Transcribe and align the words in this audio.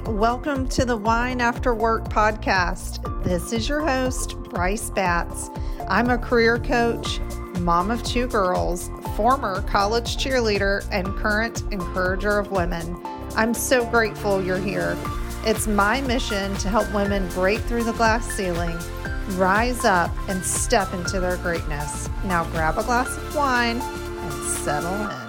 Welcome 0.00 0.68
to 0.68 0.86
the 0.86 0.96
Wine 0.96 1.42
After 1.42 1.74
Work 1.74 2.04
podcast. 2.04 3.22
This 3.24 3.52
is 3.52 3.68
your 3.68 3.82
host, 3.82 4.38
Bryce 4.38 4.88
Batts. 4.88 5.50
I'm 5.86 6.08
a 6.08 6.16
career 6.16 6.58
coach, 6.58 7.20
mom 7.60 7.90
of 7.90 8.02
two 8.02 8.26
girls, 8.26 8.90
former 9.16 9.60
college 9.62 10.16
cheerleader, 10.16 10.88
and 10.90 11.06
current 11.16 11.62
encourager 11.70 12.38
of 12.38 12.50
women. 12.50 12.96
I'm 13.36 13.52
so 13.52 13.84
grateful 13.84 14.42
you're 14.42 14.56
here. 14.56 14.96
It's 15.44 15.66
my 15.66 16.00
mission 16.00 16.54
to 16.56 16.68
help 16.70 16.92
women 16.94 17.28
break 17.30 17.60
through 17.60 17.84
the 17.84 17.92
glass 17.92 18.26
ceiling, 18.32 18.78
rise 19.36 19.84
up, 19.84 20.10
and 20.26 20.42
step 20.42 20.94
into 20.94 21.20
their 21.20 21.36
greatness. 21.36 22.08
Now 22.24 22.44
grab 22.44 22.78
a 22.78 22.82
glass 22.82 23.14
of 23.14 23.36
wine 23.36 23.82
and 23.82 24.32
settle 24.44 24.94
in. 24.94 25.21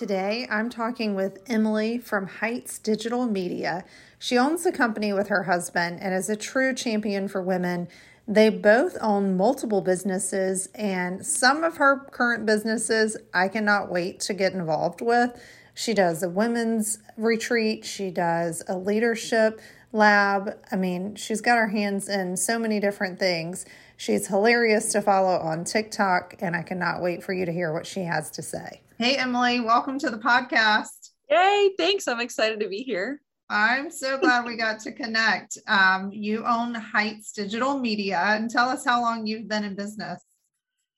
Today, 0.00 0.46
I'm 0.50 0.70
talking 0.70 1.14
with 1.14 1.42
Emily 1.46 1.98
from 1.98 2.26
Heights 2.26 2.78
Digital 2.78 3.26
Media. 3.26 3.84
She 4.18 4.38
owns 4.38 4.64
the 4.64 4.72
company 4.72 5.12
with 5.12 5.28
her 5.28 5.42
husband 5.42 5.98
and 6.00 6.14
is 6.14 6.30
a 6.30 6.36
true 6.36 6.74
champion 6.74 7.28
for 7.28 7.42
women. 7.42 7.86
They 8.26 8.48
both 8.48 8.96
own 9.02 9.36
multiple 9.36 9.82
businesses, 9.82 10.70
and 10.74 11.26
some 11.26 11.62
of 11.64 11.76
her 11.76 11.98
current 12.12 12.46
businesses 12.46 13.18
I 13.34 13.48
cannot 13.48 13.92
wait 13.92 14.20
to 14.20 14.32
get 14.32 14.54
involved 14.54 15.02
with. 15.02 15.38
She 15.74 15.92
does 15.92 16.22
a 16.22 16.30
women's 16.30 16.98
retreat, 17.18 17.84
she 17.84 18.10
does 18.10 18.62
a 18.66 18.78
leadership 18.78 19.60
lab. 19.92 20.56
I 20.72 20.76
mean, 20.76 21.14
she's 21.14 21.42
got 21.42 21.58
her 21.58 21.68
hands 21.68 22.08
in 22.08 22.38
so 22.38 22.58
many 22.58 22.80
different 22.80 23.18
things. 23.18 23.66
She's 23.98 24.28
hilarious 24.28 24.92
to 24.92 25.02
follow 25.02 25.36
on 25.36 25.64
TikTok, 25.64 26.36
and 26.40 26.56
I 26.56 26.62
cannot 26.62 27.02
wait 27.02 27.22
for 27.22 27.34
you 27.34 27.44
to 27.44 27.52
hear 27.52 27.70
what 27.70 27.84
she 27.84 28.04
has 28.04 28.30
to 28.30 28.40
say. 28.40 28.80
Hey, 29.00 29.16
Emily, 29.16 29.60
welcome 29.60 29.98
to 30.00 30.10
the 30.10 30.18
podcast. 30.18 31.12
Yay, 31.30 31.70
thanks. 31.78 32.06
I'm 32.06 32.20
excited 32.20 32.60
to 32.60 32.68
be 32.68 32.82
here. 32.82 33.22
I'm 33.48 33.90
so 33.90 34.18
glad 34.18 34.44
we 34.44 34.58
got 34.58 34.78
to 34.80 34.92
connect. 34.92 35.56
Um, 35.66 36.10
you 36.12 36.44
own 36.44 36.74
Heights 36.74 37.32
Digital 37.32 37.78
Media, 37.78 38.18
and 38.18 38.50
tell 38.50 38.68
us 38.68 38.84
how 38.84 39.00
long 39.00 39.26
you've 39.26 39.48
been 39.48 39.64
in 39.64 39.74
business. 39.74 40.22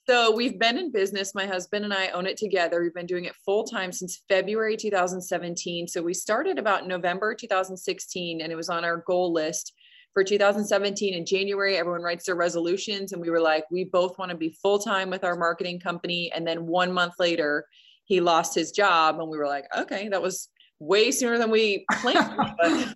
So, 0.08 0.34
we've 0.34 0.58
been 0.58 0.78
in 0.78 0.90
business. 0.90 1.32
My 1.32 1.46
husband 1.46 1.84
and 1.84 1.94
I 1.94 2.08
own 2.08 2.26
it 2.26 2.36
together. 2.36 2.82
We've 2.82 2.92
been 2.92 3.06
doing 3.06 3.26
it 3.26 3.36
full 3.44 3.62
time 3.62 3.92
since 3.92 4.24
February 4.28 4.76
2017. 4.76 5.86
So, 5.86 6.02
we 6.02 6.12
started 6.12 6.58
about 6.58 6.88
November 6.88 7.36
2016, 7.36 8.40
and 8.40 8.50
it 8.50 8.56
was 8.56 8.68
on 8.68 8.84
our 8.84 9.04
goal 9.06 9.32
list 9.32 9.74
for 10.12 10.24
2017 10.24 11.14
in 11.14 11.24
January, 11.24 11.76
everyone 11.76 12.02
writes 12.02 12.26
their 12.26 12.34
resolutions. 12.34 13.12
And 13.12 13.22
we 13.22 13.30
were 13.30 13.40
like, 13.40 13.64
we 13.70 13.84
both 13.84 14.18
want 14.18 14.30
to 14.30 14.36
be 14.36 14.56
full 14.62 14.78
time 14.78 15.08
with 15.08 15.24
our 15.24 15.36
marketing 15.36 15.80
company. 15.80 16.30
And 16.34 16.46
then 16.46 16.66
one 16.66 16.92
month 16.92 17.14
later, 17.18 17.66
he 18.12 18.20
lost 18.20 18.54
his 18.54 18.72
job 18.72 19.18
and 19.18 19.28
we 19.30 19.38
were 19.38 19.46
like 19.46 19.64
okay 19.74 20.06
that 20.08 20.20
was 20.20 20.50
way 20.80 21.10
sooner 21.10 21.38
than 21.38 21.50
we 21.50 21.86
planned 22.00 22.54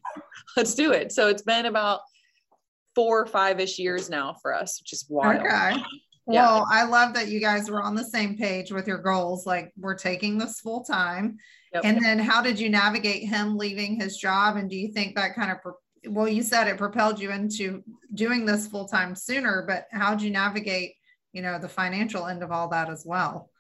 let's 0.57 0.75
do 0.75 0.93
it. 0.93 1.11
So 1.11 1.29
it's 1.29 1.43
been 1.43 1.65
about 1.65 2.01
four 2.95 3.23
or 3.23 3.27
five-ish 3.27 3.79
years 3.79 4.11
now 4.11 4.37
for 4.43 4.53
us 4.55 4.79
which 4.81 4.93
is 4.93 5.07
wild. 5.09 5.41
Okay 5.41 5.49
yeah. 6.29 6.43
well 6.43 6.67
i 6.71 6.85
love 6.85 7.15
that 7.15 7.29
you 7.29 7.41
guys 7.41 7.71
were 7.71 7.83
on 7.83 7.95
the 7.95 8.05
same 8.05 8.37
page 8.37 8.73
with 8.73 8.87
your 8.87 8.99
goals 8.99 9.47
like 9.47 9.73
we're 9.79 9.97
taking 9.97 10.37
this 10.37 10.61
full 10.61 10.85
time. 10.85 11.39
Yep. 11.73 11.85
and 11.85 12.05
then 12.05 12.19
how 12.19 12.43
did 12.43 12.61
you 12.61 12.69
navigate 12.69 13.29
him 13.29 13.57
leaving 13.57 14.01
his 14.01 14.17
job? 14.17 14.57
And 14.57 14.69
do 14.69 14.77
you 14.77 14.93
think 14.93 15.15
that 15.17 15.35
kind 15.35 15.51
of 15.51 15.75
well 16.13 16.29
you 16.29 16.43
said 16.43 16.69
it 16.69 16.77
propelled 16.77 17.19
you 17.19 17.31
into 17.31 17.83
doing 18.13 18.45
this 18.45 18.67
full 18.67 18.87
time 18.87 19.15
sooner 19.15 19.65
but 19.67 19.87
how'd 19.91 20.21
you 20.21 20.31
navigate 20.31 20.93
you 21.33 21.43
know 21.43 21.59
the 21.59 21.69
financial 21.69 22.27
end 22.27 22.43
of 22.43 22.53
all 22.53 22.69
that 22.69 22.91
as 22.91 23.05
well 23.07 23.51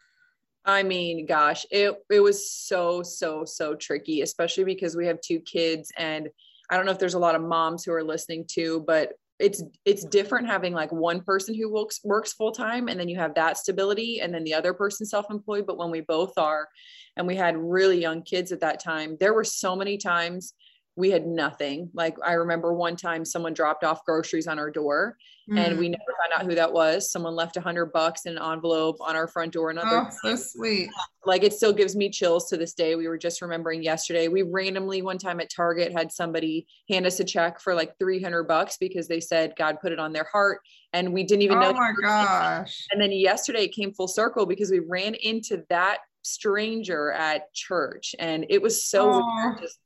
I 0.67 0.83
mean, 0.83 1.27
gosh, 1.27 1.65
it 1.71 1.95
it 2.11 2.21
was 2.21 2.51
so 2.51 3.03
so 3.03 3.45
so 3.45 3.77
tricky, 3.77 4.23
especially 4.23 4.65
because 4.65 4.97
we 4.97 5.07
have 5.07 5.21
two 5.21 5.41
kids, 5.41 5.93
and 5.97 6.29
I 6.69 6.77
don't 6.77 6.87
know 6.87 6.93
if 6.93 6.99
there's 6.99 7.15
a 7.15 7.21
lot 7.21 7.37
of 7.37 7.43
moms 7.43 7.85
who 7.85 7.93
are 7.93 8.03
listening 8.03 8.45
to, 8.53 8.81
but 8.87 9.13
it's 9.39 9.63
it's 9.85 10.05
different 10.05 10.49
having 10.49 10.73
like 10.73 10.91
one 10.91 11.21
person 11.21 11.55
who 11.55 11.73
works 11.73 12.01
works 12.03 12.33
full 12.33 12.51
time, 12.51 12.89
and 12.89 12.99
then 12.99 13.09
you 13.09 13.17
have 13.17 13.35
that 13.35 13.59
stability, 13.59 14.21
and 14.21 14.35
then 14.35 14.43
the 14.43 14.55
other 14.55 14.75
person 14.75 15.07
self 15.07 15.31
employed. 15.31 15.67
But 15.67 15.79
when 15.79 15.91
we 15.93 16.01
both 16.01 16.37
are, 16.37 16.69
and 17.17 17.29
we 17.29 17.37
had 17.37 17.57
really 17.57 18.01
young 18.01 18.23
kids 18.23 18.51
at 18.51 18.61
that 18.61 18.83
time, 18.83 19.17
there 19.21 19.35
were 19.35 19.45
so 19.45 19.77
many 19.77 19.99
times 19.99 20.53
we 20.97 21.11
had 21.11 21.27
nothing. 21.27 21.91
Like 21.93 22.17
I 22.25 22.33
remember 22.33 22.73
one 22.73 22.97
time 22.97 23.25
someone 23.25 23.53
dropped 23.53 23.85
off 23.85 24.05
groceries 24.07 24.47
on 24.47 24.59
our 24.59 24.71
door 24.71 25.19
mm. 25.49 25.59
and 25.59 25.79
we 25.79 25.91
never 25.91 26.03
found 26.19 26.41
out 26.41 26.49
who 26.49 26.55
that 26.55 26.73
was. 26.73 27.13
Someone 27.13 27.35
left 27.35 27.59
a 27.59 27.61
hundred 27.61 27.93
bucks 27.93 28.25
in 28.25 28.37
an 28.37 28.43
envelope 28.43 28.97
on 29.01 29.15
our 29.15 29.29
front 29.29 29.53
door. 29.53 29.71
Another 29.71 30.07
oh, 30.07 30.17
so 30.23 30.37
sweet. 30.37 30.89
Like 31.27 31.45
it 31.45 31.53
still 31.53 31.75
gives 31.75 31.95
me 31.95 32.09
chills 32.09 32.49
to 32.49 32.57
this 32.57 32.73
day. 32.73 32.95
We 32.95 33.09
were 33.09 33.19
just 33.19 33.43
remembering 33.43 33.83
yesterday. 33.83 34.29
We 34.29 34.41
randomly 34.43 35.03
one 35.03 35.19
time 35.19 35.39
at 35.41 35.51
Target 35.55 35.93
had 35.93 36.11
somebody 36.11 36.67
hand 36.89 37.05
us 37.05 37.21
a 37.21 37.25
check 37.25 37.61
for 37.61 37.75
like 37.75 37.99
300 37.99 38.45
bucks 38.45 38.79
because 38.79 39.07
they 39.07 39.21
said 39.21 39.53
God 39.59 39.77
put 39.83 39.93
it 39.93 39.99
on 39.99 40.15
their 40.15 40.29
heart. 40.33 40.61
And 40.95 41.13
we 41.13 41.25
didn't 41.25 41.43
even 41.43 41.59
oh 41.59 41.61
know. 41.61 41.71
Oh 41.71 41.75
my 41.75 41.93
gosh. 42.03 42.87
And 42.91 43.01
then 43.01 43.13
yesterday 43.13 43.65
it 43.65 43.75
came 43.75 43.93
full 43.93 44.09
circle 44.09 44.47
because 44.47 44.71
we 44.71 44.79
ran 44.79 45.15
into 45.15 45.63
that 45.69 45.99
stranger 46.23 47.13
at 47.13 47.53
church 47.55 48.17
and 48.19 48.45
it 48.49 48.61
was 48.61 48.85
so 48.85 49.23
weird 49.25 49.59
just 49.61 49.79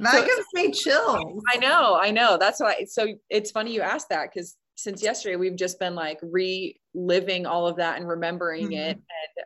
that 0.00 0.12
so, 0.12 0.24
gives 0.24 0.46
me 0.54 0.70
chills. 0.72 1.42
I 1.52 1.58
know, 1.58 1.98
I 2.00 2.10
know. 2.10 2.36
That's 2.38 2.60
why. 2.60 2.84
So 2.88 3.06
it's 3.30 3.50
funny 3.50 3.72
you 3.72 3.82
asked 3.82 4.08
that 4.10 4.30
because 4.32 4.56
since 4.76 5.02
yesterday 5.02 5.36
we've 5.36 5.56
just 5.56 5.78
been 5.78 5.94
like 5.94 6.18
reliving 6.22 7.46
all 7.46 7.66
of 7.66 7.76
that 7.76 7.98
and 7.98 8.08
remembering 8.08 8.68
mm-hmm. 8.68 8.90
it, 8.90 8.98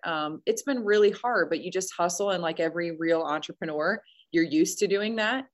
and 0.05 0.13
um, 0.13 0.43
it's 0.47 0.63
been 0.63 0.85
really 0.85 1.11
hard. 1.11 1.49
But 1.49 1.63
you 1.63 1.71
just 1.71 1.93
hustle, 1.93 2.31
and 2.31 2.43
like 2.43 2.61
every 2.61 2.97
real 2.97 3.23
entrepreneur, 3.23 4.03
you're 4.33 4.45
used 4.45 4.79
to 4.81 4.87
doing 4.87 5.17
that. 5.17 5.47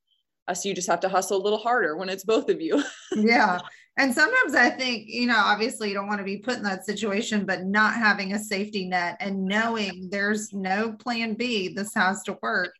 Uh, 0.48 0.54
so 0.54 0.68
you 0.68 0.74
just 0.74 0.88
have 0.88 1.00
to 1.00 1.08
hustle 1.08 1.40
a 1.40 1.42
little 1.42 1.58
harder 1.58 1.96
when 1.96 2.08
it's 2.08 2.24
both 2.24 2.48
of 2.48 2.60
you. 2.60 2.82
yeah. 3.16 3.58
And 3.98 4.14
sometimes 4.14 4.54
I 4.54 4.70
think, 4.70 5.06
you 5.08 5.26
know, 5.26 5.38
obviously 5.38 5.88
you 5.88 5.94
don't 5.94 6.06
want 6.06 6.18
to 6.18 6.24
be 6.24 6.38
put 6.38 6.56
in 6.56 6.62
that 6.64 6.84
situation, 6.84 7.46
but 7.46 7.64
not 7.64 7.94
having 7.94 8.32
a 8.32 8.38
safety 8.38 8.86
net 8.86 9.16
and 9.20 9.44
knowing 9.44 10.08
there's 10.10 10.52
no 10.52 10.92
plan 10.92 11.34
B, 11.34 11.68
this 11.68 11.94
has 11.94 12.22
to 12.24 12.38
work. 12.42 12.74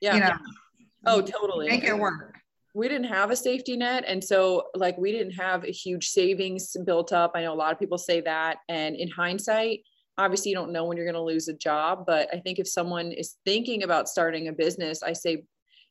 Yeah. 0.00 0.14
You 0.14 0.20
know, 0.20 0.36
Oh, 1.06 1.20
totally. 1.20 1.68
Make 1.68 1.84
it 1.84 1.98
work. 1.98 2.34
We 2.74 2.88
didn't 2.88 3.08
have 3.08 3.30
a 3.30 3.36
safety 3.36 3.76
net. 3.76 4.04
And 4.06 4.22
so, 4.22 4.68
like, 4.74 4.96
we 4.96 5.12
didn't 5.12 5.32
have 5.32 5.64
a 5.64 5.70
huge 5.70 6.08
savings 6.08 6.74
built 6.86 7.12
up. 7.12 7.32
I 7.34 7.42
know 7.42 7.52
a 7.52 7.54
lot 7.54 7.72
of 7.72 7.78
people 7.78 7.98
say 7.98 8.20
that. 8.22 8.58
And 8.68 8.96
in 8.96 9.10
hindsight, 9.10 9.80
obviously, 10.16 10.50
you 10.50 10.56
don't 10.56 10.72
know 10.72 10.84
when 10.84 10.96
you're 10.96 11.06
going 11.06 11.14
to 11.14 11.20
lose 11.20 11.48
a 11.48 11.54
job. 11.54 12.04
But 12.06 12.28
I 12.32 12.38
think 12.38 12.58
if 12.58 12.66
someone 12.66 13.12
is 13.12 13.36
thinking 13.44 13.82
about 13.82 14.08
starting 14.08 14.48
a 14.48 14.52
business, 14.52 15.02
I 15.02 15.12
say, 15.12 15.44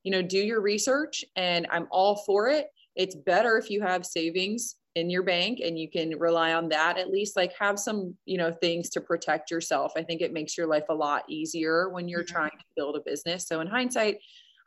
you 0.03 0.11
know, 0.11 0.23
do 0.23 0.39
your 0.39 0.61
research 0.61 1.23
and 1.35 1.67
I'm 1.69 1.87
all 1.91 2.15
for 2.25 2.49
it. 2.49 2.67
It's 2.95 3.15
better 3.15 3.57
if 3.57 3.69
you 3.69 3.81
have 3.81 4.05
savings 4.05 4.75
in 4.95 5.09
your 5.09 5.23
bank 5.23 5.59
and 5.63 5.79
you 5.79 5.89
can 5.89 6.17
rely 6.19 6.53
on 6.53 6.67
that 6.67 6.97
at 6.97 7.09
least 7.09 7.37
like 7.37 7.53
have 7.57 7.79
some 7.79 8.13
you 8.25 8.37
know 8.37 8.51
things 8.51 8.89
to 8.89 8.99
protect 8.99 9.49
yourself 9.49 9.93
i 9.95 10.03
think 10.03 10.21
it 10.21 10.33
makes 10.33 10.57
your 10.57 10.67
life 10.67 10.83
a 10.89 10.93
lot 10.93 11.23
easier 11.29 11.89
when 11.89 12.09
you're 12.09 12.23
mm-hmm. 12.23 12.35
trying 12.35 12.51
to 12.51 12.65
build 12.75 12.97
a 12.97 13.01
business 13.05 13.47
so 13.47 13.61
in 13.61 13.67
hindsight 13.67 14.17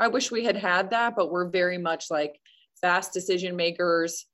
I 0.00 0.08
wish 0.08 0.30
we 0.30 0.44
had 0.44 0.56
had 0.56 0.90
that, 0.90 1.14
but 1.16 1.30
we're 1.30 1.48
very 1.48 1.78
much 1.78 2.10
like 2.10 2.40
fast 2.80 3.12
decision 3.12 3.56
makers. 3.56 4.26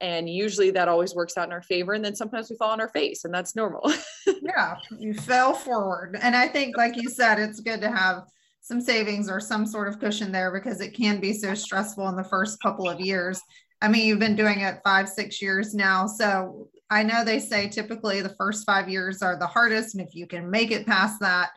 And 0.00 0.28
usually 0.28 0.70
that 0.72 0.88
always 0.88 1.14
works 1.14 1.38
out 1.38 1.48
in 1.48 1.52
our 1.52 1.62
favor. 1.62 1.94
And 1.94 2.04
then 2.04 2.14
sometimes 2.14 2.50
we 2.50 2.56
fall 2.56 2.70
on 2.70 2.80
our 2.80 2.90
face, 2.90 3.24
and 3.24 3.32
that's 3.32 3.56
normal. 3.56 3.90
yeah, 4.42 4.76
you 4.98 5.14
fell 5.14 5.54
forward. 5.54 6.18
And 6.20 6.36
I 6.36 6.48
think, 6.48 6.76
like 6.76 6.96
you 6.96 7.08
said, 7.08 7.38
it's 7.38 7.60
good 7.60 7.80
to 7.80 7.90
have 7.90 8.24
some 8.60 8.80
savings 8.80 9.30
or 9.30 9.40
some 9.40 9.64
sort 9.64 9.88
of 9.88 9.98
cushion 9.98 10.32
there 10.32 10.50
because 10.50 10.80
it 10.80 10.90
can 10.90 11.20
be 11.20 11.32
so 11.32 11.54
stressful 11.54 12.08
in 12.08 12.16
the 12.16 12.24
first 12.24 12.60
couple 12.60 12.88
of 12.88 13.00
years. 13.00 13.40
I 13.80 13.88
mean, 13.88 14.06
you've 14.06 14.18
been 14.18 14.36
doing 14.36 14.60
it 14.60 14.80
five, 14.84 15.08
six 15.08 15.40
years 15.40 15.72
now. 15.72 16.06
So 16.06 16.68
I 16.90 17.02
know 17.02 17.24
they 17.24 17.38
say 17.38 17.68
typically 17.68 18.20
the 18.20 18.34
first 18.36 18.66
five 18.66 18.88
years 18.88 19.22
are 19.22 19.38
the 19.38 19.46
hardest. 19.46 19.94
And 19.94 20.06
if 20.06 20.14
you 20.14 20.26
can 20.26 20.50
make 20.50 20.72
it 20.72 20.86
past 20.86 21.20
that, 21.20 21.50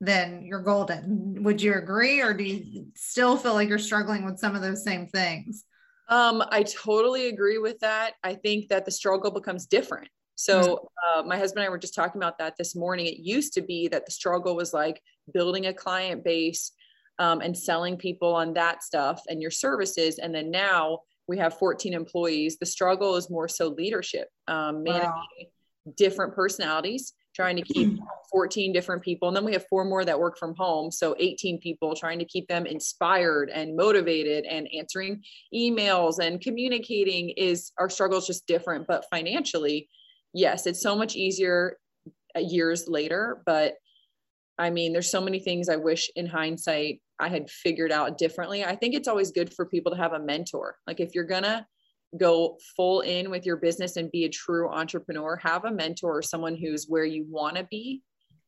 then 0.00 0.44
you're 0.44 0.62
golden. 0.62 1.42
Would 1.42 1.62
you 1.62 1.74
agree, 1.74 2.20
or 2.20 2.34
do 2.34 2.44
you 2.44 2.86
still 2.94 3.36
feel 3.36 3.54
like 3.54 3.68
you're 3.68 3.78
struggling 3.78 4.24
with 4.24 4.38
some 4.38 4.54
of 4.54 4.62
those 4.62 4.84
same 4.84 5.06
things? 5.06 5.64
Um, 6.08 6.42
I 6.50 6.62
totally 6.62 7.28
agree 7.28 7.58
with 7.58 7.78
that. 7.80 8.14
I 8.22 8.34
think 8.34 8.68
that 8.68 8.84
the 8.84 8.90
struggle 8.90 9.30
becomes 9.30 9.66
different. 9.66 10.08
So, 10.34 10.60
mm-hmm. 10.60 11.20
uh, 11.20 11.22
my 11.22 11.38
husband 11.38 11.64
and 11.64 11.68
I 11.68 11.70
were 11.70 11.78
just 11.78 11.94
talking 11.94 12.20
about 12.20 12.38
that 12.38 12.54
this 12.58 12.76
morning. 12.76 13.06
It 13.06 13.18
used 13.18 13.54
to 13.54 13.62
be 13.62 13.88
that 13.88 14.04
the 14.04 14.12
struggle 14.12 14.54
was 14.54 14.74
like 14.74 15.00
building 15.32 15.66
a 15.66 15.74
client 15.74 16.22
base 16.22 16.72
um, 17.18 17.40
and 17.40 17.56
selling 17.56 17.96
people 17.96 18.34
on 18.34 18.52
that 18.52 18.82
stuff 18.82 19.22
and 19.28 19.40
your 19.40 19.50
services. 19.50 20.18
And 20.18 20.34
then 20.34 20.50
now 20.50 21.00
we 21.26 21.38
have 21.38 21.58
14 21.58 21.94
employees. 21.94 22.58
The 22.58 22.66
struggle 22.66 23.16
is 23.16 23.30
more 23.30 23.48
so 23.48 23.68
leadership, 23.68 24.28
um, 24.46 24.82
managing 24.82 25.10
wow. 25.10 25.92
different 25.96 26.34
personalities 26.34 27.14
trying 27.36 27.56
to 27.56 27.62
keep 27.62 27.98
14 28.32 28.72
different 28.72 29.02
people. 29.02 29.28
And 29.28 29.36
then 29.36 29.44
we 29.44 29.52
have 29.52 29.66
four 29.68 29.84
more 29.84 30.04
that 30.04 30.18
work 30.18 30.38
from 30.38 30.54
home. 30.56 30.90
So 30.90 31.14
18 31.18 31.60
people 31.60 31.94
trying 31.94 32.18
to 32.18 32.24
keep 32.24 32.48
them 32.48 32.66
inspired 32.66 33.50
and 33.50 33.76
motivated 33.76 34.46
and 34.46 34.66
answering 34.76 35.22
emails 35.54 36.18
and 36.18 36.40
communicating 36.40 37.30
is 37.30 37.70
our 37.78 37.90
struggle 37.90 38.18
is 38.18 38.26
just 38.26 38.46
different. 38.46 38.86
But 38.88 39.04
financially, 39.10 39.88
yes, 40.32 40.66
it's 40.66 40.82
so 40.82 40.96
much 40.96 41.14
easier 41.14 41.76
uh, 42.34 42.40
years 42.40 42.88
later. 42.88 43.42
But 43.44 43.74
I 44.58 44.70
mean, 44.70 44.94
there's 44.94 45.10
so 45.10 45.20
many 45.20 45.38
things 45.38 45.68
I 45.68 45.76
wish 45.76 46.10
in 46.16 46.26
hindsight 46.26 47.00
I 47.18 47.28
had 47.28 47.50
figured 47.50 47.92
out 47.92 48.16
differently. 48.16 48.64
I 48.64 48.74
think 48.74 48.94
it's 48.94 49.08
always 49.08 49.30
good 49.30 49.52
for 49.52 49.66
people 49.66 49.92
to 49.92 49.98
have 49.98 50.14
a 50.14 50.18
mentor. 50.18 50.76
Like 50.86 51.00
if 51.00 51.14
you're 51.14 51.24
gonna 51.24 51.66
go 52.18 52.58
full 52.76 53.00
in 53.00 53.30
with 53.30 53.46
your 53.46 53.56
business 53.56 53.96
and 53.96 54.10
be 54.10 54.24
a 54.24 54.28
true 54.28 54.68
entrepreneur, 54.70 55.36
have 55.36 55.64
a 55.64 55.70
mentor 55.70 56.18
or 56.18 56.22
someone 56.22 56.56
who's 56.56 56.86
where 56.88 57.04
you 57.04 57.26
want 57.28 57.56
to 57.56 57.64
be 57.64 58.02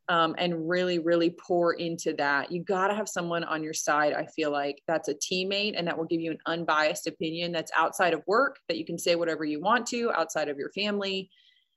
um, 0.09 0.35
and 0.39 0.69
really, 0.69 0.99
really 0.99 1.31
pour 1.31 1.75
into 1.75 2.15
that. 2.15 2.51
You 2.51 2.63
got 2.63 2.89
to 2.89 2.95
have 2.95 3.09
someone 3.09 3.45
on 3.45 3.63
your 3.63 3.75
side. 3.75 4.15
I 4.15 4.27
feel 4.27 4.51
like 4.51 4.83
that's 4.87 5.09
a 5.09 5.15
teammate 5.15 5.75
and 5.77 5.87
that 5.87 5.99
will 5.99 6.07
give 6.07 6.21
you 6.21 6.31
an 6.31 6.39
unbiased 6.47 7.07
opinion 7.07 7.53
that's 7.53 7.73
outside 7.77 8.15
of 8.15 8.23
work, 8.27 8.59
that 8.69 8.79
you 8.79 8.87
can 8.87 8.99
say 8.99 9.17
whatever 9.17 9.45
you 9.45 9.61
want 9.61 9.87
to 9.89 10.11
outside 10.13 10.49
of 10.49 10.57
your 10.57 10.71
family. 10.71 11.31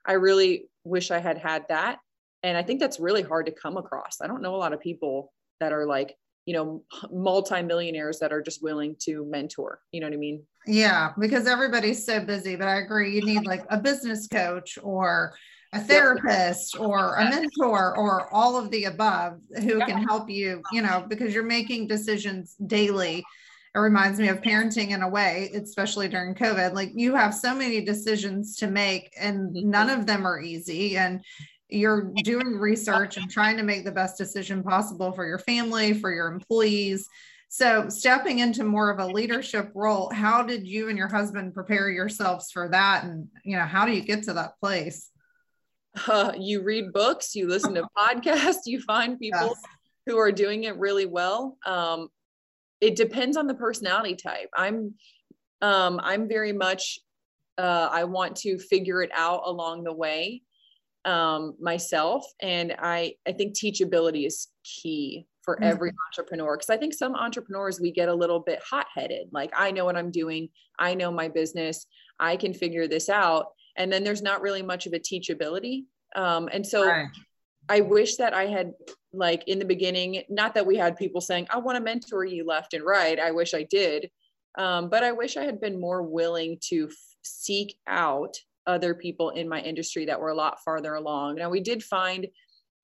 I 0.05 0.13
really 0.13 0.69
wish 0.83 1.11
I 1.11 1.19
had 1.19 1.37
had 1.37 1.65
that. 1.69 1.99
And 2.43 2.57
I 2.57 2.63
think 2.63 2.79
that's 2.79 2.99
really 2.99 3.21
hard 3.21 3.45
to 3.47 3.51
come 3.51 3.77
across. 3.77 4.21
I 4.21 4.27
don't 4.27 4.41
know 4.41 4.55
a 4.55 4.57
lot 4.57 4.73
of 4.73 4.79
people 4.79 5.33
that 5.59 5.73
are 5.73 5.85
like, 5.85 6.15
you 6.45 6.53
know, 6.55 6.83
multimillionaires 7.11 8.19
that 8.19 8.33
are 8.33 8.41
just 8.41 8.63
willing 8.63 8.95
to 9.01 9.25
mentor. 9.25 9.79
You 9.91 9.99
know 9.99 10.07
what 10.07 10.13
I 10.13 10.17
mean? 10.17 10.43
Yeah, 10.67 11.13
because 11.19 11.47
everybody's 11.47 12.05
so 12.05 12.23
busy. 12.23 12.55
But 12.55 12.67
I 12.67 12.77
agree, 12.77 13.15
you 13.15 13.21
need 13.21 13.45
like 13.45 13.63
a 13.69 13.77
business 13.77 14.27
coach 14.27 14.77
or 14.81 15.33
a 15.73 15.79
therapist 15.79 16.77
or 16.77 17.15
a 17.15 17.29
mentor 17.29 17.97
or 17.97 18.33
all 18.33 18.57
of 18.57 18.69
the 18.71 18.85
above 18.85 19.39
who 19.61 19.79
can 19.79 20.03
help 20.03 20.29
you, 20.29 20.61
you 20.71 20.81
know, 20.81 21.05
because 21.07 21.33
you're 21.33 21.43
making 21.43 21.87
decisions 21.87 22.55
daily. 22.67 23.23
It 23.73 23.79
reminds 23.79 24.19
me 24.19 24.27
of 24.27 24.41
parenting 24.41 24.89
in 24.89 25.01
a 25.01 25.07
way, 25.07 25.49
especially 25.55 26.09
during 26.09 26.35
COVID. 26.35 26.73
Like 26.73 26.91
you 26.93 27.15
have 27.15 27.33
so 27.33 27.55
many 27.55 27.83
decisions 27.85 28.57
to 28.57 28.67
make, 28.67 29.13
and 29.17 29.55
mm-hmm. 29.55 29.69
none 29.69 29.89
of 29.89 30.05
them 30.05 30.27
are 30.27 30.41
easy. 30.41 30.97
And 30.97 31.23
you're 31.69 32.11
doing 32.23 32.57
research 32.57 33.15
and 33.15 33.31
trying 33.31 33.55
to 33.55 33.63
make 33.63 33.85
the 33.85 33.93
best 33.93 34.17
decision 34.17 34.61
possible 34.61 35.13
for 35.13 35.25
your 35.25 35.39
family, 35.39 35.93
for 35.93 36.11
your 36.11 36.27
employees. 36.27 37.07
So, 37.53 37.89
stepping 37.89 38.39
into 38.39 38.63
more 38.63 38.89
of 38.89 38.99
a 38.99 39.05
leadership 39.05 39.73
role, 39.75 40.09
how 40.13 40.41
did 40.41 40.65
you 40.65 40.87
and 40.87 40.97
your 40.97 41.09
husband 41.09 41.53
prepare 41.53 41.89
yourselves 41.89 42.49
for 42.49 42.69
that? 42.69 43.03
And, 43.03 43.27
you 43.43 43.57
know, 43.57 43.65
how 43.65 43.85
do 43.85 43.91
you 43.91 43.99
get 43.99 44.23
to 44.23 44.33
that 44.35 44.57
place? 44.61 45.09
Uh, 46.07 46.31
you 46.39 46.63
read 46.63 46.93
books, 46.93 47.35
you 47.35 47.49
listen 47.49 47.73
to 47.73 47.85
podcasts, 47.97 48.59
you 48.67 48.79
find 48.79 49.19
people 49.19 49.47
yes. 49.47 49.61
who 50.05 50.17
are 50.17 50.31
doing 50.31 50.63
it 50.63 50.77
really 50.77 51.05
well. 51.05 51.57
Um, 51.65 52.07
it 52.79 52.95
depends 52.95 53.35
on 53.35 53.47
the 53.47 53.53
personality 53.53 54.15
type. 54.15 54.49
I'm, 54.55 54.93
um, 55.61 55.99
I'm 56.01 56.29
very 56.29 56.53
much, 56.53 56.99
uh, 57.57 57.89
I 57.91 58.05
want 58.05 58.37
to 58.37 58.59
figure 58.59 59.03
it 59.03 59.11
out 59.13 59.41
along 59.43 59.83
the 59.83 59.93
way 59.93 60.41
um, 61.03 61.57
myself. 61.59 62.25
And 62.41 62.73
I, 62.79 63.15
I 63.27 63.33
think 63.33 63.57
teachability 63.57 64.25
is 64.25 64.47
key 64.63 65.27
for 65.41 65.55
mm-hmm. 65.55 65.63
every 65.63 65.91
entrepreneur. 66.07 66.55
Cause 66.57 66.69
I 66.69 66.77
think 66.77 66.93
some 66.93 67.15
entrepreneurs, 67.15 67.79
we 67.79 67.91
get 67.91 68.09
a 68.09 68.13
little 68.13 68.39
bit 68.39 68.61
hot 68.67 68.87
headed. 68.93 69.29
Like, 69.31 69.51
I 69.55 69.71
know 69.71 69.85
what 69.85 69.97
I'm 69.97 70.11
doing. 70.11 70.49
I 70.79 70.93
know 70.93 71.11
my 71.11 71.27
business. 71.27 71.85
I 72.19 72.35
can 72.35 72.53
figure 72.53 72.87
this 72.87 73.09
out. 73.09 73.47
And 73.77 73.91
then 73.91 74.03
there's 74.03 74.21
not 74.21 74.41
really 74.41 74.61
much 74.61 74.85
of 74.85 74.93
a 74.93 74.99
teachability. 74.99 75.85
Um, 76.15 76.49
and 76.51 76.65
so 76.65 76.85
right. 76.85 77.07
I 77.69 77.81
wish 77.81 78.17
that 78.17 78.33
I 78.33 78.47
had 78.47 78.73
like 79.13 79.47
in 79.47 79.59
the 79.59 79.65
beginning, 79.65 80.23
not 80.29 80.53
that 80.55 80.65
we 80.65 80.77
had 80.77 80.97
people 80.97 81.21
saying, 81.21 81.47
I 81.49 81.59
want 81.59 81.77
to 81.77 81.83
mentor 81.83 82.23
you 82.23 82.45
left 82.45 82.73
and 82.73 82.83
right. 82.83 83.19
I 83.19 83.31
wish 83.31 83.53
I 83.53 83.63
did. 83.63 84.09
Um, 84.57 84.89
but 84.89 85.03
I 85.03 85.11
wish 85.11 85.37
I 85.37 85.43
had 85.43 85.61
been 85.61 85.79
more 85.79 86.03
willing 86.03 86.57
to 86.69 86.87
f- 86.89 86.95
seek 87.23 87.77
out 87.87 88.35
other 88.67 88.93
people 88.93 89.29
in 89.29 89.47
my 89.47 89.61
industry 89.61 90.05
that 90.05 90.19
were 90.19 90.29
a 90.29 90.35
lot 90.35 90.63
farther 90.63 90.95
along. 90.95 91.35
Now, 91.35 91.49
we 91.49 91.61
did 91.61 91.83
find 91.83 92.27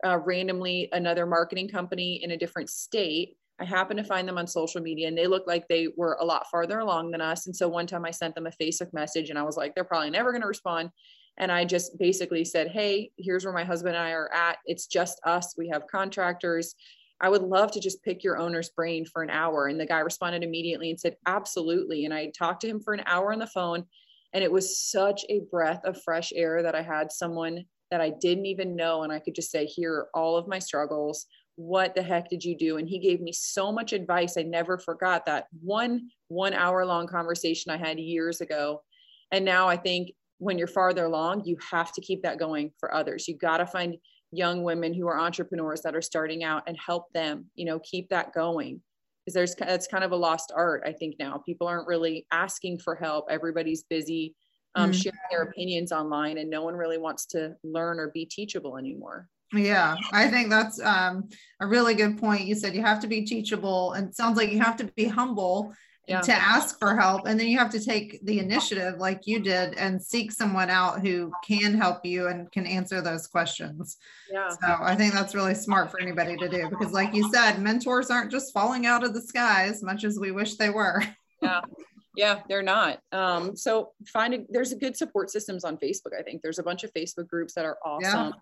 uh, 0.06 0.18
randomly 0.20 0.90
another 0.92 1.26
marketing 1.26 1.68
company 1.68 2.22
in 2.24 2.32
a 2.32 2.38
different 2.38 2.70
state. 2.70 3.38
I 3.60 3.66
happened 3.66 3.98
to 3.98 4.04
find 4.04 4.28
them 4.28 4.38
on 4.38 4.46
social 4.46 4.82
media 4.82 5.08
and 5.08 5.18
they 5.18 5.26
looked 5.26 5.48
like 5.48 5.68
they 5.68 5.88
were 5.98 6.18
a 6.20 6.26
lot 6.26 6.48
farther 6.52 6.80
along 6.80 7.12
than 7.12 7.22
us. 7.22 7.48
And 7.48 7.56
so 7.56 7.68
one 7.68 7.88
time 7.88 8.06
I 8.06 8.12
sent 8.12 8.36
them 8.36 8.46
a 8.46 8.52
Facebook 8.52 8.94
message 8.94 9.30
and 9.30 9.40
I 9.40 9.44
was 9.44 9.58
like, 9.58 9.74
they're 9.74 9.84
probably 9.84 10.12
never 10.12 10.32
going 10.32 10.44
to 10.44 10.48
respond. 10.48 10.92
And 11.40 11.52
I 11.52 11.66
just 11.66 11.98
basically 11.98 12.46
said, 12.46 12.68
Hey, 12.68 13.12
here's 13.18 13.46
where 13.46 13.54
my 13.54 13.64
husband 13.64 13.96
and 13.96 14.04
I 14.04 14.12
are 14.12 14.32
at. 14.34 14.58
It's 14.66 14.88
just 14.88 15.20
us. 15.24 15.56
We 15.58 15.70
have 15.70 15.88
contractors. 15.90 16.76
I 17.20 17.30
would 17.30 17.42
love 17.42 17.72
to 17.72 17.80
just 17.80 18.04
pick 18.04 18.24
your 18.24 18.38
owner's 18.38 18.70
brain 18.70 19.06
for 19.06 19.24
an 19.24 19.32
hour. 19.32 19.68
And 19.68 19.80
the 19.80 19.88
guy 19.88 20.00
responded 20.00 20.44
immediately 20.44 20.92
and 20.92 21.00
said, 21.00 21.16
Absolutely. 21.26 22.06
And 22.06 22.14
I 22.14 22.32
talked 22.38 22.62
to 22.62 22.68
him 22.68 22.80
for 22.80 22.94
an 22.94 23.04
hour 23.08 23.34
on 23.34 23.40
the 23.40 23.48
phone 23.48 23.86
and 24.34 24.44
it 24.44 24.52
was 24.52 24.80
such 24.80 25.26
a 25.30 25.42
breath 25.52 25.84
of 25.84 26.02
fresh 26.02 26.32
air 26.36 26.62
that 26.64 26.76
I 26.76 26.82
had 26.82 27.12
someone 27.12 27.66
that 27.92 28.02
I 28.02 28.12
didn't 28.22 28.46
even 28.46 28.76
know. 28.76 29.04
And 29.04 29.12
I 29.12 29.20
could 29.20 29.36
just 29.36 29.52
say, 29.52 29.66
Here 29.66 29.94
are 29.94 30.10
all 30.14 30.38
of 30.38 30.48
my 30.48 30.60
struggles. 30.60 31.26
What 31.56 31.96
the 31.96 32.04
heck 32.04 32.30
did 32.30 32.44
you 32.44 32.56
do? 32.56 32.78
And 32.78 32.88
he 32.88 33.00
gave 33.00 33.20
me 33.20 33.32
so 33.32 33.72
much 33.72 33.94
advice. 33.94 34.38
I 34.38 34.44
never 34.44 34.78
forgot 34.78 35.26
that 35.26 35.48
one 35.62 36.10
one 36.28 36.54
hour 36.54 36.86
long 36.86 37.08
conversation 37.08 37.72
I 37.72 37.78
had 37.78 38.00
years 38.00 38.42
ago. 38.42 38.84
And 39.32 39.44
now 39.44 39.68
I 39.68 39.78
think 39.78 40.12
when 40.38 40.58
you're 40.58 40.68
farther 40.68 41.06
along, 41.06 41.46
you 41.46 41.58
have 41.72 41.92
to 41.94 42.02
keep 42.02 42.22
that 42.24 42.38
going 42.38 42.72
for 42.80 42.94
others. 42.94 43.28
You 43.28 43.36
got 43.36 43.58
to 43.58 43.66
find 43.66 43.98
young 44.32 44.64
women 44.64 44.94
who 44.94 45.08
are 45.08 45.20
entrepreneurs 45.20 45.82
that 45.82 45.96
are 45.96 46.02
starting 46.02 46.44
out 46.44 46.64
and 46.68 46.78
help 46.78 47.06
them, 47.14 47.46
you 47.56 47.66
know, 47.66 47.80
keep 47.80 48.10
that 48.10 48.34
going 48.34 48.82
because 49.28 49.34
there's 49.34 49.56
that's 49.56 49.88
kind 49.88 50.06
of 50.06 50.12
a 50.14 50.16
lost 50.16 50.54
art 50.56 50.82
i 50.86 50.92
think 50.92 51.16
now 51.20 51.42
people 51.46 51.68
aren't 51.68 51.88
really 51.88 52.26
asking 52.32 52.80
for 52.80 52.96
help 52.96 53.26
everybody's 53.30 53.84
busy 53.84 54.34
um, 54.78 54.92
mm-hmm. 54.92 55.00
sharing 55.00 55.20
their 55.32 55.42
opinions 55.42 55.92
online 55.92 56.38
and 56.38 56.50
no 56.50 56.64
one 56.64 56.76
really 56.76 56.98
wants 56.98 57.26
to 57.26 57.56
learn 57.64 58.00
or 58.00 58.10
be 58.10 58.26
teachable 58.26 58.78
anymore. 58.78 59.28
Yeah 59.54 59.96
i 60.12 60.28
think 60.28 60.50
that's 60.50 60.82
um, 60.82 61.30
a 61.62 61.68
really 61.68 61.96
good 61.96 62.18
point. 62.18 62.46
You 62.46 62.56
said 62.56 62.76
you 62.76 62.82
have 62.82 63.00
to 63.00 63.08
be 63.08 63.22
teachable 63.22 63.94
and 63.94 64.14
sounds 64.14 64.38
like 64.38 64.52
you 64.52 64.60
have 64.60 64.76
to 64.78 64.92
be 64.96 65.06
humble 65.06 65.74
yeah. 66.06 66.20
to 66.20 66.34
ask 66.34 66.78
for 66.80 66.98
help 66.98 67.28
and 67.28 67.40
then 67.40 67.48
you 67.48 67.58
have 67.58 67.72
to 67.72 67.84
take 67.84 68.20
the 68.26 68.40
initiative 68.40 68.98
like 68.98 69.22
you 69.26 69.40
did 69.40 69.74
and 69.76 70.02
seek 70.02 70.32
someone 70.34 70.70
out 70.70 71.00
who 71.00 71.32
can 71.46 71.74
help 71.74 72.06
you 72.06 72.28
and 72.28 72.52
can 72.52 72.66
answer 72.66 73.02
those 73.02 73.28
questions. 73.28 73.98
Yeah. 74.30 74.50
So 74.50 74.78
i 74.82 74.96
think 74.96 75.14
that's 75.14 75.34
really 75.34 75.56
smart 75.56 75.92
for 75.92 76.02
anybody 76.02 76.36
to 76.36 76.50
do 76.50 76.70
because 76.70 76.92
like 76.92 77.16
you 77.16 77.32
said 77.32 77.62
mentors 77.62 78.10
aren't 78.10 78.32
just 78.32 78.54
falling 78.54 78.86
out 78.86 79.06
of 79.06 79.14
the 79.14 79.22
sky 79.22 79.68
as 79.68 79.82
much 79.82 80.04
as 80.04 80.20
we 80.20 80.32
wish 80.32 80.56
they 80.56 80.70
were. 80.70 81.02
Yeah 81.42 81.62
yeah 82.18 82.42
they're 82.50 82.64
not. 82.64 83.00
Um, 83.12 83.56
so 83.56 83.92
finding 84.08 84.46
there's 84.50 84.72
a 84.72 84.76
good 84.76 84.98
support 84.98 85.30
systems 85.30 85.64
on 85.64 85.78
facebook 85.78 86.18
i 86.18 86.24
think. 86.24 86.42
There's 86.42 86.60
a 86.60 86.64
bunch 86.64 86.84
of 86.84 86.92
facebook 86.94 87.28
groups 87.28 87.54
that 87.54 87.66
are 87.66 87.78
awesome. 87.86 88.34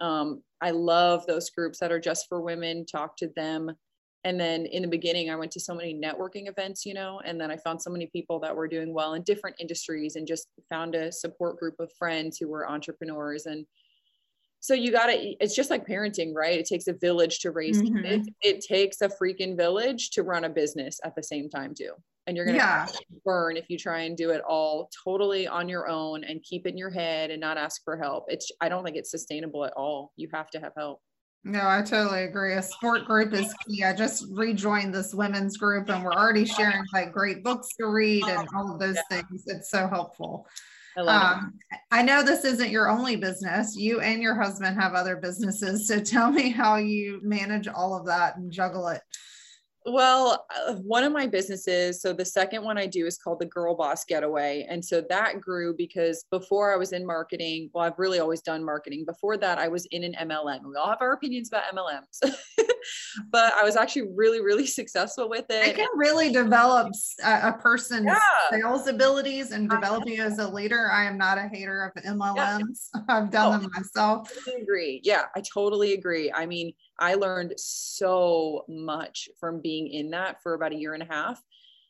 Yeah. 0.00 0.20
um, 0.20 0.42
i 0.60 0.70
love 0.70 1.26
those 1.26 1.50
groups 1.50 1.78
that 1.80 1.90
are 1.90 2.00
just 2.00 2.26
for 2.28 2.40
women 2.40 2.86
talk 2.86 3.16
to 3.16 3.28
them. 3.34 3.72
And 4.24 4.38
then 4.38 4.66
in 4.66 4.82
the 4.82 4.88
beginning 4.88 5.30
i 5.30 5.36
went 5.36 5.52
to 5.52 5.60
so 5.60 5.74
many 5.74 5.94
networking 5.94 6.48
events 6.48 6.84
you 6.84 6.92
know 6.92 7.20
and 7.24 7.40
then 7.40 7.50
i 7.50 7.56
found 7.56 7.80
so 7.80 7.90
many 7.90 8.06
people 8.06 8.40
that 8.40 8.54
were 8.54 8.68
doing 8.68 8.92
well 8.92 9.14
in 9.14 9.22
different 9.22 9.56
industries 9.58 10.16
and 10.16 10.26
just 10.26 10.48
found 10.68 10.94
a 10.94 11.10
support 11.10 11.58
group 11.58 11.76
of 11.78 11.90
friends 11.98 12.36
who 12.38 12.48
were 12.48 12.68
entrepreneurs. 12.68 13.46
And 13.46 13.64
so 14.60 14.74
you 14.74 14.90
got 14.90 15.06
to 15.06 15.14
it's 15.40 15.54
just 15.54 15.70
like 15.70 15.86
parenting 15.86 16.34
right? 16.34 16.58
It 16.58 16.66
takes 16.66 16.88
a 16.88 16.92
village 16.92 17.38
to 17.40 17.52
raise 17.52 17.80
mm-hmm. 17.80 18.02
kids. 18.02 18.28
It 18.42 18.60
takes 18.60 19.00
a 19.00 19.08
freaking 19.08 19.56
village 19.56 20.10
to 20.10 20.22
run 20.24 20.44
a 20.44 20.48
business 20.48 20.98
at 21.04 21.14
the 21.14 21.22
same 21.22 21.48
time 21.48 21.74
too 21.74 21.92
and 22.28 22.36
you're 22.36 22.46
gonna 22.46 22.58
yeah. 22.58 22.86
burn 23.24 23.56
if 23.56 23.64
you 23.68 23.78
try 23.78 24.02
and 24.02 24.16
do 24.16 24.30
it 24.30 24.42
all 24.46 24.88
totally 25.04 25.48
on 25.48 25.68
your 25.68 25.88
own 25.88 26.22
and 26.24 26.42
keep 26.42 26.66
it 26.66 26.70
in 26.70 26.78
your 26.78 26.90
head 26.90 27.30
and 27.30 27.40
not 27.40 27.56
ask 27.56 27.82
for 27.82 27.96
help 27.96 28.26
it's 28.28 28.52
i 28.60 28.68
don't 28.68 28.84
think 28.84 28.96
it's 28.96 29.10
sustainable 29.10 29.64
at 29.64 29.72
all 29.72 30.12
you 30.16 30.28
have 30.32 30.50
to 30.50 30.60
have 30.60 30.72
help 30.76 31.00
no, 31.44 31.60
I 31.66 31.82
totally 31.82 32.24
agree. 32.24 32.54
A 32.54 32.62
sport 32.62 33.04
group 33.04 33.32
is 33.32 33.54
key. 33.64 33.84
I 33.84 33.94
just 33.94 34.26
rejoined 34.32 34.92
this 34.92 35.14
women's 35.14 35.56
group 35.56 35.88
and 35.88 36.04
we're 36.04 36.12
already 36.12 36.44
sharing 36.44 36.82
like 36.92 37.12
great 37.12 37.44
books 37.44 37.68
to 37.78 37.86
read 37.86 38.24
and 38.24 38.46
all 38.54 38.72
of 38.72 38.80
those 38.80 38.96
yeah. 38.96 39.22
things. 39.22 39.44
It's 39.46 39.70
so 39.70 39.86
helpful. 39.86 40.46
I, 40.96 41.00
um, 41.00 41.54
I 41.92 42.02
know 42.02 42.22
this 42.22 42.44
isn't 42.44 42.70
your 42.70 42.90
only 42.90 43.16
business. 43.16 43.76
You 43.76 44.00
and 44.00 44.20
your 44.20 44.34
husband 44.34 44.78
have 44.80 44.94
other 44.94 45.16
businesses. 45.16 45.86
So 45.86 46.00
tell 46.00 46.30
me 46.30 46.50
how 46.50 46.76
you 46.76 47.20
manage 47.22 47.68
all 47.68 47.96
of 47.96 48.04
that 48.06 48.36
and 48.36 48.50
juggle 48.50 48.88
it. 48.88 49.00
Well, 49.86 50.46
uh, 50.54 50.74
one 50.74 51.04
of 51.04 51.12
my 51.12 51.26
businesses, 51.26 52.02
so 52.02 52.12
the 52.12 52.24
second 52.24 52.62
one 52.62 52.76
I 52.76 52.86
do 52.86 53.06
is 53.06 53.16
called 53.16 53.38
the 53.38 53.46
Girl 53.46 53.74
Boss 53.74 54.04
Getaway. 54.04 54.66
And 54.68 54.84
so 54.84 55.02
that 55.08 55.40
grew 55.40 55.74
because 55.74 56.24
before 56.30 56.72
I 56.72 56.76
was 56.76 56.92
in 56.92 57.06
marketing, 57.06 57.70
well, 57.72 57.84
I've 57.84 57.98
really 57.98 58.18
always 58.18 58.42
done 58.42 58.64
marketing. 58.64 59.04
Before 59.06 59.36
that, 59.38 59.58
I 59.58 59.68
was 59.68 59.86
in 59.86 60.04
an 60.04 60.14
MLM. 60.20 60.64
We 60.64 60.76
all 60.76 60.90
have 60.90 61.00
our 61.00 61.12
opinions 61.12 61.48
about 61.48 61.64
MLMs, 61.74 62.36
but 63.30 63.52
I 63.54 63.64
was 63.64 63.76
actually 63.76 64.08
really, 64.14 64.40
really 64.40 64.66
successful 64.80 65.28
with 65.28 65.46
it. 65.50 65.68
It 65.68 65.76
can 65.76 65.88
really 65.96 66.32
develop 66.32 66.92
a, 67.24 67.48
a 67.48 67.52
person's 67.60 68.06
yeah. 68.06 68.18
sales 68.50 68.86
abilities 68.86 69.52
and 69.52 69.68
develop 69.68 70.04
you 70.06 70.22
as 70.22 70.38
a 70.38 70.48
leader. 70.48 70.90
I 70.90 71.04
am 71.04 71.18
not 71.18 71.38
a 71.38 71.48
hater 71.48 71.92
of 71.94 72.02
MLMs. 72.02 72.88
Yeah. 72.94 73.00
I've 73.08 73.30
done 73.30 73.54
oh, 73.54 73.58
them 73.58 73.70
myself. 73.74 74.32
I 74.46 74.60
agree. 74.60 75.00
Yeah, 75.04 75.24
I 75.34 75.42
totally 75.42 75.94
agree. 75.94 76.32
I 76.32 76.46
mean, 76.46 76.72
I 76.98 77.14
learned 77.14 77.54
so 77.56 78.64
much 78.68 79.28
from 79.38 79.60
being 79.60 79.88
in 79.88 80.10
that 80.10 80.42
for 80.42 80.54
about 80.54 80.72
a 80.72 80.76
year 80.76 80.94
and 80.94 81.02
a 81.02 81.06
half. 81.06 81.42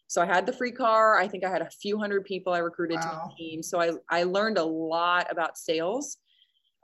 So 0.08 0.22
I 0.22 0.26
had 0.26 0.46
the 0.46 0.52
free 0.52 0.72
car. 0.72 1.18
I 1.18 1.28
think 1.28 1.44
I 1.44 1.50
had 1.50 1.60
a 1.60 1.68
few 1.70 1.98
hundred 1.98 2.24
people 2.24 2.52
I 2.52 2.58
recruited 2.58 2.96
wow. 2.96 3.02
to 3.02 3.28
the 3.28 3.36
team. 3.36 3.62
So 3.62 3.80
I, 3.80 3.92
I 4.08 4.22
learned 4.22 4.56
a 4.56 4.64
lot 4.64 5.30
about 5.30 5.58
sales. 5.58 6.16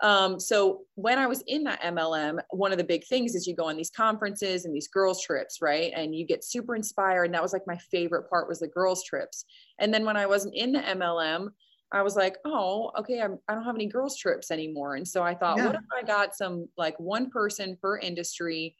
Um, 0.02 0.40
so 0.40 0.82
when 0.96 1.18
I 1.18 1.26
was 1.26 1.42
in 1.46 1.64
that 1.64 1.80
MLM, 1.82 2.40
one 2.50 2.72
of 2.72 2.78
the 2.78 2.84
big 2.84 3.04
things 3.06 3.34
is 3.34 3.46
you 3.46 3.54
go 3.54 3.68
on 3.68 3.76
these 3.76 3.90
conferences 3.90 4.64
and 4.64 4.74
these 4.74 4.88
girls 4.88 5.22
trips, 5.22 5.62
right? 5.62 5.92
And 5.94 6.14
you 6.14 6.26
get 6.26 6.44
super 6.44 6.74
inspired. 6.74 7.24
And 7.24 7.34
that 7.34 7.42
was 7.42 7.52
like 7.52 7.66
my 7.66 7.76
favorite 7.76 8.28
part 8.28 8.48
was 8.48 8.60
the 8.60 8.68
girls 8.68 9.04
trips. 9.04 9.44
And 9.78 9.94
then 9.94 10.04
when 10.04 10.16
I 10.16 10.26
wasn't 10.26 10.54
in 10.54 10.72
the 10.72 10.80
MLM, 10.80 11.48
I 11.92 12.02
was 12.02 12.16
like, 12.16 12.36
oh, 12.44 12.90
okay, 12.98 13.20
I'm, 13.22 13.38
I 13.48 13.52
do 13.52 13.60
not 13.60 13.66
have 13.66 13.76
any 13.76 13.86
girls 13.86 14.16
trips 14.18 14.50
anymore. 14.50 14.96
And 14.96 15.06
so 15.06 15.22
I 15.22 15.34
thought, 15.34 15.58
yeah. 15.58 15.66
what 15.66 15.76
if 15.76 15.84
I 15.96 16.04
got 16.04 16.34
some 16.34 16.68
like 16.76 16.98
one 16.98 17.30
person 17.30 17.78
per 17.80 17.98
industry 17.98 18.74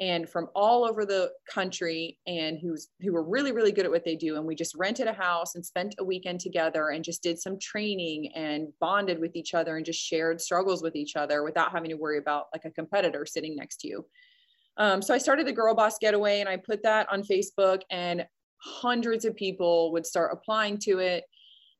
and 0.00 0.28
from 0.28 0.48
all 0.54 0.84
over 0.84 1.04
the 1.04 1.30
country 1.52 2.18
and 2.26 2.58
who's 2.58 2.88
who 3.00 3.12
were 3.12 3.22
really 3.22 3.52
really 3.52 3.72
good 3.72 3.84
at 3.84 3.90
what 3.90 4.04
they 4.04 4.16
do. 4.16 4.36
And 4.36 4.44
we 4.44 4.54
just 4.54 4.74
rented 4.76 5.06
a 5.06 5.12
house 5.12 5.54
and 5.54 5.64
spent 5.64 5.94
a 5.98 6.04
weekend 6.04 6.40
together 6.40 6.90
and 6.90 7.04
just 7.04 7.22
did 7.22 7.38
some 7.40 7.58
training 7.58 8.32
and 8.34 8.68
bonded 8.80 9.18
with 9.20 9.34
each 9.34 9.54
other 9.54 9.76
and 9.76 9.84
just 9.84 10.00
shared 10.00 10.40
struggles 10.40 10.82
with 10.82 10.96
each 10.96 11.16
other 11.16 11.42
without 11.42 11.72
having 11.72 11.90
to 11.90 11.96
worry 11.96 12.18
about 12.18 12.46
like 12.52 12.64
a 12.64 12.70
competitor 12.70 13.26
sitting 13.26 13.56
next 13.56 13.78
to 13.78 13.88
you. 13.88 14.06
Um, 14.76 15.02
so 15.02 15.12
i 15.12 15.18
started 15.18 15.46
the 15.46 15.52
girl 15.52 15.74
boss 15.74 15.98
getaway 15.98 16.40
and 16.40 16.48
i 16.48 16.56
put 16.56 16.84
that 16.84 17.10
on 17.12 17.22
facebook 17.24 17.82
and 17.90 18.24
hundreds 18.62 19.24
of 19.24 19.34
people 19.34 19.92
would 19.92 20.06
start 20.06 20.30
applying 20.32 20.78
to 20.78 20.98
it. 20.98 21.24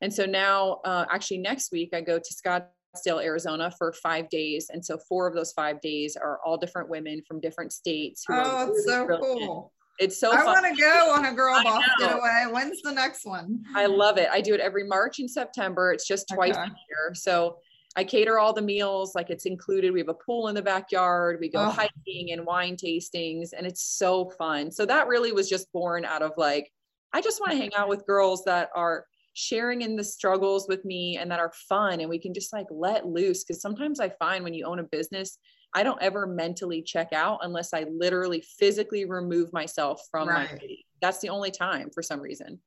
And 0.01 0.13
so 0.13 0.25
now 0.25 0.79
uh, 0.85 1.05
actually 1.11 1.39
next 1.39 1.71
week 1.71 1.91
i 1.93 2.01
go 2.01 2.19
to 2.19 2.33
scott 2.33 2.69
Scottsdale, 2.95 3.23
Arizona 3.23 3.71
for 3.77 3.93
five 3.93 4.29
days. 4.29 4.69
And 4.71 4.83
so 4.83 4.97
four 5.07 5.27
of 5.27 5.33
those 5.33 5.51
five 5.51 5.81
days 5.81 6.15
are 6.15 6.39
all 6.45 6.57
different 6.57 6.89
women 6.89 7.21
from 7.27 7.39
different 7.39 7.73
states. 7.73 8.25
oh, 8.29 8.61
it's 8.61 8.69
really 8.69 8.83
so 8.83 9.05
brilliant. 9.05 9.47
cool. 9.47 9.73
It's 9.99 10.17
so 10.17 10.31
I 10.31 10.45
want 10.45 10.65
to 10.65 10.81
go 10.81 11.13
on 11.13 11.25
a 11.25 11.33
girl 11.33 11.61
boss 11.61 11.83
getaway. 11.99 12.45
When's 12.49 12.81
the 12.81 12.93
next 12.93 13.25
one? 13.25 13.61
I 13.75 13.85
love 13.85 14.17
it. 14.17 14.29
I 14.31 14.39
do 14.39 14.53
it 14.53 14.61
every 14.61 14.87
March 14.87 15.19
and 15.19 15.29
September. 15.29 15.91
It's 15.91 16.07
just 16.07 16.29
twice 16.33 16.55
okay. 16.55 16.63
a 16.63 16.67
year. 16.67 17.13
So 17.13 17.57
I 17.97 18.05
cater 18.05 18.39
all 18.39 18.53
the 18.53 18.61
meals, 18.61 19.13
like 19.13 19.29
it's 19.29 19.45
included. 19.45 19.91
We 19.91 19.99
have 19.99 20.07
a 20.07 20.13
pool 20.13 20.47
in 20.47 20.55
the 20.55 20.61
backyard. 20.61 21.39
We 21.41 21.49
go 21.49 21.65
oh. 21.65 21.69
hiking 21.69 22.31
and 22.31 22.45
wine 22.45 22.77
tastings, 22.77 23.49
and 23.55 23.67
it's 23.67 23.83
so 23.83 24.29
fun. 24.37 24.71
So 24.71 24.85
that 24.85 25.09
really 25.09 25.33
was 25.33 25.49
just 25.49 25.69
born 25.73 26.05
out 26.05 26.21
of 26.21 26.31
like, 26.37 26.71
I 27.11 27.19
just 27.19 27.41
want 27.41 27.51
to 27.51 27.57
hang 27.57 27.73
out 27.75 27.89
with 27.89 28.05
girls 28.05 28.45
that 28.45 28.69
are 28.75 29.05
sharing 29.39 29.81
in 29.83 29.95
the 29.95 30.03
struggles 30.03 30.67
with 30.67 30.83
me 30.83 31.17
and 31.17 31.31
that 31.31 31.39
are 31.39 31.53
fun 31.69 32.01
and 32.01 32.09
we 32.09 32.19
can 32.19 32.33
just 32.33 32.51
like 32.51 32.67
let 32.69 33.05
loose 33.05 33.43
because 33.43 33.61
sometimes 33.61 34.01
i 34.01 34.09
find 34.19 34.43
when 34.43 34.53
you 34.53 34.65
own 34.65 34.79
a 34.79 34.83
business 34.83 35.37
i 35.73 35.81
don't 35.81 36.01
ever 36.01 36.27
mentally 36.27 36.81
check 36.81 37.13
out 37.13 37.39
unless 37.43 37.73
i 37.73 37.85
literally 37.89 38.43
physically 38.59 39.05
remove 39.05 39.51
myself 39.53 40.01
from 40.11 40.27
right. 40.27 40.51
my 40.51 40.59
city. 40.59 40.85
that's 41.01 41.19
the 41.19 41.29
only 41.29 41.51
time 41.51 41.89
for 41.93 42.03
some 42.03 42.19
reason 42.19 42.59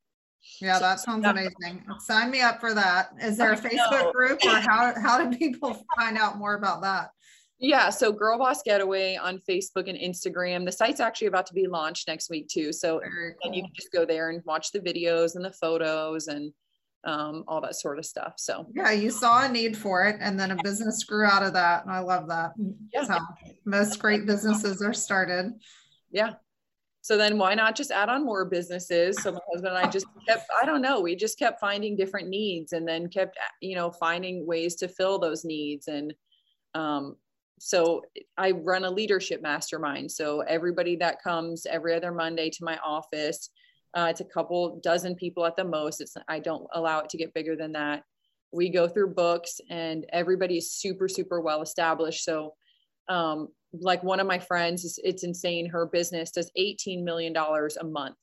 yeah 0.62 0.78
that 0.78 0.98
sounds 0.98 1.26
amazing 1.26 1.84
sign 1.98 2.30
me 2.30 2.40
up 2.40 2.58
for 2.58 2.72
that 2.72 3.10
is 3.20 3.36
there 3.36 3.52
a 3.52 3.56
facebook 3.56 4.10
group 4.12 4.40
or 4.42 4.60
how, 4.60 4.94
how 5.02 5.22
do 5.22 5.36
people 5.36 5.84
find 5.96 6.16
out 6.16 6.38
more 6.38 6.54
about 6.54 6.80
that 6.80 7.10
yeah, 7.64 7.90
so 7.90 8.10
Girl 8.10 8.38
Boss 8.38 8.60
Getaway 8.64 9.14
on 9.14 9.38
Facebook 9.38 9.88
and 9.88 9.96
Instagram. 9.96 10.64
The 10.64 10.72
site's 10.72 10.98
actually 10.98 11.28
about 11.28 11.46
to 11.46 11.54
be 11.54 11.68
launched 11.68 12.08
next 12.08 12.28
week 12.28 12.48
too. 12.48 12.72
So 12.72 12.98
cool. 12.98 13.34
and 13.44 13.54
you 13.54 13.62
can 13.62 13.70
just 13.72 13.92
go 13.92 14.04
there 14.04 14.30
and 14.30 14.42
watch 14.44 14.72
the 14.72 14.80
videos 14.80 15.36
and 15.36 15.44
the 15.44 15.52
photos 15.52 16.26
and 16.26 16.52
um, 17.04 17.44
all 17.49 17.61
that 17.61 17.76
sort 17.76 17.99
of 17.99 18.06
stuff. 18.06 18.35
So 18.37 18.66
yeah, 18.75 18.90
you 18.92 19.11
saw 19.11 19.44
a 19.44 19.49
need 19.49 19.76
for 19.76 20.04
it, 20.04 20.16
and 20.21 20.38
then 20.38 20.52
a 20.52 20.62
business 20.62 21.04
grew 21.04 21.25
out 21.25 21.42
of 21.42 21.52
that, 21.54 21.85
and 21.85 21.92
I 21.92 22.00
love 22.00 22.28
that. 22.28 22.52
Yeah, 22.92 23.04
so 23.04 23.18
most 23.64 23.99
great 23.99 24.26
businesses 24.26 24.82
are 24.82 24.94
started. 24.94 25.52
Yeah. 26.11 26.35
So 27.04 27.16
then 27.16 27.37
why 27.37 27.54
not 27.54 27.75
just 27.75 27.90
add 27.90 28.09
on 28.09 28.25
more 28.25 28.44
businesses? 28.44 29.21
So 29.21 29.32
my 29.32 29.40
husband 29.52 29.76
and 29.76 29.87
I 29.87 29.90
just 29.90 30.06
kept, 30.28 30.47
I 30.61 30.64
don't 30.64 30.80
know, 30.80 31.00
we 31.00 31.16
just 31.16 31.37
kept 31.37 31.59
finding 31.59 31.97
different 31.97 32.28
needs 32.28 32.73
and 32.75 32.87
then 32.87 33.09
kept, 33.09 33.37
you 33.61 33.75
know, 33.75 33.90
finding 33.90 34.47
ways 34.47 34.76
to 34.76 34.88
fill 34.88 35.18
those 35.18 35.44
needs. 35.44 35.88
And 35.88 36.14
um, 36.75 37.16
so 37.59 38.02
I 38.38 38.52
run 38.52 38.85
a 38.85 38.90
leadership 38.90 39.42
mastermind. 39.42 40.12
So 40.12 40.42
everybody 40.42 40.94
that 40.97 41.21
comes 41.21 41.66
every 41.66 41.92
other 41.92 42.12
Monday 42.12 42.50
to 42.50 42.64
my 42.64 42.78
office, 42.85 43.50
uh, 43.94 44.08
it's 44.11 44.20
a 44.20 44.25
couple 44.25 44.80
dozen 44.82 45.14
people 45.14 45.44
at 45.44 45.56
the 45.56 45.64
most. 45.64 46.00
It's 46.00 46.16
I 46.28 46.38
don't 46.38 46.66
allow 46.72 47.00
it 47.00 47.08
to 47.11 47.16
get 47.16 47.34
bigger 47.34 47.56
than 47.56 47.72
that. 47.72 48.02
We 48.52 48.68
go 48.68 48.88
through 48.88 49.14
books, 49.14 49.61
and 49.70 50.06
everybody 50.12 50.58
is 50.58 50.72
super 50.72 51.08
super 51.08 51.40
well 51.40 51.62
established. 51.62 52.25
So, 52.25 52.54
um, 53.08 53.49
like 53.72 54.02
one 54.02 54.20
of 54.20 54.26
my 54.26 54.38
friends, 54.38 54.99
it's 55.02 55.25
insane. 55.25 55.68
Her 55.68 55.87
business 55.87 56.30
does 56.30 56.50
eighteen 56.56 57.04
million 57.04 57.32
dollars 57.32 57.76
a 57.76 57.84
month 57.84 58.16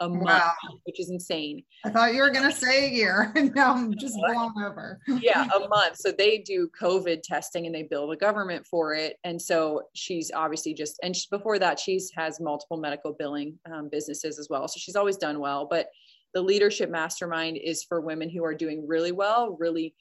a 0.00 0.08
month, 0.08 0.24
wow. 0.24 0.52
which 0.84 0.98
is 0.98 1.10
insane. 1.10 1.62
I 1.84 1.90
thought 1.90 2.14
you 2.14 2.22
were 2.22 2.30
going 2.30 2.50
to 2.50 2.56
say 2.56 2.86
a 2.86 2.90
year. 2.90 3.32
now 3.54 3.74
I'm 3.74 3.96
just 3.96 4.16
blown 4.16 4.52
over. 4.62 4.98
yeah, 5.20 5.48
a 5.54 5.68
month. 5.68 5.96
So 5.98 6.10
they 6.10 6.38
do 6.38 6.68
COVID 6.80 7.22
testing 7.22 7.66
and 7.66 7.74
they 7.74 7.84
bill 7.84 8.08
the 8.08 8.16
government 8.16 8.66
for 8.66 8.94
it. 8.94 9.18
And 9.24 9.40
so 9.40 9.82
she's 9.94 10.32
obviously 10.34 10.74
just, 10.74 10.98
and 11.02 11.14
she, 11.14 11.26
before 11.30 11.58
that, 11.58 11.78
she's 11.78 12.10
has 12.16 12.40
multiple 12.40 12.78
medical 12.78 13.12
billing 13.12 13.58
um, 13.70 13.88
businesses 13.90 14.38
as 14.38 14.48
well. 14.48 14.66
So 14.68 14.78
she's 14.78 14.96
always 14.96 15.18
done 15.18 15.38
well. 15.38 15.66
But 15.70 15.88
the 16.32 16.42
leadership 16.42 16.90
mastermind 16.90 17.58
is 17.58 17.84
for 17.84 18.00
women 18.00 18.30
who 18.30 18.44
are 18.44 18.54
doing 18.54 18.86
really 18.86 19.12
well, 19.12 19.56
really 19.58 19.94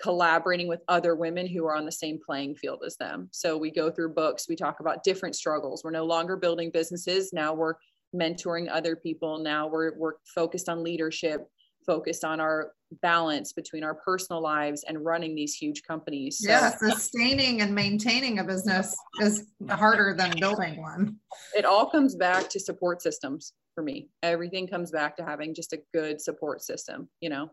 collaborating 0.00 0.68
with 0.68 0.82
other 0.88 1.14
women 1.14 1.46
who 1.46 1.64
are 1.64 1.74
on 1.74 1.86
the 1.86 1.92
same 1.92 2.18
playing 2.24 2.54
field 2.54 2.82
as 2.84 2.96
them. 2.96 3.28
So 3.32 3.56
we 3.56 3.70
go 3.70 3.90
through 3.90 4.12
books, 4.12 4.48
we 4.48 4.56
talk 4.56 4.80
about 4.80 5.02
different 5.04 5.34
struggles. 5.34 5.82
We're 5.82 5.90
no 5.90 6.04
longer 6.04 6.36
building 6.36 6.70
businesses. 6.70 7.32
Now 7.32 7.54
we're 7.54 7.74
mentoring 8.14 8.68
other 8.70 8.96
people. 8.96 9.38
Now 9.38 9.68
we're, 9.68 9.96
we're 9.96 10.14
focused 10.34 10.68
on 10.68 10.82
leadership, 10.82 11.46
focused 11.84 12.24
on 12.24 12.40
our 12.40 12.72
balance 13.02 13.52
between 13.52 13.82
our 13.84 13.94
personal 13.94 14.40
lives 14.40 14.84
and 14.86 15.04
running 15.04 15.34
these 15.34 15.54
huge 15.54 15.82
companies. 15.82 16.38
So, 16.40 16.50
yeah, 16.50 16.76
sustaining 16.76 17.60
and 17.62 17.74
maintaining 17.74 18.38
a 18.38 18.44
business 18.44 18.96
is 19.20 19.46
harder 19.68 20.14
than 20.16 20.32
building 20.38 20.80
one. 20.80 21.16
It 21.56 21.64
all 21.64 21.86
comes 21.88 22.14
back 22.14 22.48
to 22.50 22.60
support 22.60 23.02
systems 23.02 23.52
for 23.74 23.82
me. 23.82 24.08
Everything 24.22 24.66
comes 24.66 24.90
back 24.90 25.16
to 25.16 25.24
having 25.24 25.54
just 25.54 25.72
a 25.72 25.80
good 25.92 26.20
support 26.20 26.62
system, 26.62 27.08
you 27.20 27.28
know. 27.28 27.50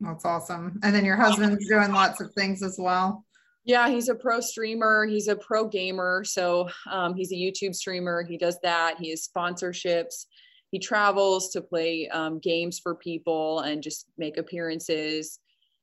That's 0.00 0.24
awesome. 0.24 0.78
And 0.82 0.94
then 0.94 1.04
your 1.04 1.16
husband's 1.16 1.66
doing 1.68 1.92
lots 1.92 2.20
of 2.20 2.32
things 2.34 2.62
as 2.62 2.76
well. 2.78 3.24
Yeah, 3.64 3.88
he's 3.88 4.08
a 4.08 4.14
pro 4.14 4.40
streamer. 4.40 5.06
He's 5.06 5.28
a 5.28 5.36
pro 5.36 5.66
gamer. 5.66 6.22
So 6.24 6.68
um, 6.90 7.14
he's 7.14 7.32
a 7.32 7.36
YouTube 7.36 7.74
streamer. 7.74 8.22
He 8.22 8.36
does 8.36 8.58
that. 8.62 8.98
He 8.98 9.10
has 9.10 9.26
sponsorships. 9.26 10.26
He 10.70 10.78
travels 10.78 11.50
to 11.50 11.62
play 11.62 12.08
um, 12.08 12.40
games 12.40 12.78
for 12.78 12.94
people 12.94 13.60
and 13.60 13.82
just 13.82 14.06
make 14.18 14.36
appearances. 14.36 15.38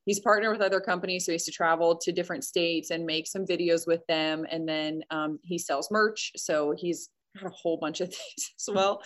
He's 0.06 0.20
partnered 0.20 0.52
with 0.52 0.62
other 0.62 0.80
companies. 0.80 1.26
So 1.26 1.32
he 1.32 1.36
has 1.36 1.46
to 1.46 1.52
travel 1.52 1.96
to 1.98 2.12
different 2.12 2.44
states 2.44 2.92
and 2.92 3.06
make 3.06 3.26
some 3.28 3.46
videos 3.46 3.88
with 3.88 4.06
them. 4.08 4.46
And 4.52 4.68
then 4.68 5.02
um, 5.10 5.40
he 5.42 5.58
sells 5.58 5.90
merch. 5.90 6.34
So 6.36 6.76
he's 6.78 7.10
got 7.40 7.52
a 7.52 7.56
whole 7.56 7.78
bunch 7.78 8.02
of 8.02 8.10
things 8.10 8.52
as 8.60 8.76
well. 8.76 9.02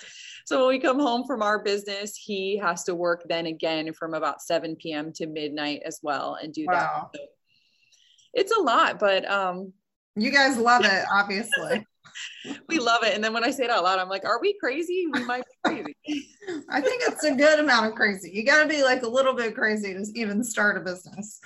So 0.46 0.65
when 0.65 0.75
we 0.75 0.79
come 0.79 1.00
home 1.00 1.25
from 1.25 1.41
our 1.41 1.60
business, 1.63 2.17
he 2.17 2.58
has 2.58 2.84
to 2.86 2.96
work 2.96 3.24
then 3.29 3.46
again 3.46 3.94
from 3.94 4.13
about 4.13 4.41
7 4.41 4.75
p.m. 4.75 5.13
to 5.13 5.27
midnight 5.27 5.82
as 5.86 6.00
well 6.01 6.38
and 6.41 6.53
do 6.53 6.65
wow. 6.67 7.10
that. 7.13 7.20
So 7.20 7.25
it's 8.36 8.56
a 8.56 8.62
lot, 8.62 9.00
but 9.00 9.30
um 9.30 9.74
you 10.15 10.32
guys 10.32 10.58
love 10.58 10.86
it, 10.86 11.06
obviously. 11.12 11.86
we 12.70 12.80
love 12.80 13.04
it. 13.04 13.13
And 13.13 13.24
then 13.24 13.34
when 13.34 13.44
I 13.44 13.51
say 13.51 13.65
it 13.65 13.70
out 13.70 13.84
loud, 13.84 14.00
I'm 14.00 14.10
like, 14.10 14.25
are 14.25 14.39
we 14.39 14.58
crazy? 14.60 15.06
We 15.12 15.24
might 15.25 15.44
be 15.44 15.70
crazy. 15.70 16.27
I 16.70 16.80
think 16.80 17.04
it's 17.06 17.24
a 17.24 17.36
good 17.36 17.60
amount 17.60 17.88
of 17.88 17.96
crazy. 17.96 18.32
You 18.34 18.46
got 18.46 18.63
to 18.63 18.70
be 18.70 18.84
like 18.84 19.04
a 19.04 19.08
little 19.08 19.34
bit 19.34 19.56
crazy 19.56 19.94
to 19.94 20.06
even 20.15 20.44
start 20.44 20.77
a 20.77 20.80
business. 20.80 21.39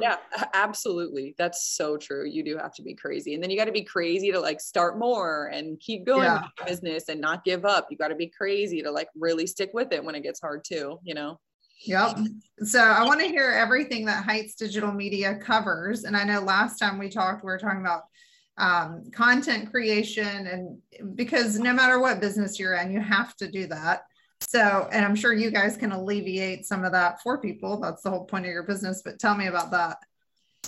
Yeah, 0.00 0.16
absolutely. 0.54 1.34
That's 1.36 1.76
so 1.76 1.96
true. 1.96 2.26
You 2.26 2.42
do 2.42 2.56
have 2.56 2.74
to 2.74 2.82
be 2.82 2.94
crazy. 2.94 3.34
And 3.34 3.42
then 3.42 3.50
you 3.50 3.58
got 3.58 3.66
to 3.66 3.72
be 3.72 3.84
crazy 3.84 4.32
to 4.32 4.40
like 4.40 4.60
start 4.60 4.98
more 4.98 5.46
and 5.52 5.78
keep 5.80 6.06
going 6.06 6.24
yeah. 6.24 6.44
business 6.66 7.08
and 7.08 7.20
not 7.20 7.44
give 7.44 7.64
up. 7.64 7.88
You 7.90 7.96
got 7.96 8.08
to 8.08 8.14
be 8.14 8.28
crazy 8.28 8.82
to 8.82 8.90
like 8.90 9.08
really 9.14 9.46
stick 9.46 9.70
with 9.74 9.92
it 9.92 10.02
when 10.02 10.14
it 10.14 10.22
gets 10.22 10.40
hard 10.40 10.64
too, 10.64 10.98
you 11.02 11.14
know? 11.14 11.38
Yep. 11.82 12.18
So 12.64 12.80
I 12.80 13.04
want 13.04 13.20
to 13.20 13.26
hear 13.26 13.50
everything 13.50 14.06
that 14.06 14.24
Heights 14.24 14.54
Digital 14.54 14.92
Media 14.92 15.36
covers. 15.36 16.04
And 16.04 16.16
I 16.16 16.24
know 16.24 16.40
last 16.40 16.78
time 16.78 16.98
we 16.98 17.08
talked, 17.08 17.44
we 17.44 17.50
were 17.50 17.58
talking 17.58 17.80
about 17.80 18.04
um, 18.56 19.10
content 19.12 19.70
creation, 19.70 20.46
and 20.46 21.16
because 21.16 21.58
no 21.58 21.72
matter 21.72 21.98
what 21.98 22.20
business 22.20 22.58
you're 22.58 22.74
in, 22.74 22.92
you 22.92 23.00
have 23.00 23.36
to 23.36 23.50
do 23.50 23.66
that. 23.66 24.02
So, 24.40 24.88
and 24.92 25.04
I'm 25.04 25.16
sure 25.16 25.32
you 25.32 25.50
guys 25.50 25.76
can 25.76 25.92
alleviate 25.92 26.66
some 26.66 26.84
of 26.84 26.92
that 26.92 27.20
for 27.22 27.40
people. 27.40 27.80
That's 27.80 28.02
the 28.02 28.10
whole 28.10 28.24
point 28.24 28.46
of 28.46 28.52
your 28.52 28.62
business. 28.62 29.02
But 29.04 29.18
tell 29.18 29.34
me 29.34 29.46
about 29.46 29.70
that. 29.72 29.98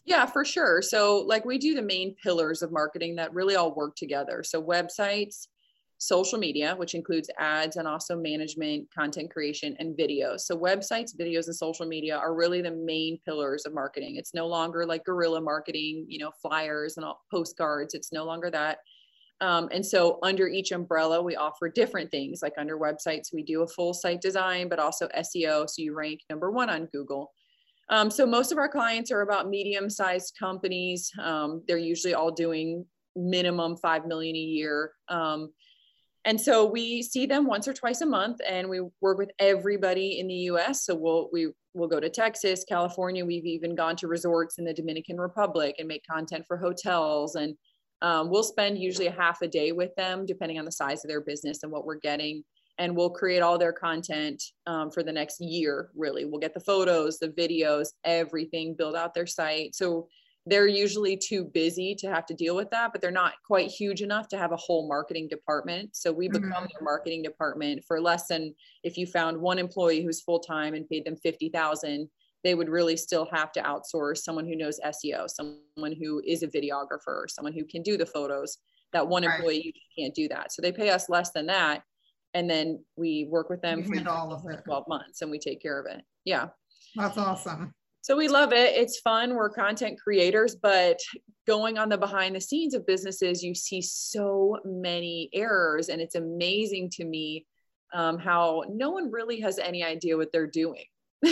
Yeah, 0.04 0.26
for 0.26 0.44
sure. 0.44 0.82
So, 0.82 1.18
like, 1.20 1.44
we 1.44 1.58
do 1.58 1.74
the 1.74 1.82
main 1.82 2.14
pillars 2.14 2.62
of 2.62 2.72
marketing 2.72 3.16
that 3.16 3.34
really 3.34 3.56
all 3.56 3.74
work 3.74 3.96
together. 3.96 4.42
So, 4.42 4.62
websites, 4.62 5.46
social 5.98 6.38
media, 6.38 6.74
which 6.76 6.94
includes 6.94 7.30
ads 7.38 7.76
and 7.76 7.88
also 7.88 8.16
management, 8.16 8.86
content 8.96 9.30
creation, 9.30 9.76
and 9.78 9.96
videos. 9.96 10.40
So, 10.40 10.56
websites, 10.56 11.16
videos, 11.18 11.46
and 11.46 11.56
social 11.56 11.86
media 11.86 12.16
are 12.16 12.34
really 12.34 12.62
the 12.62 12.70
main 12.70 13.18
pillars 13.24 13.64
of 13.66 13.74
marketing. 13.74 14.16
It's 14.16 14.34
no 14.34 14.46
longer 14.46 14.84
like 14.86 15.04
guerrilla 15.04 15.40
marketing, 15.40 16.06
you 16.08 16.18
know, 16.18 16.30
flyers 16.42 16.96
and 16.96 17.06
all, 17.06 17.20
postcards. 17.30 17.94
It's 17.94 18.12
no 18.12 18.24
longer 18.24 18.50
that. 18.50 18.78
Um, 19.40 19.68
and 19.72 19.84
so, 19.84 20.18
under 20.22 20.48
each 20.48 20.72
umbrella, 20.72 21.22
we 21.22 21.36
offer 21.36 21.68
different 21.68 22.10
things. 22.10 22.40
Like 22.42 22.54
under 22.58 22.78
websites, 22.78 23.32
we 23.32 23.42
do 23.42 23.62
a 23.62 23.68
full 23.68 23.94
site 23.94 24.20
design, 24.20 24.68
but 24.68 24.78
also 24.78 25.08
SEO. 25.08 25.68
So, 25.68 25.82
you 25.82 25.94
rank 25.94 26.20
number 26.28 26.50
one 26.50 26.68
on 26.70 26.86
Google. 26.92 27.32
Um, 27.88 28.10
so 28.10 28.26
most 28.26 28.50
of 28.50 28.58
our 28.58 28.68
clients 28.68 29.12
are 29.12 29.20
about 29.20 29.48
medium-sized 29.48 30.36
companies. 30.36 31.08
Um, 31.22 31.62
they're 31.68 31.78
usually 31.78 32.14
all 32.14 32.32
doing 32.32 32.84
minimum 33.14 33.76
five 33.76 34.06
million 34.06 34.34
a 34.34 34.38
year. 34.38 34.92
Um, 35.08 35.52
and 36.26 36.40
so 36.40 36.66
we 36.66 37.02
see 37.02 37.24
them 37.24 37.46
once 37.46 37.68
or 37.68 37.72
twice 37.72 38.00
a 38.00 38.06
month, 38.06 38.40
and 38.46 38.68
we 38.68 38.80
work 39.00 39.16
with 39.16 39.30
everybody 39.38 40.18
in 40.18 40.26
the 40.26 40.34
U.S. 40.50 40.84
So 40.84 40.94
we'll 40.94 41.30
we 41.32 41.52
will 41.72 41.88
go 41.88 42.00
to 42.00 42.10
Texas, 42.10 42.64
California. 42.68 43.24
We've 43.24 43.46
even 43.46 43.74
gone 43.74 43.96
to 43.96 44.08
resorts 44.08 44.58
in 44.58 44.64
the 44.64 44.74
Dominican 44.74 45.18
Republic 45.18 45.76
and 45.78 45.86
make 45.86 46.04
content 46.04 46.44
for 46.46 46.56
hotels. 46.56 47.36
And 47.36 47.54
um, 48.02 48.28
we'll 48.28 48.42
spend 48.42 48.78
usually 48.78 49.06
a 49.06 49.12
half 49.12 49.40
a 49.40 49.48
day 49.48 49.72
with 49.72 49.94
them, 49.94 50.26
depending 50.26 50.58
on 50.58 50.64
the 50.64 50.72
size 50.72 51.04
of 51.04 51.08
their 51.08 51.20
business 51.20 51.62
and 51.62 51.70
what 51.70 51.86
we're 51.86 52.00
getting 52.00 52.42
and 52.78 52.94
we'll 52.94 53.10
create 53.10 53.40
all 53.40 53.58
their 53.58 53.72
content 53.72 54.42
um, 54.66 54.90
for 54.90 55.02
the 55.02 55.12
next 55.12 55.40
year 55.40 55.90
really 55.94 56.24
we'll 56.24 56.40
get 56.40 56.54
the 56.54 56.60
photos 56.60 57.18
the 57.18 57.28
videos 57.28 57.88
everything 58.04 58.74
build 58.74 58.94
out 58.94 59.14
their 59.14 59.26
site 59.26 59.74
so 59.74 60.06
they're 60.46 60.68
usually 60.68 61.16
too 61.16 61.44
busy 61.44 61.94
to 61.94 62.08
have 62.08 62.24
to 62.24 62.34
deal 62.34 62.54
with 62.54 62.70
that 62.70 62.92
but 62.92 63.00
they're 63.00 63.10
not 63.10 63.34
quite 63.46 63.68
huge 63.68 64.02
enough 64.02 64.28
to 64.28 64.38
have 64.38 64.52
a 64.52 64.56
whole 64.56 64.88
marketing 64.88 65.28
department 65.28 65.94
so 65.94 66.12
we 66.12 66.28
become 66.28 66.50
mm-hmm. 66.50 66.64
their 66.72 66.82
marketing 66.82 67.22
department 67.22 67.82
for 67.86 68.00
less 68.00 68.26
than 68.28 68.54
if 68.82 68.96
you 68.96 69.06
found 69.06 69.36
one 69.36 69.58
employee 69.58 70.02
who's 70.02 70.22
full-time 70.22 70.74
and 70.74 70.88
paid 70.88 71.04
them 71.04 71.16
50000 71.16 72.08
they 72.44 72.54
would 72.54 72.68
really 72.68 72.96
still 72.96 73.28
have 73.32 73.50
to 73.52 73.62
outsource 73.62 74.18
someone 74.18 74.46
who 74.46 74.56
knows 74.56 74.78
seo 74.86 75.28
someone 75.28 75.94
who 76.00 76.22
is 76.24 76.42
a 76.42 76.48
videographer 76.48 77.28
someone 77.28 77.52
who 77.52 77.64
can 77.64 77.82
do 77.82 77.96
the 77.96 78.06
photos 78.06 78.58
that 78.92 79.06
one 79.06 79.24
employee 79.24 79.74
right. 79.74 80.04
can't 80.04 80.14
do 80.14 80.28
that 80.28 80.52
so 80.52 80.62
they 80.62 80.72
pay 80.72 80.90
us 80.90 81.08
less 81.08 81.32
than 81.32 81.46
that 81.46 81.82
and 82.36 82.50
then 82.50 82.84
we 82.96 83.26
work 83.30 83.48
with 83.48 83.62
them 83.62 83.82
for 83.82 83.96
all 84.10 84.30
of 84.30 84.44
it. 84.46 84.62
12 84.66 84.84
months 84.88 85.22
and 85.22 85.30
we 85.30 85.38
take 85.38 85.62
care 85.62 85.80
of 85.80 85.86
it. 85.86 86.04
Yeah. 86.26 86.48
That's 86.94 87.16
awesome. 87.16 87.72
So 88.06 88.16
we 88.16 88.28
love 88.28 88.52
it. 88.52 88.76
It's 88.76 89.00
fun. 89.00 89.34
We're 89.34 89.50
content 89.50 89.98
creators, 90.00 90.54
but 90.54 91.00
going 91.44 91.76
on 91.76 91.88
the 91.88 91.98
behind 91.98 92.36
the 92.36 92.40
scenes 92.40 92.72
of 92.72 92.86
businesses, 92.86 93.42
you 93.42 93.52
see 93.52 93.82
so 93.82 94.58
many 94.64 95.28
errors. 95.32 95.88
And 95.88 96.00
it's 96.00 96.14
amazing 96.14 96.90
to 96.90 97.04
me 97.04 97.46
um, 97.92 98.16
how 98.16 98.62
no 98.68 98.90
one 98.90 99.10
really 99.10 99.40
has 99.40 99.58
any 99.58 99.82
idea 99.82 100.16
what 100.16 100.30
they're 100.30 100.46
doing. 100.46 100.84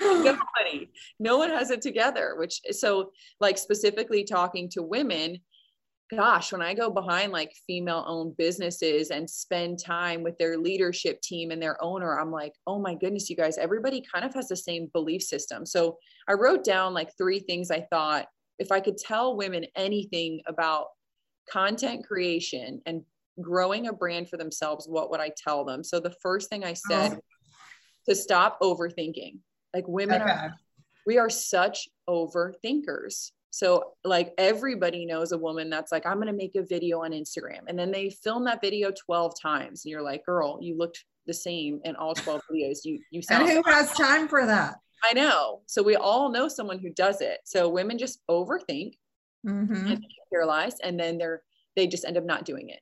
Nobody, 0.00 0.92
no 1.18 1.38
one 1.38 1.50
has 1.50 1.72
it 1.72 1.82
together, 1.82 2.36
which 2.38 2.60
so 2.70 3.10
like 3.40 3.58
specifically 3.58 4.22
talking 4.22 4.68
to 4.70 4.82
women, 4.84 5.40
gosh, 6.14 6.52
when 6.52 6.62
I 6.62 6.74
go 6.74 6.90
behind 6.90 7.32
like 7.32 7.54
female 7.66 8.04
owned 8.06 8.36
businesses 8.36 9.10
and 9.10 9.28
spend 9.28 9.78
time 9.78 10.22
with 10.22 10.36
their 10.38 10.58
leadership 10.58 11.20
team 11.20 11.50
and 11.50 11.62
their 11.62 11.82
owner, 11.82 12.18
I'm 12.18 12.32
like, 12.32 12.52
oh 12.66 12.78
my 12.80 12.94
goodness, 12.94 13.30
you 13.30 13.36
guys, 13.36 13.58
everybody 13.58 14.02
kind 14.12 14.24
of 14.24 14.34
has 14.34 14.48
the 14.48 14.56
same 14.56 14.90
belief 14.92 15.22
system. 15.22 15.64
So 15.64 15.98
I 16.28 16.32
wrote 16.32 16.64
down 16.64 16.94
like 16.94 17.16
three 17.16 17.40
things 17.40 17.70
I 17.70 17.86
thought 17.90 18.26
if 18.58 18.70
I 18.70 18.80
could 18.80 18.98
tell 18.98 19.36
women 19.36 19.64
anything 19.74 20.42
about 20.46 20.88
content 21.50 22.06
creation 22.06 22.82
and 22.86 23.02
growing 23.40 23.88
a 23.88 23.92
brand 23.92 24.28
for 24.28 24.36
themselves, 24.36 24.86
what 24.86 25.10
would 25.10 25.20
I 25.20 25.30
tell 25.36 25.64
them? 25.64 25.82
So 25.82 25.98
the 25.98 26.14
first 26.22 26.50
thing 26.50 26.64
I 26.64 26.72
oh. 26.72 26.88
said 26.88 27.12
oh. 27.14 27.20
to 28.08 28.14
stop 28.14 28.60
overthinking. 28.60 29.38
Like 29.72 29.86
women 29.86 30.20
okay. 30.20 30.30
are, 30.30 30.54
we 31.06 31.18
are 31.18 31.30
such 31.30 31.88
overthinkers 32.08 33.30
so, 33.50 33.94
like, 34.04 34.32
everybody 34.38 35.04
knows 35.04 35.32
a 35.32 35.38
woman 35.38 35.68
that's 35.68 35.90
like, 35.90 36.06
I'm 36.06 36.16
going 36.16 36.28
to 36.28 36.32
make 36.32 36.54
a 36.54 36.62
video 36.62 37.02
on 37.02 37.10
Instagram. 37.10 37.62
And 37.66 37.76
then 37.76 37.90
they 37.90 38.10
film 38.10 38.44
that 38.44 38.60
video 38.60 38.92
12 38.92 39.34
times. 39.40 39.84
And 39.84 39.90
you're 39.90 40.02
like, 40.02 40.24
girl, 40.24 40.58
you 40.62 40.78
looked 40.78 41.04
the 41.26 41.34
same 41.34 41.80
in 41.84 41.96
all 41.96 42.14
12 42.14 42.40
videos. 42.50 42.78
You, 42.84 43.00
you 43.10 43.22
sound. 43.22 43.48
And 43.48 43.52
who 43.64 43.70
has 43.70 43.92
time 43.92 44.28
for 44.28 44.46
that? 44.46 44.76
I 45.02 45.14
know. 45.14 45.62
So, 45.66 45.82
we 45.82 45.96
all 45.96 46.30
know 46.30 46.46
someone 46.46 46.78
who 46.78 46.90
does 46.90 47.20
it. 47.20 47.40
So, 47.44 47.68
women 47.68 47.98
just 47.98 48.20
overthink 48.30 48.92
mm-hmm. 49.44 49.86
and 49.86 50.06
paralyzed, 50.32 50.80
and 50.84 50.98
then 50.98 51.18
they're, 51.18 51.42
they 51.74 51.88
just 51.88 52.04
end 52.04 52.16
up 52.16 52.24
not 52.24 52.44
doing 52.44 52.68
it. 52.68 52.80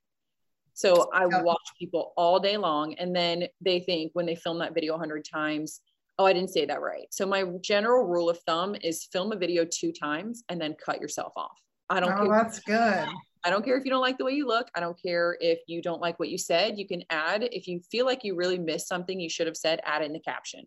So, 0.74 1.08
I 1.14 1.24
watch 1.26 1.56
people 1.78 2.12
all 2.18 2.38
day 2.38 2.58
long, 2.58 2.92
and 2.94 3.16
then 3.16 3.44
they 3.62 3.80
think 3.80 4.10
when 4.12 4.26
they 4.26 4.36
film 4.36 4.58
that 4.58 4.74
video 4.74 4.92
100 4.92 5.24
times, 5.24 5.80
Oh, 6.18 6.26
I 6.26 6.32
didn't 6.32 6.50
say 6.50 6.64
that 6.66 6.80
right. 6.80 7.06
So 7.10 7.26
my 7.26 7.44
general 7.60 8.04
rule 8.04 8.28
of 8.28 8.38
thumb 8.40 8.74
is 8.82 9.04
film 9.12 9.32
a 9.32 9.36
video 9.36 9.64
two 9.64 9.92
times 9.92 10.42
and 10.48 10.60
then 10.60 10.74
cut 10.84 11.00
yourself 11.00 11.32
off. 11.36 11.60
I 11.88 12.00
don't 12.00 12.12
oh, 12.12 12.26
care. 12.26 12.28
that's 12.28 12.60
good. 12.60 13.08
I 13.44 13.50
don't 13.50 13.64
care 13.64 13.78
if 13.78 13.84
you 13.84 13.90
don't 13.90 14.00
like 14.00 14.18
the 14.18 14.24
way 14.24 14.32
you 14.32 14.48
look. 14.48 14.68
I 14.74 14.80
don't 14.80 15.00
care 15.00 15.38
if 15.40 15.60
you 15.68 15.80
don't 15.80 16.00
like 16.00 16.18
what 16.18 16.28
you 16.28 16.36
said. 16.36 16.76
You 16.76 16.88
can 16.88 17.04
add, 17.08 17.48
if 17.52 17.68
you 17.68 17.80
feel 17.90 18.04
like 18.04 18.24
you 18.24 18.34
really 18.34 18.58
missed 18.58 18.88
something 18.88 19.18
you 19.18 19.30
should 19.30 19.46
have 19.46 19.56
said, 19.56 19.80
add 19.84 20.02
in 20.02 20.12
the 20.12 20.18
caption. 20.18 20.66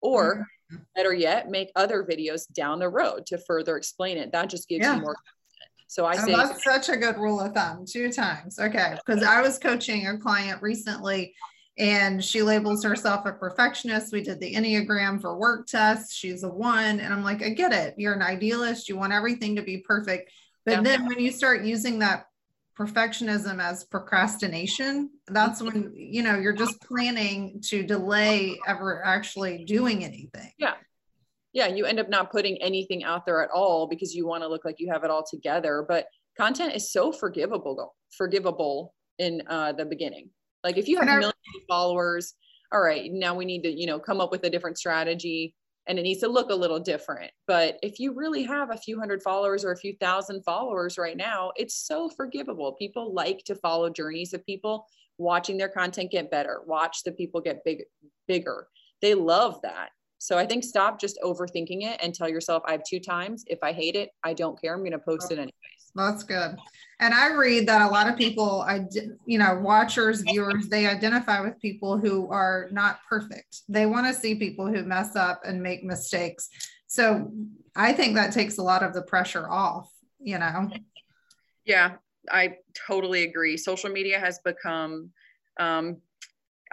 Or 0.00 0.46
mm-hmm. 0.72 0.76
better 0.94 1.12
yet, 1.12 1.50
make 1.50 1.72
other 1.74 2.04
videos 2.04 2.50
down 2.52 2.78
the 2.78 2.88
road 2.88 3.26
to 3.26 3.38
further 3.38 3.76
explain 3.76 4.16
it. 4.16 4.30
That 4.30 4.48
just 4.48 4.68
gives 4.68 4.84
yeah. 4.84 4.94
you 4.94 5.02
more 5.02 5.16
so 5.94 6.04
I 6.04 6.14
oh, 6.14 6.26
say 6.26 6.34
that's 6.34 6.64
such 6.64 6.88
a 6.88 6.96
good 6.96 7.18
rule 7.18 7.40
of 7.40 7.52
thumb. 7.52 7.84
Two 7.86 8.10
times. 8.10 8.58
Okay. 8.58 8.96
Because 9.06 9.22
I 9.22 9.40
was 9.40 9.58
coaching 9.58 10.08
a 10.08 10.18
client 10.18 10.60
recently 10.60 11.34
and 11.76 12.24
she 12.24 12.42
labels 12.42 12.84
herself 12.84 13.26
a 13.26 13.32
perfectionist. 13.32 14.12
We 14.12 14.22
did 14.22 14.38
the 14.38 14.54
Enneagram 14.54 15.20
for 15.20 15.36
work 15.36 15.66
tests. 15.66 16.14
She's 16.14 16.44
a 16.44 16.48
one. 16.48 17.00
And 17.00 17.12
I'm 17.12 17.24
like, 17.24 17.42
I 17.42 17.48
get 17.48 17.72
it. 17.72 17.94
You're 17.98 18.14
an 18.14 18.22
idealist. 18.22 18.88
You 18.88 18.96
want 18.96 19.12
everything 19.12 19.56
to 19.56 19.62
be 19.62 19.78
perfect. 19.78 20.30
But 20.64 20.72
yeah. 20.72 20.80
then 20.82 21.06
when 21.06 21.18
you 21.18 21.32
start 21.32 21.64
using 21.64 21.98
that 21.98 22.26
perfectionism 22.78 23.60
as 23.60 23.84
procrastination, 23.84 25.10
that's 25.26 25.60
when, 25.62 25.92
you 25.94 26.22
know, 26.22 26.38
you're 26.38 26.52
just 26.52 26.80
planning 26.80 27.60
to 27.66 27.82
delay 27.82 28.58
ever 28.66 29.04
actually 29.04 29.64
doing 29.64 30.04
anything. 30.04 30.52
Yeah. 30.58 30.74
Yeah. 31.52 31.66
You 31.66 31.86
end 31.86 31.98
up 31.98 32.08
not 32.08 32.30
putting 32.30 32.56
anything 32.62 33.02
out 33.02 33.26
there 33.26 33.42
at 33.42 33.50
all 33.50 33.88
because 33.88 34.14
you 34.14 34.26
want 34.28 34.44
to 34.44 34.48
look 34.48 34.64
like 34.64 34.76
you 34.78 34.92
have 34.92 35.02
it 35.02 35.10
all 35.10 35.24
together. 35.28 35.84
But 35.86 36.06
content 36.36 36.74
is 36.74 36.92
so 36.92 37.10
forgivable, 37.10 37.96
forgivable 38.16 38.94
in 39.18 39.42
uh, 39.48 39.72
the 39.72 39.84
beginning 39.84 40.30
like 40.64 40.78
if 40.78 40.88
you 40.88 40.98
have 40.98 41.06
millions 41.06 41.34
of 41.56 41.62
followers, 41.68 42.34
all 42.72 42.80
right, 42.80 43.12
now 43.12 43.34
we 43.34 43.44
need 43.44 43.62
to, 43.62 43.70
you 43.70 43.86
know, 43.86 43.98
come 43.98 44.20
up 44.20 44.32
with 44.32 44.44
a 44.44 44.50
different 44.50 44.78
strategy 44.78 45.54
and 45.86 45.98
it 45.98 46.02
needs 46.02 46.20
to 46.20 46.28
look 46.28 46.50
a 46.50 46.54
little 46.54 46.80
different. 46.80 47.30
But 47.46 47.78
if 47.82 48.00
you 48.00 48.14
really 48.14 48.42
have 48.44 48.70
a 48.70 48.76
few 48.76 48.98
hundred 48.98 49.22
followers 49.22 49.64
or 49.64 49.72
a 49.72 49.76
few 49.76 49.94
thousand 50.00 50.42
followers 50.42 50.96
right 50.96 51.16
now, 51.16 51.52
it's 51.56 51.86
so 51.86 52.08
forgivable. 52.08 52.72
People 52.72 53.12
like 53.12 53.44
to 53.44 53.54
follow 53.54 53.90
journeys 53.90 54.32
of 54.32 54.44
people 54.46 54.86
watching 55.18 55.58
their 55.58 55.68
content 55.68 56.10
get 56.10 56.30
better, 56.30 56.62
watch 56.66 57.04
the 57.04 57.12
people 57.12 57.40
get 57.40 57.62
big, 57.64 57.82
bigger. 58.26 58.66
They 59.02 59.14
love 59.14 59.60
that. 59.62 59.90
So 60.18 60.38
I 60.38 60.46
think 60.46 60.64
stop 60.64 60.98
just 60.98 61.18
overthinking 61.22 61.82
it 61.82 62.00
and 62.02 62.14
tell 62.14 62.30
yourself, 62.30 62.62
I 62.66 62.72
have 62.72 62.82
two 62.88 62.98
times. 62.98 63.44
If 63.46 63.58
I 63.62 63.72
hate 63.72 63.94
it, 63.94 64.08
I 64.24 64.32
don't 64.32 64.58
care. 64.58 64.72
I'm 64.72 64.80
going 64.80 64.92
to 64.92 64.98
post 64.98 65.30
it 65.30 65.34
anyways. 65.34 65.52
That's 65.94 66.24
good. 66.24 66.56
And 67.00 67.14
I 67.14 67.34
read 67.34 67.68
that 67.68 67.82
a 67.82 67.88
lot 67.88 68.08
of 68.08 68.16
people, 68.16 68.62
I, 68.62 68.86
you 69.26 69.38
know, 69.38 69.60
watchers, 69.62 70.22
viewers, 70.22 70.68
they 70.68 70.86
identify 70.86 71.40
with 71.40 71.60
people 71.60 71.98
who 71.98 72.30
are 72.30 72.68
not 72.72 73.00
perfect. 73.08 73.62
They 73.68 73.86
want 73.86 74.06
to 74.06 74.14
see 74.14 74.34
people 74.34 74.66
who 74.66 74.82
mess 74.84 75.16
up 75.16 75.42
and 75.44 75.62
make 75.62 75.84
mistakes. 75.84 76.48
So 76.86 77.30
I 77.76 77.92
think 77.92 78.14
that 78.14 78.32
takes 78.32 78.58
a 78.58 78.62
lot 78.62 78.82
of 78.82 78.94
the 78.94 79.02
pressure 79.02 79.48
off, 79.50 79.90
you 80.20 80.38
know? 80.38 80.70
Yeah, 81.64 81.96
I 82.30 82.56
totally 82.86 83.24
agree. 83.24 83.56
Social 83.56 83.90
media 83.90 84.18
has 84.18 84.38
become 84.44 85.10
um, 85.58 85.98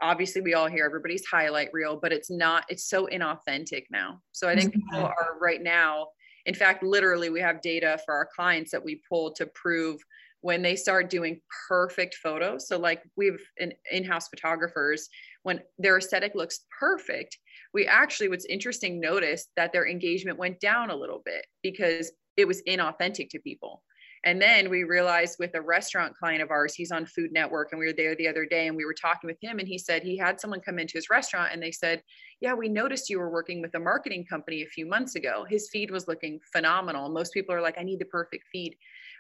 obviously 0.01 0.41
we 0.41 0.53
all 0.53 0.67
hear 0.67 0.85
everybody's 0.85 1.25
highlight 1.25 1.69
reel, 1.73 1.97
but 2.01 2.11
it's 2.11 2.29
not, 2.29 2.65
it's 2.69 2.83
so 2.83 3.07
inauthentic 3.07 3.85
now. 3.91 4.21
So 4.31 4.49
I 4.49 4.55
think 4.55 4.73
people 4.73 4.99
are 4.99 5.37
right 5.39 5.61
now, 5.61 6.07
in 6.45 6.55
fact, 6.55 6.83
literally 6.83 7.29
we 7.29 7.39
have 7.41 7.61
data 7.61 7.99
for 8.05 8.13
our 8.13 8.27
clients 8.35 8.71
that 8.71 8.83
we 8.83 9.01
pull 9.07 9.31
to 9.33 9.45
prove 9.47 10.01
when 10.41 10.61
they 10.61 10.75
start 10.75 11.09
doing 11.09 11.39
perfect 11.67 12.15
photos. 12.15 12.67
So 12.67 12.77
like 12.77 13.03
we've 13.15 13.41
in, 13.57 13.73
in-house 13.91 14.27
photographers, 14.27 15.07
when 15.43 15.61
their 15.77 15.97
aesthetic 15.97 16.33
looks 16.35 16.61
perfect, 16.79 17.37
we 17.73 17.85
actually, 17.85 18.27
what's 18.27 18.45
interesting, 18.45 18.99
noticed 18.99 19.49
that 19.55 19.71
their 19.71 19.87
engagement 19.87 20.39
went 20.39 20.59
down 20.59 20.89
a 20.89 20.95
little 20.95 21.21
bit 21.23 21.45
because 21.61 22.11
it 22.37 22.47
was 22.47 22.63
inauthentic 22.63 23.29
to 23.29 23.39
people. 23.39 23.83
And 24.23 24.39
then 24.39 24.69
we 24.69 24.83
realized 24.83 25.37
with 25.39 25.55
a 25.55 25.61
restaurant 25.61 26.15
client 26.15 26.43
of 26.43 26.51
ours, 26.51 26.75
he's 26.75 26.91
on 26.91 27.05
Food 27.05 27.31
Network, 27.31 27.69
and 27.71 27.79
we 27.79 27.87
were 27.87 27.93
there 27.93 28.15
the 28.15 28.27
other 28.27 28.45
day 28.45 28.67
and 28.67 28.75
we 28.75 28.85
were 28.85 28.93
talking 28.93 29.27
with 29.27 29.37
him. 29.41 29.57
And 29.57 29.67
he 29.67 29.79
said 29.79 30.03
he 30.03 30.17
had 30.17 30.39
someone 30.39 30.61
come 30.61 30.77
into 30.77 30.93
his 30.93 31.09
restaurant 31.09 31.51
and 31.51 31.61
they 31.61 31.71
said, 31.71 32.03
Yeah, 32.39 32.53
we 32.53 32.69
noticed 32.69 33.09
you 33.09 33.19
were 33.19 33.31
working 33.31 33.61
with 33.61 33.73
a 33.73 33.79
marketing 33.79 34.25
company 34.29 34.61
a 34.61 34.67
few 34.67 34.85
months 34.85 35.15
ago. 35.15 35.45
His 35.49 35.69
feed 35.69 35.89
was 35.89 36.07
looking 36.07 36.39
phenomenal. 36.53 37.09
Most 37.09 37.33
people 37.33 37.55
are 37.55 37.61
like, 37.61 37.77
I 37.79 37.83
need 37.83 37.99
the 37.99 38.05
perfect 38.05 38.45
feed. 38.51 38.75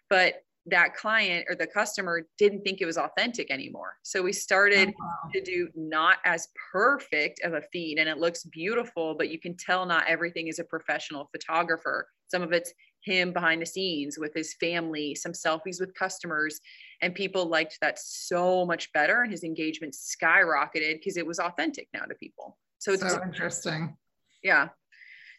But 0.09 0.43
that 0.67 0.95
client 0.95 1.45
or 1.49 1.55
the 1.55 1.65
customer 1.65 2.27
didn't 2.37 2.61
think 2.61 2.81
it 2.81 2.85
was 2.85 2.97
authentic 2.97 3.49
anymore. 3.49 3.93
So 4.03 4.21
we 4.21 4.31
started 4.31 4.89
wow. 4.99 5.29
to 5.33 5.41
do 5.41 5.69
not 5.75 6.17
as 6.23 6.49
perfect 6.71 7.41
of 7.43 7.53
a 7.53 7.63
feed 7.73 7.97
and 7.97 8.07
it 8.07 8.19
looks 8.19 8.43
beautiful, 8.43 9.15
but 9.15 9.29
you 9.29 9.39
can 9.39 9.57
tell 9.57 9.85
not 9.85 10.07
everything 10.07 10.47
is 10.47 10.59
a 10.59 10.63
professional 10.63 11.29
photographer. 11.31 12.07
Some 12.27 12.43
of 12.43 12.51
it's 12.51 12.73
him 13.03 13.33
behind 13.33 13.61
the 13.61 13.65
scenes 13.65 14.17
with 14.19 14.33
his 14.33 14.53
family, 14.55 15.15
some 15.15 15.33
selfies 15.33 15.79
with 15.79 15.93
customers, 15.93 16.59
and 17.01 17.15
people 17.15 17.45
liked 17.45 17.77
that 17.81 17.99
so 17.99 18.65
much 18.65 18.91
better. 18.93 19.23
And 19.23 19.31
his 19.31 19.43
engagement 19.43 19.95
skyrocketed 19.95 20.99
because 20.99 21.17
it 21.17 21.25
was 21.25 21.39
authentic 21.39 21.87
now 21.93 22.05
to 22.05 22.15
people. 22.15 22.57
So 22.79 22.93
it's 22.93 23.01
so 23.01 23.21
interesting. 23.23 23.95
Yeah. 24.43 24.69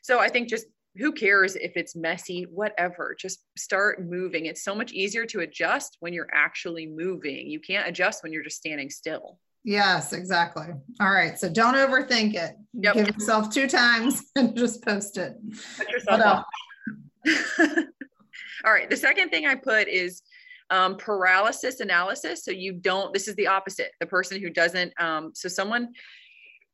so 0.03 0.21
i 0.21 0.29
think 0.29 0.49
just 0.49 0.67
who 0.97 1.13
cares 1.13 1.57
if 1.57 1.77
it's 1.77 1.97
messy 1.97 2.43
whatever 2.45 3.17
just 3.19 3.45
start 3.57 4.05
moving 4.05 4.47
it's 4.47 4.63
so 4.63 4.75
much 4.75 4.93
easier 4.93 5.25
to 5.27 5.41
adjust 5.41 5.97
when 6.01 6.13
you're 6.13 6.29
actually 6.33 6.87
moving 6.87 7.49
you 7.49 7.61
can't 7.61 7.89
adjust 7.89 8.23
when 8.23 8.33
you're 8.33 8.45
just 8.45 8.59
standing 8.59 8.91
still 8.91 9.39
yes 9.65 10.13
exactly 10.13 10.67
all 11.01 11.11
right 11.11 11.39
so 11.39 11.49
don't 11.49 11.75
overthink 11.75 12.35
it 12.35 12.57
yep. 12.75 12.95
give 12.95 13.09
yourself 13.09 13.51
two 13.51 13.69
times 13.69 14.23
and 14.37 14.57
just 14.57 14.85
post 14.85 15.17
it 15.17 15.37
Put 15.79 15.89
yourself 15.91 16.21
uh, 16.21 16.43
all 18.65 18.73
right 18.73 18.91
the 18.91 18.97
second 18.97 19.31
thing 19.31 19.47
i 19.47 19.55
put 19.55 19.89
is 19.89 20.23
um, 20.71 20.97
paralysis 20.97 21.81
analysis 21.81 22.45
so 22.45 22.51
you 22.51 22.73
don't 22.73 23.13
this 23.13 23.29
is 23.29 23.35
the 23.35 23.47
opposite 23.47 23.91
the 24.01 24.07
person 24.07 24.41
who 24.41 24.49
doesn't 24.49 24.93
um, 24.99 25.33
so 25.35 25.49
someone 25.49 25.89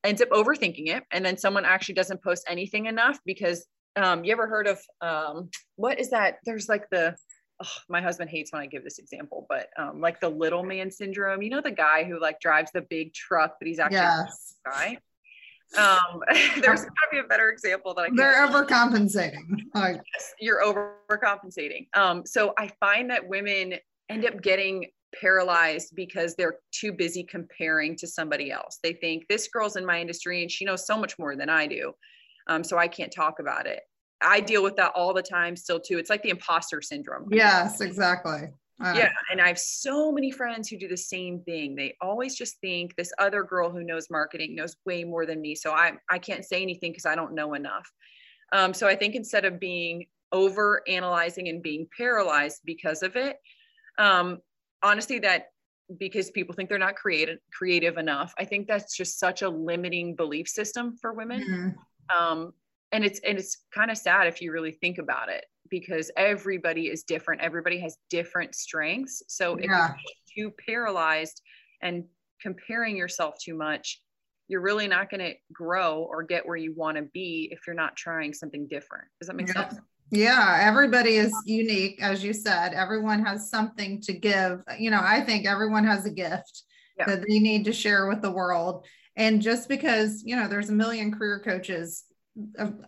ends 0.05 0.23
up 0.23 0.31
overthinking 0.31 0.87
it 0.87 1.03
and 1.11 1.25
then 1.25 1.37
someone 1.37 1.65
actually 1.65 1.97
doesn't 1.97 2.23
post 2.23 2.45
anything 2.49 2.87
enough 2.87 3.19
because 3.27 3.67
um, 3.99 4.25
you 4.25 4.33
ever 4.33 4.47
heard 4.47 4.67
of 4.67 4.81
um, 5.01 5.51
what 5.77 5.99
is 5.99 6.11
that? 6.11 6.39
There's 6.45 6.69
like 6.69 6.89
the 6.91 7.17
oh, 7.63 7.69
my 7.89 8.01
husband 8.01 8.31
hates 8.31 8.53
when 8.53 8.63
I 8.63 8.67
give 8.67 8.85
this 8.85 8.99
example, 8.99 9.47
but 9.49 9.69
um, 9.77 10.01
like 10.01 10.21
the 10.21 10.29
little 10.29 10.63
man 10.63 10.91
syndrome. 10.91 11.43
You 11.43 11.51
know 11.51 11.61
the 11.61 11.71
guy 11.71 12.05
who 12.05 12.21
like 12.21 12.41
drives 12.41 12.71
the 12.73 12.83
big 12.83 13.13
truck, 13.13 13.57
but 13.59 13.67
he's 13.67 13.79
actually 13.79 13.99
yes. 13.99 14.55
guy. 14.65 14.99
Um, 15.77 16.23
there's 16.61 16.81
got 16.81 16.89
to 16.89 17.09
be 17.11 17.19
a 17.19 17.25
better 17.25 17.51
example 17.51 17.95
that 17.95 18.03
I. 18.03 18.07
Can. 18.07 18.17
They're 18.17 18.47
overcompensating. 18.47 19.45
Like, 19.75 20.01
yes, 20.15 20.35
you're 20.41 20.63
overcompensating. 20.63 21.89
Um, 21.95 22.25
so 22.25 22.55
I 22.59 22.71
find 22.81 23.11
that 23.11 23.29
women 23.29 23.75
end 24.09 24.25
up 24.25 24.41
getting 24.41 24.87
paralyzed 25.19 25.95
because 25.95 26.35
they're 26.35 26.57
too 26.73 26.93
busy 26.93 27.23
comparing 27.23 27.97
to 27.97 28.07
somebody 28.07 28.51
else. 28.51 28.79
They 28.83 28.93
think 28.93 29.27
this 29.29 29.49
girl's 29.49 29.77
in 29.77 29.85
my 29.85 30.01
industry 30.01 30.43
and 30.43 30.51
she 30.51 30.65
knows 30.65 30.87
so 30.87 30.99
much 30.99 31.19
more 31.19 31.37
than 31.37 31.49
I 31.49 31.67
do. 31.67 31.93
Um, 32.47 32.65
so 32.65 32.79
I 32.79 32.89
can't 32.89 33.13
talk 33.13 33.39
about 33.41 33.67
it. 33.67 33.81
I 34.21 34.41
deal 34.41 34.63
with 34.63 34.77
that 34.77 34.93
all 34.95 35.15
the 35.15 35.23
time 35.23 35.57
still 35.57 35.81
too. 35.81 35.99
It's 35.99 36.11
like 36.11 36.23
the 36.23 36.31
imposter 36.31 36.83
syndrome. 36.83 37.29
Yes, 37.31 37.81
exactly. 37.81 38.49
Yeah. 38.81 39.11
And 39.31 39.41
I 39.41 39.49
have 39.49 39.59
so 39.59 40.13
many 40.13 40.31
friends 40.31 40.69
who 40.69 40.77
do 40.77 40.89
the 40.89 40.97
same 40.97 41.41
thing. 41.41 41.75
They 41.75 41.97
always 42.01 42.37
just 42.37 42.61
think 42.61 42.95
this 42.97 43.13
other 43.19 43.43
girl 43.43 43.71
who 43.71 43.83
knows 43.83 44.09
marketing 44.11 44.55
knows 44.55 44.77
way 44.87 45.05
more 45.05 45.27
than 45.27 45.41
me. 45.41 45.55
So 45.55 45.73
I, 45.73 45.93
I 46.11 46.19
can't 46.19 46.45
say 46.45 46.63
anything 46.63 46.93
because 46.93 47.07
I 47.07 47.15
don't 47.15 47.35
know 47.35 47.55
enough. 47.55 47.91
Um, 48.53 48.73
so 48.73 48.87
I 48.87 48.95
think 48.95 49.15
instead 49.15 49.45
of 49.45 49.59
being 49.59 50.07
over 50.31 50.83
analyzing 50.89 51.49
and 51.49 51.63
being 51.63 51.89
paralyzed 51.97 52.61
because 52.65 53.03
of 53.03 53.17
it, 53.17 53.37
um, 53.99 54.39
honestly, 54.83 55.19
that 55.21 55.47
because 55.99 56.31
people 56.31 56.55
think 56.55 56.69
they're 56.69 56.79
not 56.79 56.95
creative 56.95 57.39
creative 57.53 57.97
enough. 57.97 58.33
I 58.39 58.45
think 58.45 58.69
that's 58.69 58.95
just 58.95 59.19
such 59.19 59.43
a 59.43 59.49
limiting 59.49 60.15
belief 60.15 60.47
system 60.47 60.97
for 61.01 61.15
women. 61.15 61.41
Mm-hmm 61.41 61.69
um, 62.17 62.53
and 62.93 63.05
it's 63.05 63.21
and 63.21 63.39
it's 63.39 63.65
kind 63.75 63.91
of 63.91 63.99
sad 63.99 64.27
if 64.27 64.41
you 64.41 64.53
really 64.53 64.73
think 64.73 64.99
about 64.99 65.29
it 65.29 65.45
because 65.71 66.11
everybody 66.17 66.87
is 66.87 67.03
different. 67.03 67.41
Everybody 67.41 67.79
has 67.81 67.97
different 68.11 68.55
strengths. 68.55 69.23
So 69.29 69.57
if 69.57 69.67
yeah. 69.67 69.95
you're 70.37 70.51
too 70.51 70.55
paralyzed 70.67 71.41
and 71.83 72.05
comparing 72.41 72.97
yourself 72.97 73.37
too 73.43 73.55
much 73.55 74.01
you're 74.49 74.63
really 74.63 74.89
not 74.89 75.11
going 75.11 75.21
to 75.21 75.35
grow 75.53 76.07
or 76.11 76.23
get 76.23 76.47
where 76.47 76.57
you 76.57 76.75
want 76.75 76.97
to 76.97 77.03
be 77.13 77.49
if 77.53 77.61
you're 77.67 77.77
not 77.77 77.95
trying 77.97 78.33
something 78.33 78.67
different. 78.67 79.05
Does 79.21 79.29
that 79.29 79.37
make 79.37 79.49
yeah. 79.49 79.69
sense? 79.69 79.81
Yeah 80.11 80.59
everybody 80.63 81.17
is 81.17 81.35
unique 81.45 82.03
as 82.03 82.25
you 82.25 82.33
said. 82.33 82.73
Everyone 82.73 83.23
has 83.27 83.51
something 83.51 84.01
to 84.01 84.15
give. 84.15 84.63
You 84.79 84.91
know 84.91 85.03
i 85.03 85.21
think 85.21 85.47
everyone 85.47 85.85
has 85.85 86.07
a 86.07 86.11
gift 86.11 86.63
yeah. 86.99 87.07
that 87.07 87.25
they 87.29 87.39
need 87.39 87.65
to 87.67 87.73
share 87.73 88.09
with 88.09 88.23
the 88.23 88.31
world. 88.31 88.87
And 89.17 89.43
just 89.43 89.69
because, 89.69 90.23
you 90.25 90.37
know, 90.37 90.49
there's 90.49 90.71
a 90.71 90.75
million 90.75 91.13
career 91.13 91.41
coaches, 91.45 92.05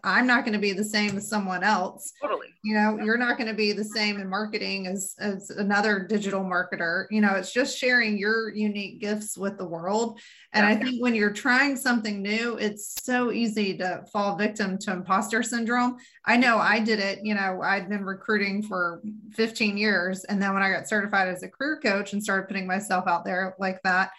I'm 0.04 0.26
not 0.26 0.44
going 0.44 0.52
to 0.52 0.60
be 0.60 0.72
the 0.72 0.84
same 0.84 1.16
as 1.16 1.28
someone 1.28 1.64
else. 1.64 2.12
Totally. 2.20 2.48
You 2.62 2.74
know, 2.74 2.98
you're 3.02 3.18
not 3.18 3.36
going 3.36 3.48
to 3.48 3.54
be 3.54 3.72
the 3.72 3.84
same 3.84 4.20
in 4.20 4.28
marketing 4.28 4.86
as, 4.86 5.14
as 5.18 5.50
another 5.50 6.00
digital 6.00 6.42
marketer. 6.42 7.06
You 7.10 7.20
know, 7.20 7.34
it's 7.34 7.52
just 7.52 7.76
sharing 7.76 8.18
your 8.18 8.50
unique 8.50 9.00
gifts 9.00 9.36
with 9.36 9.58
the 9.58 9.64
world. 9.64 10.20
And 10.52 10.66
yeah. 10.66 10.74
I 10.74 10.76
think 10.76 11.02
when 11.02 11.14
you're 11.14 11.32
trying 11.32 11.76
something 11.76 12.22
new, 12.22 12.56
it's 12.56 12.94
so 13.02 13.32
easy 13.32 13.76
to 13.78 14.04
fall 14.12 14.36
victim 14.36 14.78
to 14.78 14.92
imposter 14.92 15.42
syndrome. 15.42 15.96
I 16.24 16.36
know 16.36 16.58
I 16.58 16.78
did 16.78 17.00
it. 17.00 17.20
You 17.22 17.34
know, 17.34 17.60
I'd 17.62 17.88
been 17.88 18.04
recruiting 18.04 18.62
for 18.62 19.02
15 19.32 19.76
years. 19.76 20.24
And 20.24 20.40
then 20.40 20.54
when 20.54 20.62
I 20.62 20.70
got 20.70 20.88
certified 20.88 21.28
as 21.28 21.42
a 21.42 21.48
career 21.48 21.80
coach 21.82 22.12
and 22.12 22.22
started 22.22 22.46
putting 22.46 22.66
myself 22.66 23.06
out 23.08 23.24
there 23.24 23.56
like 23.58 23.80
that, 23.82 24.10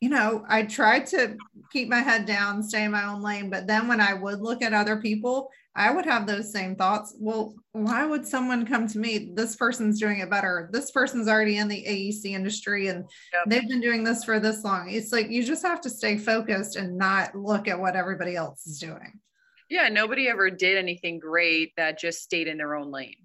you 0.00 0.08
know, 0.08 0.44
I 0.48 0.64
tried 0.64 1.06
to 1.08 1.36
keep 1.72 1.88
my 1.88 2.00
head 2.00 2.26
down, 2.26 2.62
stay 2.62 2.84
in 2.84 2.92
my 2.92 3.04
own 3.04 3.22
lane. 3.22 3.50
But 3.50 3.66
then 3.66 3.88
when 3.88 4.00
I 4.00 4.14
would 4.14 4.40
look 4.40 4.62
at 4.62 4.72
other 4.72 4.96
people, 4.96 5.50
I 5.76 5.90
would 5.90 6.04
have 6.04 6.26
those 6.26 6.52
same 6.52 6.76
thoughts. 6.76 7.16
Well, 7.18 7.54
why 7.72 8.06
would 8.06 8.26
someone 8.26 8.64
come 8.64 8.86
to 8.88 8.98
me? 8.98 9.32
This 9.34 9.56
person's 9.56 9.98
doing 9.98 10.20
it 10.20 10.30
better. 10.30 10.68
This 10.72 10.92
person's 10.92 11.26
already 11.26 11.56
in 11.56 11.66
the 11.66 11.84
AEC 11.84 12.26
industry 12.26 12.88
and 12.88 13.04
yep. 13.32 13.42
they've 13.48 13.68
been 13.68 13.80
doing 13.80 14.04
this 14.04 14.22
for 14.24 14.38
this 14.38 14.62
long. 14.62 14.90
It's 14.90 15.12
like 15.12 15.30
you 15.30 15.42
just 15.42 15.64
have 15.64 15.80
to 15.80 15.90
stay 15.90 16.16
focused 16.16 16.76
and 16.76 16.96
not 16.96 17.34
look 17.34 17.66
at 17.66 17.80
what 17.80 17.96
everybody 17.96 18.36
else 18.36 18.66
is 18.66 18.78
doing. 18.78 19.20
Yeah, 19.68 19.88
nobody 19.88 20.28
ever 20.28 20.50
did 20.50 20.76
anything 20.76 21.18
great 21.18 21.72
that 21.76 21.98
just 21.98 22.22
stayed 22.22 22.46
in 22.46 22.56
their 22.56 22.76
own 22.76 22.92
lane. 22.92 23.16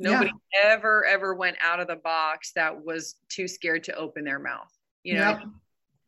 Nobody 0.00 0.32
yeah. 0.52 0.72
ever, 0.72 1.04
ever 1.04 1.34
went 1.34 1.56
out 1.62 1.78
of 1.78 1.86
the 1.86 1.96
box 1.96 2.50
that 2.56 2.84
was 2.84 3.14
too 3.28 3.46
scared 3.46 3.84
to 3.84 3.94
open 3.94 4.24
their 4.24 4.40
mouth. 4.40 4.70
You 5.04 5.14
know, 5.14 5.30
yep. 5.30 5.42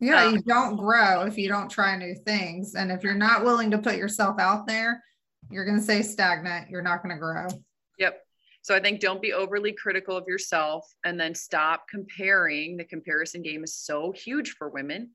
Yeah, 0.00 0.26
um, 0.26 0.34
you 0.34 0.42
don't 0.42 0.76
grow 0.76 1.22
if 1.22 1.38
you 1.38 1.48
don't 1.48 1.70
try 1.70 1.96
new 1.96 2.14
things. 2.14 2.74
And 2.74 2.92
if 2.92 3.02
you're 3.02 3.14
not 3.14 3.44
willing 3.44 3.70
to 3.70 3.78
put 3.78 3.96
yourself 3.96 4.38
out 4.38 4.66
there, 4.66 5.02
you're 5.50 5.64
going 5.64 5.78
to 5.78 5.82
stay 5.82 6.02
stagnant. 6.02 6.68
You're 6.68 6.82
not 6.82 7.02
going 7.02 7.14
to 7.14 7.20
grow. 7.20 7.46
Yep. 7.98 8.20
So 8.62 8.74
I 8.74 8.80
think 8.80 9.00
don't 9.00 9.22
be 9.22 9.32
overly 9.32 9.72
critical 9.72 10.16
of 10.16 10.24
yourself 10.26 10.84
and 11.04 11.18
then 11.18 11.34
stop 11.34 11.86
comparing. 11.88 12.76
The 12.76 12.84
comparison 12.84 13.42
game 13.42 13.64
is 13.64 13.76
so 13.76 14.12
huge 14.12 14.50
for 14.58 14.68
women. 14.68 15.10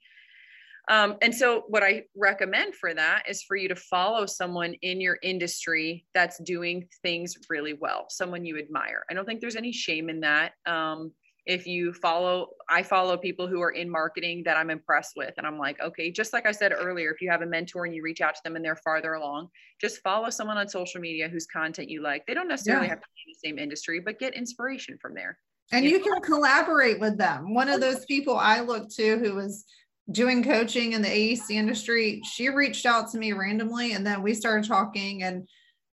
Um, 0.89 1.17
and 1.22 1.34
so, 1.34 1.63
what 1.67 1.84
I 1.84 2.04
recommend 2.15 2.76
for 2.76 2.94
that 2.94 3.24
is 3.30 3.44
for 3.44 3.56
you 3.56 3.67
to 3.70 3.76
follow 3.76 4.26
someone 4.26 4.74
in 4.82 5.00
your 5.00 5.17
industry 5.22 6.06
that's 6.13 6.39
doing 6.39 6.88
things 7.04 7.38
really 7.50 7.74
well, 7.74 8.08
someone 8.10 8.46
you 8.46 8.58
admire. 8.58 9.04
I 9.10 9.13
don't 9.13 9.26
think 9.26 9.41
there's 9.41 9.56
any 9.56 9.72
shame 9.72 10.10
in 10.10 10.22
that. 10.22 10.54
Um, 10.65 11.12
if 11.45 11.65
you 11.65 11.91
follow 11.93 12.49
i 12.69 12.84
follow 12.84 13.17
people 13.17 13.47
who 13.47 13.62
are 13.62 13.71
in 13.71 13.89
marketing 13.89 14.43
that 14.45 14.58
i'm 14.58 14.69
impressed 14.69 15.13
with 15.15 15.34
and 15.38 15.47
i'm 15.47 15.58
like 15.58 15.80
okay 15.82 16.12
just 16.12 16.34
like 16.34 16.45
i 16.45 16.51
said 16.51 16.71
earlier 16.71 17.12
if 17.12 17.21
you 17.21 17.30
have 17.30 17.41
a 17.41 17.45
mentor 17.45 17.86
and 17.86 17.95
you 17.95 18.04
reach 18.04 18.21
out 18.21 18.36
to 18.36 18.41
them 18.43 18.56
and 18.56 18.63
they're 18.63 18.75
farther 18.75 19.13
along 19.13 19.49
just 19.82 20.01
follow 20.04 20.30
someone 20.30 20.58
on 20.58 20.69
social 20.69 21.01
media 21.01 21.27
whose 21.27 21.47
content 21.47 21.89
you 21.89 22.04
like. 22.04 22.25
They 22.27 22.36
don't 22.36 22.47
necessarily 22.47 22.86
yeah. 22.86 22.91
have 22.91 23.01
to 23.01 23.08
be 23.15 23.21
in 23.25 23.34
the 23.34 23.49
same 23.49 23.60
industry 23.60 23.99
but 23.99 24.19
get 24.19 24.36
inspiration 24.36 24.97
from 25.01 25.15
there. 25.15 25.39
And 25.73 25.84
you, 25.84 25.91
you 25.91 25.99
can 26.04 26.21
collaborate 26.21 26.99
with 26.99 27.17
them. 27.17 27.54
One 27.54 27.67
of 27.67 27.82
those 27.82 28.06
people 28.06 28.38
i 28.38 28.62
look 28.62 28.89
to 28.95 29.17
who 29.17 29.36
was 29.36 29.65
doing 30.12 30.43
coaching 30.43 30.93
in 30.93 31.01
the 31.01 31.10
aec 31.10 31.49
industry 31.49 32.21
she 32.30 32.49
reached 32.49 32.86
out 32.86 33.10
to 33.10 33.17
me 33.17 33.32
randomly 33.32 33.93
and 33.93 34.06
then 34.06 34.21
we 34.21 34.34
started 34.34 34.67
talking 34.67 35.23
and 35.23 35.47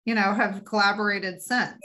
you 0.06 0.14
know 0.14 0.32
have 0.32 0.64
collaborated 0.64 1.42
since 1.42 1.76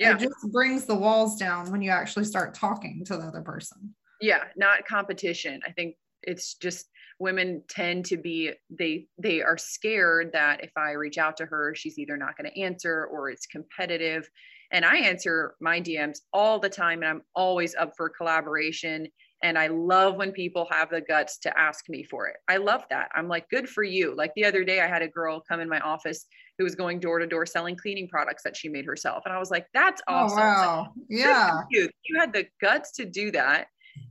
yeah. 0.00 0.14
it 0.14 0.20
just 0.20 0.50
brings 0.50 0.84
the 0.86 0.94
walls 0.94 1.36
down 1.36 1.70
when 1.70 1.82
you 1.82 1.90
actually 1.90 2.24
start 2.24 2.54
talking 2.54 3.04
to 3.04 3.16
the 3.16 3.24
other 3.24 3.42
person. 3.42 3.94
Yeah 4.20 4.44
not 4.56 4.86
competition. 4.86 5.60
I 5.66 5.72
think 5.72 5.96
it's 6.22 6.54
just 6.54 6.86
women 7.18 7.62
tend 7.68 8.04
to 8.06 8.16
be 8.16 8.50
they 8.70 9.06
they 9.18 9.42
are 9.42 9.58
scared 9.58 10.30
that 10.32 10.64
if 10.64 10.70
i 10.76 10.92
reach 10.92 11.18
out 11.18 11.36
to 11.36 11.46
her 11.46 11.74
she's 11.74 11.98
either 11.98 12.16
not 12.16 12.36
going 12.36 12.50
to 12.50 12.60
answer 12.60 13.06
or 13.06 13.30
it's 13.30 13.46
competitive. 13.46 14.28
And 14.72 14.84
i 14.84 14.96
answer 14.96 15.54
my 15.60 15.80
dms 15.80 16.18
all 16.32 16.58
the 16.58 16.68
time 16.68 17.02
and 17.02 17.10
i'm 17.10 17.22
always 17.34 17.74
up 17.74 17.92
for 17.96 18.08
collaboration. 18.08 19.06
And 19.42 19.58
i 19.58 19.68
love 19.68 20.16
when 20.16 20.32
people 20.32 20.66
have 20.70 20.90
the 20.90 21.00
guts 21.00 21.38
to 21.40 21.58
ask 21.58 21.88
me 21.88 22.02
for 22.02 22.28
it. 22.28 22.36
I 22.48 22.56
love 22.56 22.84
that. 22.90 23.10
I'm 23.14 23.28
like 23.28 23.48
good 23.48 23.68
for 23.68 23.82
you. 23.82 24.14
Like 24.14 24.32
the 24.34 24.44
other 24.44 24.64
day 24.64 24.80
i 24.80 24.86
had 24.86 25.02
a 25.02 25.08
girl 25.08 25.42
come 25.46 25.60
in 25.60 25.68
my 25.68 25.80
office 25.80 26.26
who 26.60 26.64
was 26.64 26.74
going 26.74 27.00
door 27.00 27.18
to 27.18 27.26
door 27.26 27.46
selling 27.46 27.74
cleaning 27.74 28.06
products 28.06 28.42
that 28.42 28.54
she 28.54 28.68
made 28.68 28.84
herself. 28.84 29.22
And 29.24 29.32
I 29.32 29.38
was 29.38 29.50
like, 29.50 29.66
that's 29.72 30.02
oh, 30.06 30.14
awesome. 30.14 30.38
Oh, 30.38 30.42
wow. 30.42 30.92
Like, 30.94 31.06
yeah. 31.08 31.60
You. 31.70 31.88
you 32.04 32.20
had 32.20 32.34
the 32.34 32.46
guts 32.60 32.92
to 32.92 33.06
do 33.06 33.30
that. 33.30 33.68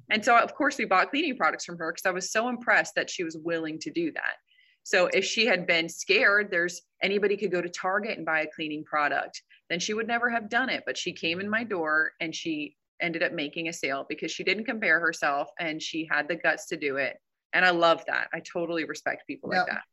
And 0.10 0.26
so, 0.26 0.36
of 0.36 0.56
course, 0.56 0.80
we 0.80 0.86
bought 0.86 1.12
cleaning 1.12 1.38
products 1.38 1.64
from 1.64 1.78
her 1.78 1.92
because 1.92 2.08
I 2.08 2.12
was 2.12 2.32
so 2.32 2.50
impressed 2.50 2.96
that 2.96 3.08
she 3.08 3.24
was 3.24 3.38
willing 3.38 3.78
to 3.82 3.92
do 3.92 4.12
that. 4.14 4.38
So, 4.82 5.12
if 5.14 5.24
she 5.24 5.46
had 5.46 5.68
been 5.68 5.88
scared, 5.88 6.50
there's 6.50 6.82
anybody 7.04 7.38
could 7.38 7.52
go 7.52 7.62
to 7.62 7.70
Target 7.70 8.18
and 8.18 8.26
buy 8.26 8.42
a 8.42 8.48
cleaning 8.48 8.84
product, 8.84 9.44
then 9.70 9.80
she 9.80 9.94
would 9.94 10.08
never 10.08 10.28
have 10.28 10.50
done 10.50 10.70
it. 10.70 10.82
But 10.88 10.98
she 10.98 11.14
came 11.14 11.40
in 11.40 11.48
my 11.48 11.64
door 11.64 12.14
and 12.20 12.34
she 12.34 12.76
ended 13.00 13.22
up 13.22 13.32
making 13.32 13.68
a 13.68 13.74
sale 13.74 14.08
because 14.10 14.32
she 14.32 14.44
didn't 14.44 14.66
compare 14.66 15.00
herself 15.00 15.50
and 15.60 15.80
she 15.80 16.08
had 16.10 16.28
the 16.28 16.36
guts 16.36 16.66
to 16.70 16.78
do 16.78 16.96
it. 16.96 17.18
And 17.54 17.64
I 17.64 17.70
love 17.70 18.04
that. 18.08 18.28
I 18.34 18.40
totally 18.40 18.86
respect 18.86 19.28
people 19.28 19.52
yep. 19.54 19.68
like 19.68 19.76
that. 19.76 19.84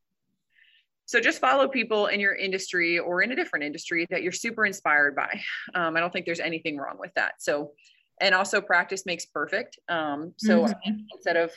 So 1.07 1.21
just 1.21 1.41
follow 1.41 1.69
people 1.69 2.07
in 2.07 2.19
your 2.19 2.35
industry 2.35 2.99
or 2.99 3.23
in 3.23 3.33
a 3.33 3.37
different 3.37 3.65
industry 3.65 4.07
that 4.11 4.23
you're 4.23 4.33
super 4.33 4.67
inspired 4.67 5.15
by. 5.15 5.41
Um, 5.75 5.97
I 5.97 6.01
don't 6.01 6.13
think 6.13 6.27
there's 6.27 6.41
anything 6.41 6.77
wrong 6.77 6.97
with 6.99 7.13
that. 7.15 7.35
So, 7.39 7.73
and 8.21 8.35
also 8.35 8.61
practice 8.61 9.07
makes 9.07 9.25
perfect. 9.25 9.79
Um, 9.89 10.35
so 10.37 10.65
mm-hmm. 10.65 10.91
instead 11.15 11.37
of 11.37 11.53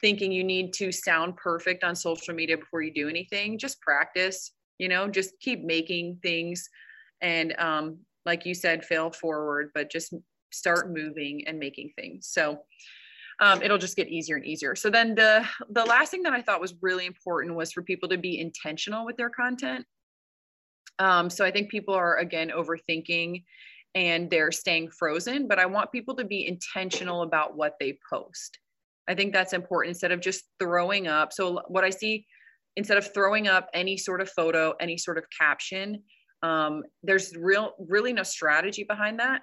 thinking 0.00 0.30
you 0.30 0.44
need 0.44 0.72
to 0.74 0.92
sound 0.92 1.36
perfect 1.36 1.82
on 1.82 1.96
social 1.96 2.34
media 2.34 2.56
before 2.56 2.82
you 2.82 2.92
do 2.92 3.08
anything, 3.08 3.58
just 3.58 3.80
practice, 3.80 4.52
you 4.78 4.88
know, 4.88 5.08
just 5.08 5.38
keep 5.40 5.64
making 5.64 6.20
things 6.22 6.68
and 7.20 7.58
um, 7.58 7.98
like 8.24 8.46
you 8.46 8.54
said, 8.54 8.84
fail 8.84 9.10
forward, 9.10 9.70
but 9.74 9.90
just 9.90 10.14
start 10.52 10.92
moving 10.92 11.46
and 11.48 11.58
making 11.58 11.90
things. 11.96 12.28
So 12.28 12.60
um, 13.40 13.62
it'll 13.62 13.78
just 13.78 13.96
get 13.96 14.08
easier 14.08 14.36
and 14.36 14.46
easier. 14.46 14.74
So 14.74 14.90
then 14.90 15.14
the 15.14 15.46
the 15.70 15.84
last 15.84 16.10
thing 16.10 16.22
that 16.24 16.32
I 16.32 16.42
thought 16.42 16.60
was 16.60 16.74
really 16.82 17.06
important 17.06 17.54
was 17.54 17.72
for 17.72 17.82
people 17.82 18.08
to 18.08 18.18
be 18.18 18.40
intentional 18.40 19.04
with 19.04 19.16
their 19.16 19.30
content. 19.30 19.84
Um, 20.98 21.30
so 21.30 21.44
I 21.44 21.50
think 21.50 21.70
people 21.70 21.94
are 21.94 22.16
again 22.16 22.50
overthinking 22.50 23.44
and 23.94 24.28
they're 24.30 24.52
staying 24.52 24.90
frozen, 24.90 25.46
but 25.46 25.58
I 25.58 25.66
want 25.66 25.92
people 25.92 26.14
to 26.16 26.24
be 26.24 26.46
intentional 26.46 27.22
about 27.22 27.56
what 27.56 27.74
they 27.78 27.98
post. 28.10 28.58
I 29.08 29.14
think 29.14 29.32
that's 29.32 29.52
important 29.52 29.90
instead 29.90 30.12
of 30.12 30.20
just 30.20 30.44
throwing 30.58 31.06
up. 31.06 31.32
So 31.32 31.62
what 31.68 31.84
I 31.84 31.90
see 31.90 32.26
instead 32.76 32.98
of 32.98 33.12
throwing 33.14 33.48
up 33.48 33.68
any 33.72 33.96
sort 33.96 34.20
of 34.20 34.28
photo, 34.30 34.74
any 34.80 34.98
sort 34.98 35.18
of 35.18 35.24
caption, 35.36 36.02
um, 36.42 36.82
there's 37.02 37.34
real 37.36 37.74
really 37.78 38.12
no 38.12 38.22
strategy 38.22 38.84
behind 38.84 39.18
that 39.20 39.42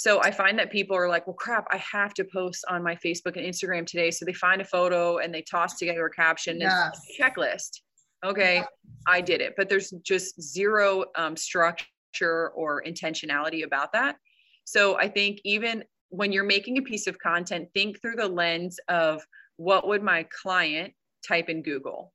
so 0.00 0.18
i 0.22 0.30
find 0.30 0.58
that 0.58 0.70
people 0.72 0.96
are 0.96 1.08
like 1.08 1.26
well 1.26 1.34
crap 1.34 1.66
i 1.70 1.76
have 1.76 2.14
to 2.14 2.24
post 2.24 2.64
on 2.68 2.82
my 2.82 2.96
facebook 2.96 3.36
and 3.36 3.44
instagram 3.44 3.86
today 3.86 4.10
so 4.10 4.24
they 4.24 4.32
find 4.32 4.60
a 4.62 4.64
photo 4.64 5.18
and 5.18 5.32
they 5.34 5.42
toss 5.42 5.76
together 5.76 6.06
a 6.06 6.10
caption 6.10 6.58
yes. 6.58 6.72
and 6.72 6.94
checklist 7.18 7.80
okay 8.24 8.56
yeah. 8.56 8.64
i 9.06 9.20
did 9.20 9.40
it 9.40 9.52
but 9.56 9.68
there's 9.68 9.90
just 10.02 10.40
zero 10.40 11.04
um, 11.16 11.36
structure 11.36 12.50
or 12.54 12.82
intentionality 12.86 13.64
about 13.64 13.92
that 13.92 14.16
so 14.64 14.98
i 14.98 15.06
think 15.06 15.38
even 15.44 15.84
when 16.08 16.32
you're 16.32 16.44
making 16.44 16.78
a 16.78 16.82
piece 16.82 17.06
of 17.06 17.18
content 17.18 17.68
think 17.74 18.00
through 18.00 18.16
the 18.16 18.28
lens 18.28 18.78
of 18.88 19.22
what 19.56 19.86
would 19.86 20.02
my 20.02 20.26
client 20.42 20.92
type 21.26 21.50
in 21.50 21.62
google 21.62 22.12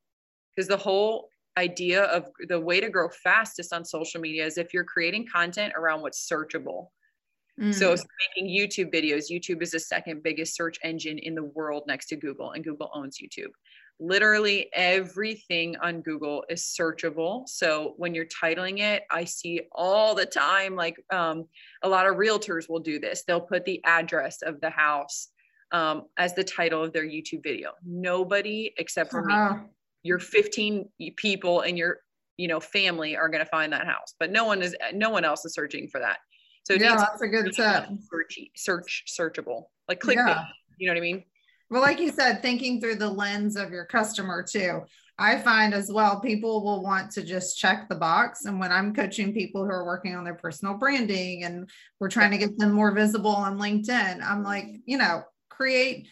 because 0.55 0.67
the 0.67 0.77
whole 0.77 1.29
idea 1.57 2.03
of 2.03 2.27
the 2.49 2.59
way 2.59 2.81
to 2.81 2.89
grow 2.89 3.07
fastest 3.23 3.71
on 3.73 3.85
social 3.85 4.19
media 4.19 4.45
is 4.45 4.57
if 4.57 4.73
you're 4.73 4.83
creating 4.83 5.25
content 5.31 5.73
around 5.77 6.01
what's 6.01 6.27
searchable. 6.29 6.87
Mm. 7.59 7.73
So 7.73 7.95
making 8.35 8.53
YouTube 8.53 8.93
videos, 8.93 9.31
YouTube 9.31 9.61
is 9.61 9.71
the 9.71 9.79
second 9.79 10.23
biggest 10.23 10.55
search 10.55 10.77
engine 10.83 11.17
in 11.19 11.35
the 11.35 11.43
world 11.43 11.83
next 11.87 12.07
to 12.07 12.15
Google, 12.15 12.51
and 12.51 12.63
Google 12.63 12.91
owns 12.93 13.17
YouTube. 13.17 13.51
Literally 13.99 14.69
everything 14.73 15.77
on 15.77 16.01
Google 16.01 16.43
is 16.49 16.63
searchable. 16.63 17.47
So 17.47 17.93
when 17.95 18.13
you're 18.13 18.25
titling 18.25 18.79
it, 18.79 19.03
I 19.09 19.23
see 19.23 19.61
all 19.71 20.13
the 20.13 20.25
time, 20.25 20.75
like 20.75 20.97
um, 21.13 21.45
a 21.81 21.87
lot 21.87 22.05
of 22.05 22.15
realtors 22.15 22.69
will 22.69 22.81
do 22.81 22.99
this. 22.99 23.23
They'll 23.25 23.39
put 23.39 23.63
the 23.63 23.81
address 23.85 24.41
of 24.41 24.59
the 24.59 24.69
house 24.69 25.29
um, 25.71 26.03
as 26.17 26.33
the 26.33 26.43
title 26.43 26.83
of 26.83 26.91
their 26.91 27.05
YouTube 27.05 27.43
video. 27.43 27.71
Nobody 27.85 28.73
except 28.77 29.11
for 29.11 29.31
uh-huh. 29.31 29.53
me 29.53 29.59
your 30.05 30.19
15 30.19 30.87
people 31.17 31.61
and 31.61 31.77
your 31.77 31.97
you 32.37 32.47
know 32.47 32.59
family 32.59 33.17
are 33.17 33.27
going 33.27 33.43
to 33.43 33.49
find 33.49 33.73
that 33.73 33.87
house 33.87 34.13
but 34.19 34.31
no 34.31 34.45
one 34.45 34.61
is 34.61 34.75
no 34.93 35.09
one 35.09 35.25
else 35.25 35.43
is 35.45 35.53
searching 35.53 35.87
for 35.87 35.99
that 35.99 36.19
so 36.65 36.73
yeah 36.73 36.95
that's 36.95 37.21
a 37.21 37.27
good 37.27 37.53
set 37.53 37.89
search 38.11 38.39
search 38.55 39.03
searchable 39.07 39.65
like 39.87 39.99
click 39.99 40.17
yeah. 40.17 40.45
you 40.77 40.87
know 40.87 40.93
what 40.93 40.97
i 40.97 41.01
mean? 41.01 41.23
Well 41.69 41.81
like 41.81 41.99
you 41.99 42.11
said 42.11 42.41
thinking 42.41 42.79
through 42.79 42.95
the 42.95 43.09
lens 43.09 43.55
of 43.55 43.71
your 43.71 43.85
customer 43.85 44.43
too. 44.43 44.81
I 45.17 45.39
find 45.39 45.73
as 45.73 45.89
well 45.91 46.19
people 46.19 46.63
will 46.63 46.83
want 46.83 47.09
to 47.11 47.23
just 47.23 47.57
check 47.57 47.87
the 47.87 47.95
box 47.95 48.45
and 48.45 48.59
when 48.59 48.71
i'm 48.71 48.93
coaching 48.93 49.33
people 49.33 49.63
who 49.63 49.71
are 49.71 49.85
working 49.85 50.13
on 50.13 50.25
their 50.25 50.35
personal 50.35 50.73
branding 50.75 51.45
and 51.45 51.69
we're 51.99 52.09
trying 52.09 52.31
to 52.31 52.37
get 52.37 52.57
them 52.57 52.73
more 52.73 52.91
visible 52.91 53.33
on 53.33 53.57
linkedin 53.57 54.21
i'm 54.21 54.43
like 54.43 54.67
you 54.85 54.97
know 54.97 55.23
create 55.47 56.09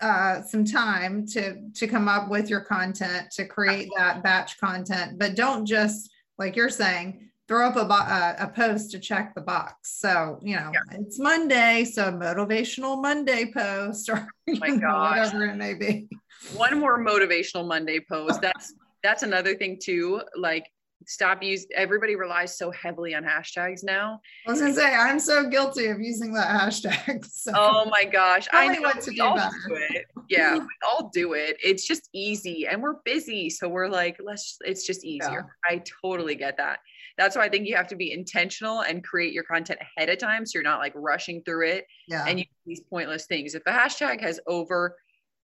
uh, 0.00 0.42
some 0.42 0.64
time 0.64 1.26
to 1.26 1.70
to 1.74 1.86
come 1.86 2.08
up 2.08 2.28
with 2.28 2.50
your 2.50 2.60
content 2.60 3.30
to 3.30 3.46
create 3.46 3.88
that 3.96 4.22
batch 4.22 4.58
content. 4.58 5.18
But 5.18 5.34
don't 5.34 5.64
just 5.64 6.10
like 6.38 6.56
you're 6.56 6.68
saying 6.68 7.30
throw 7.48 7.68
up 7.68 7.76
a, 7.76 7.80
uh, 7.80 8.34
a 8.40 8.48
post 8.48 8.90
to 8.90 8.98
check 8.98 9.34
the 9.34 9.40
box. 9.40 9.98
So 10.00 10.38
you 10.42 10.56
know 10.56 10.72
yeah. 10.72 10.98
it's 10.98 11.18
monday 11.18 11.84
so 11.84 12.12
motivational 12.12 13.00
monday 13.00 13.50
post 13.52 14.08
or 14.10 14.28
oh 14.48 14.54
whatever 14.58 15.44
it 15.46 15.56
may 15.56 15.74
be. 15.74 16.08
One 16.54 16.78
more 16.78 17.04
motivational 17.04 17.66
monday 17.66 18.00
post. 18.00 18.40
That's 18.40 18.74
that's 19.02 19.22
another 19.22 19.54
thing 19.54 19.78
too 19.82 20.22
like 20.36 20.66
stop 21.08 21.40
use 21.40 21.66
everybody 21.74 22.16
relies 22.16 22.58
so 22.58 22.70
heavily 22.72 23.14
on 23.14 23.22
hashtags 23.22 23.84
now. 23.84 24.20
I 24.46 24.50
was 24.50 24.60
gonna 24.60 24.74
say 24.74 24.92
i'm 24.92 25.20
so 25.20 25.48
guilty 25.48 25.86
of 25.86 26.00
using 26.00 26.32
that 26.34 26.48
hashtag 26.48 27.24
so. 27.30 27.52
Oh 27.54 27.88
my 27.90 28.04
gosh. 28.04 28.48
I 28.52 28.68
know 28.68 28.80
what 28.80 29.00
to 29.02 29.12
do, 29.12 29.22
all 29.22 29.36
do 29.36 29.76
it. 29.90 30.06
yeah 30.28 30.54
we 30.58 30.66
all 30.88 31.10
do 31.12 31.34
it. 31.34 31.58
It's 31.62 31.86
just 31.86 32.08
easy 32.12 32.66
and 32.66 32.82
we're 32.82 32.96
busy 33.04 33.50
so 33.50 33.68
we're 33.68 33.88
like 33.88 34.16
let's 34.24 34.58
it's 34.64 34.86
just 34.86 35.04
easier. 35.04 35.46
Yeah. 35.70 35.76
i 35.76 35.82
totally 36.02 36.34
get 36.34 36.56
that 36.56 36.80
that's 37.18 37.36
why 37.36 37.44
i 37.44 37.48
think 37.48 37.66
you 37.66 37.76
have 37.76 37.86
to 37.86 37.96
be 37.96 38.12
intentional 38.12 38.82
and 38.82 39.04
create 39.04 39.32
your 39.32 39.44
content 39.44 39.78
ahead 39.80 40.08
of 40.08 40.18
time 40.18 40.44
so 40.44 40.52
you're 40.54 40.62
not 40.62 40.78
like 40.78 40.92
rushing 40.94 41.42
through 41.42 41.66
it 41.66 41.86
yeah. 42.08 42.24
and 42.26 42.38
you 42.38 42.44
these 42.66 42.80
pointless 42.80 43.26
things 43.26 43.54
if 43.54 43.62
a 43.66 43.70
hashtag 43.70 44.20
has 44.20 44.40
over 44.46 44.96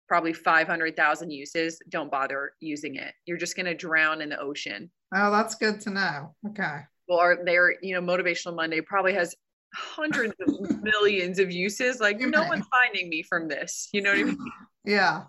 probably 0.07 0.33
500,000 0.33 1.31
uses, 1.31 1.79
don't 1.89 2.11
bother 2.11 2.53
using 2.59 2.95
it. 2.95 3.13
You're 3.25 3.37
just 3.37 3.55
going 3.55 3.65
to 3.65 3.73
drown 3.73 4.21
in 4.21 4.29
the 4.29 4.39
ocean. 4.39 4.91
Oh, 5.15 5.31
that's 5.31 5.55
good 5.55 5.79
to 5.81 5.89
know. 5.89 6.35
Okay. 6.49 6.81
Well, 7.07 7.19
are 7.19 7.39
there, 7.43 7.75
you 7.81 7.99
know, 7.99 8.01
Motivational 8.01 8.55
Monday 8.55 8.81
probably 8.81 9.13
has 9.13 9.35
hundreds 9.73 10.33
of 10.47 10.83
millions 10.83 11.39
of 11.39 11.51
uses. 11.51 11.99
Like, 11.99 12.19
no 12.19 12.43
one's 12.43 12.65
finding 12.67 13.09
me 13.09 13.23
from 13.23 13.47
this. 13.47 13.89
You 13.91 14.01
know 14.01 14.11
what 14.11 14.19
I 14.19 14.23
mean? 14.23 14.37
Yeah. 14.85 15.23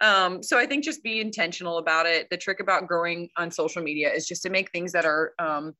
Um, 0.00 0.42
so 0.42 0.58
I 0.58 0.66
think 0.66 0.84
just 0.84 1.02
be 1.02 1.20
intentional 1.20 1.78
about 1.78 2.06
it. 2.06 2.28
The 2.30 2.36
trick 2.36 2.60
about 2.60 2.86
growing 2.86 3.28
on 3.36 3.50
social 3.50 3.82
media 3.82 4.12
is 4.12 4.26
just 4.26 4.42
to 4.42 4.50
make 4.50 4.70
things 4.70 4.92
that 4.92 5.04
are 5.04 5.32
um, 5.38 5.74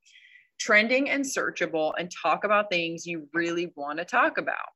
trending 0.58 1.08
and 1.10 1.24
searchable 1.24 1.92
and 1.98 2.10
talk 2.10 2.44
about 2.44 2.70
things 2.70 3.06
you 3.06 3.28
really 3.32 3.72
want 3.76 3.98
to 3.98 4.04
talk 4.04 4.38
about. 4.38 4.68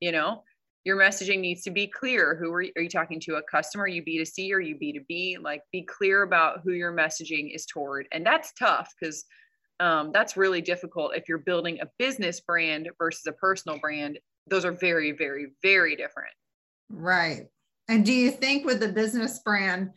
You 0.00 0.12
know, 0.12 0.42
your 0.84 0.96
messaging 0.96 1.40
needs 1.40 1.62
to 1.62 1.70
be 1.70 1.86
clear. 1.86 2.36
Who 2.36 2.52
are 2.52 2.62
you, 2.62 2.72
are 2.76 2.82
you 2.82 2.88
talking 2.88 3.20
to? 3.20 3.36
A 3.36 3.42
customer? 3.42 3.86
You 3.86 4.02
B2C 4.02 4.52
or 4.52 4.60
you 4.60 4.76
B2B? 4.76 5.42
Like 5.42 5.62
be 5.72 5.82
clear 5.82 6.22
about 6.22 6.60
who 6.62 6.72
your 6.72 6.92
messaging 6.92 7.54
is 7.54 7.66
toward. 7.66 8.06
And 8.12 8.24
that's 8.24 8.52
tough 8.52 8.92
because 8.98 9.24
um, 9.78 10.10
that's 10.12 10.36
really 10.36 10.60
difficult 10.60 11.16
if 11.16 11.28
you're 11.28 11.38
building 11.38 11.80
a 11.80 11.88
business 11.98 12.40
brand 12.40 12.88
versus 12.98 13.26
a 13.26 13.32
personal 13.32 13.78
brand. 13.78 14.18
Those 14.46 14.64
are 14.64 14.72
very, 14.72 15.12
very, 15.12 15.48
very 15.62 15.96
different. 15.96 16.32
Right. 16.88 17.46
And 17.90 18.06
do 18.06 18.12
you 18.12 18.30
think 18.30 18.64
with 18.64 18.78
the 18.78 18.88
business 18.88 19.40
brand, 19.40 19.90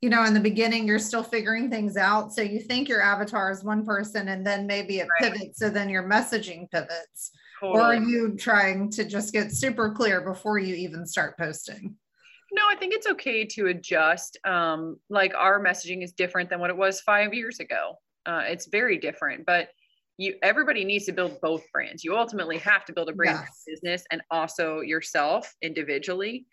you 0.00 0.10
know, 0.10 0.24
in 0.24 0.34
the 0.34 0.40
beginning, 0.40 0.86
you're 0.86 0.98
still 0.98 1.22
figuring 1.22 1.70
things 1.70 1.96
out. 1.96 2.32
So 2.32 2.42
you 2.42 2.60
think 2.60 2.88
your 2.88 3.00
avatar 3.00 3.50
is 3.50 3.62
one 3.64 3.84
person 3.86 4.28
and 4.28 4.44
then 4.44 4.66
maybe 4.66 4.98
it 4.98 5.06
right. 5.20 5.32
pivots. 5.32 5.58
So 5.60 5.70
then 5.70 5.88
your 5.88 6.02
messaging 6.02 6.68
pivots. 6.70 7.30
Totally. 7.60 7.80
Or 7.80 7.84
are 7.84 7.94
you 7.94 8.36
trying 8.36 8.90
to 8.90 9.04
just 9.04 9.32
get 9.32 9.52
super 9.52 9.90
clear 9.92 10.20
before 10.20 10.58
you 10.58 10.74
even 10.74 11.06
start 11.06 11.38
posting? 11.38 11.94
No, 12.52 12.62
I 12.68 12.74
think 12.76 12.94
it's 12.94 13.06
okay 13.08 13.44
to 13.44 13.68
adjust. 13.68 14.38
Um, 14.44 14.98
like 15.08 15.32
our 15.36 15.60
messaging 15.60 16.02
is 16.02 16.12
different 16.12 16.50
than 16.50 16.60
what 16.60 16.70
it 16.70 16.76
was 16.76 17.00
five 17.00 17.32
years 17.32 17.60
ago. 17.60 17.94
Uh, 18.26 18.42
it's 18.44 18.66
very 18.66 18.98
different, 18.98 19.46
but 19.46 19.68
you 20.18 20.34
everybody 20.42 20.84
needs 20.84 21.06
to 21.06 21.12
build 21.12 21.40
both 21.40 21.62
brands. 21.72 22.02
You 22.02 22.16
ultimately 22.16 22.58
have 22.58 22.84
to 22.86 22.92
build 22.92 23.08
a 23.08 23.12
brand 23.12 23.38
yes. 23.40 23.62
business 23.66 24.04
and 24.10 24.20
also 24.30 24.80
yourself 24.80 25.54
individually. 25.62 26.46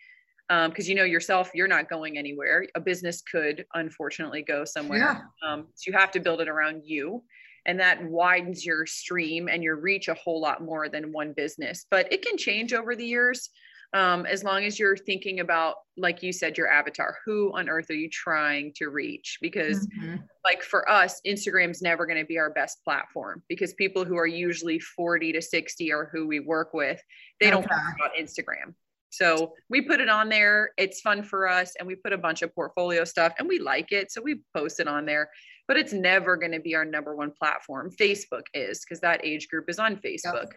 Because 0.50 0.86
um, 0.86 0.90
you 0.90 0.96
know 0.96 1.04
yourself, 1.04 1.52
you're 1.54 1.68
not 1.68 1.90
going 1.90 2.18
anywhere. 2.18 2.66
A 2.76 2.80
business 2.80 3.22
could 3.22 3.66
unfortunately 3.74 4.42
go 4.42 4.66
somewhere. 4.66 5.00
Yeah. 5.00 5.50
Um, 5.50 5.68
so 5.76 5.90
you 5.90 5.98
have 5.98 6.12
to 6.12 6.20
build 6.20 6.42
it 6.42 6.50
around 6.50 6.84
you 6.84 7.24
and 7.66 7.80
that 7.80 8.04
widens 8.04 8.66
your 8.66 8.86
stream 8.86 9.48
and 9.48 9.64
your 9.64 9.78
reach 9.78 10.08
a 10.08 10.14
whole 10.16 10.42
lot 10.42 10.64
more 10.64 10.90
than 10.90 11.12
one 11.12 11.34
business 11.34 11.86
but 11.90 12.12
it 12.12 12.22
can 12.22 12.38
change 12.38 12.74
over 12.74 12.96
the 12.96 13.06
years 13.06 13.50
um, 13.96 14.26
as 14.26 14.44
long 14.44 14.64
as 14.64 14.80
you're 14.80 14.98
thinking 14.98 15.40
about 15.40 15.76
like 15.98 16.24
you 16.24 16.34
said 16.34 16.58
your 16.58 16.68
avatar 16.68 17.18
who 17.26 17.56
on 17.56 17.70
earth 17.70 17.90
are 17.90 17.96
you 17.96 18.10
trying 18.10 18.74
to 18.76 18.90
reach 18.90 19.38
because 19.42 19.88
mm-hmm. 19.88 20.16
like 20.44 20.64
for 20.64 20.90
us 20.90 21.22
instagram's 21.26 21.82
never 21.82 22.06
going 22.06 22.20
to 22.20 22.26
be 22.26 22.40
our 22.40 22.50
best 22.50 22.84
platform 22.84 23.44
because 23.48 23.74
people 23.74 24.04
who 24.04 24.18
are 24.18 24.28
usually 24.28 24.80
40 24.80 25.34
to 25.34 25.42
60 25.42 25.94
are 25.94 26.10
who 26.12 26.28
we 26.28 26.40
work 26.40 26.74
with 26.74 27.02
they 27.40 27.48
okay. 27.48 27.56
don't 27.56 27.68
care 27.68 27.96
about 28.00 28.12
instagram 28.20 28.74
so 29.14 29.54
we 29.70 29.82
put 29.82 30.00
it 30.00 30.10
on 30.10 30.30
there 30.30 30.72
it's 30.78 31.02
fun 31.02 31.22
for 31.24 31.48
us 31.48 31.74
and 31.78 31.88
we 31.88 31.96
put 31.96 32.14
a 32.14 32.18
bunch 32.18 32.42
of 32.42 32.54
portfolio 32.54 33.04
stuff 33.04 33.34
and 33.40 33.48
we 33.48 33.60
like 33.60 33.92
it 33.92 34.12
so 34.12 34.22
we 34.22 34.42
post 34.56 34.80
it 34.80 34.88
on 34.88 35.06
there 35.06 35.30
but 35.68 35.78
it's 35.78 35.94
never 35.94 36.36
going 36.36 36.52
to 36.52 36.60
be 36.60 36.76
our 36.76 36.86
number 36.86 37.16
one 37.16 37.32
platform. 37.32 37.92
Facebook 37.92 38.44
is 38.54 38.82
because 38.82 39.00
that 39.02 39.26
age 39.26 39.48
group 39.48 39.70
is 39.70 39.80
on 39.80 39.96
Facebook. 39.96 40.52
Yep. 40.52 40.54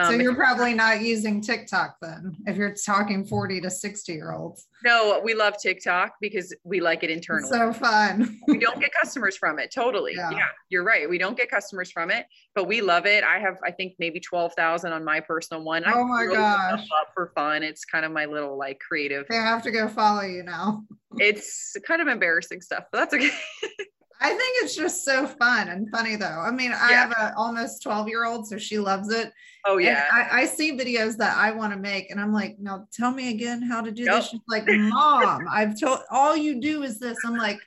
Um, 0.00 0.06
so 0.14 0.20
you're 0.20 0.34
probably 0.34 0.72
not 0.72 1.02
using 1.02 1.40
TikTok 1.40 1.96
then, 2.00 2.36
if 2.46 2.56
you're 2.56 2.74
talking 2.74 3.24
40 3.24 3.60
to 3.62 3.70
60 3.70 4.12
year 4.12 4.32
olds. 4.32 4.66
No, 4.82 5.20
we 5.22 5.34
love 5.34 5.54
TikTok 5.58 6.14
because 6.20 6.54
we 6.64 6.80
like 6.80 7.02
it 7.02 7.10
internally. 7.10 7.50
so 7.50 7.72
fun. 7.72 8.40
we 8.46 8.58
don't 8.58 8.80
get 8.80 8.90
customers 8.92 9.36
from 9.36 9.58
it. 9.58 9.70
Totally. 9.70 10.14
Yeah. 10.16 10.30
yeah. 10.30 10.46
you're 10.70 10.84
right. 10.84 11.08
We 11.08 11.18
don't 11.18 11.36
get 11.36 11.50
customers 11.50 11.90
from 11.90 12.10
it, 12.10 12.26
but 12.54 12.66
we 12.66 12.80
love 12.80 13.04
it. 13.04 13.24
I 13.24 13.38
have, 13.40 13.58
I 13.64 13.72
think, 13.72 13.94
maybe 13.98 14.20
12,000 14.20 14.92
on 14.92 15.04
my 15.04 15.20
personal 15.20 15.62
one. 15.62 15.82
Oh 15.86 16.04
my 16.06 16.22
really 16.22 16.36
gosh. 16.36 16.80
Up 17.00 17.08
for 17.12 17.32
fun. 17.34 17.62
It's 17.62 17.84
kind 17.84 18.04
of 18.04 18.12
my 18.12 18.24
little 18.24 18.56
like 18.56 18.80
creative. 18.80 19.26
I 19.30 19.34
have 19.34 19.62
to 19.64 19.70
go 19.70 19.88
follow 19.88 20.22
you 20.22 20.42
now. 20.42 20.84
it's 21.18 21.76
kind 21.86 22.00
of 22.00 22.08
embarrassing 22.08 22.62
stuff, 22.62 22.84
but 22.90 22.98
that's 22.98 23.14
okay. 23.14 23.30
I 24.20 24.28
think 24.28 24.64
it's 24.64 24.76
just 24.76 25.04
so 25.04 25.26
fun 25.26 25.68
and 25.68 25.90
funny 25.90 26.16
though. 26.16 26.26
I 26.26 26.50
mean, 26.50 26.72
I 26.72 26.90
yeah. 26.90 27.00
have 27.00 27.10
a 27.12 27.34
almost 27.36 27.82
12 27.82 28.08
year 28.08 28.26
old, 28.26 28.46
so 28.46 28.58
she 28.58 28.78
loves 28.78 29.10
it. 29.10 29.32
Oh 29.64 29.78
yeah. 29.78 30.06
I, 30.12 30.42
I, 30.42 30.46
see 30.46 30.72
videos 30.72 31.16
that 31.18 31.36
I 31.36 31.50
want 31.52 31.72
to 31.72 31.78
make 31.78 32.10
and 32.10 32.20
I'm 32.20 32.32
like, 32.32 32.58
no, 32.58 32.86
tell 32.92 33.12
me 33.12 33.30
again 33.30 33.62
how 33.62 33.80
to 33.80 33.90
do 33.90 34.04
this. 34.04 34.28
She's 34.28 34.40
like, 34.48 34.64
mom, 34.66 35.46
I've 35.50 35.78
told 35.78 36.00
all 36.10 36.36
you 36.36 36.60
do 36.60 36.82
is 36.82 36.98
this. 36.98 37.18
I'm 37.24 37.36
like, 37.36 37.60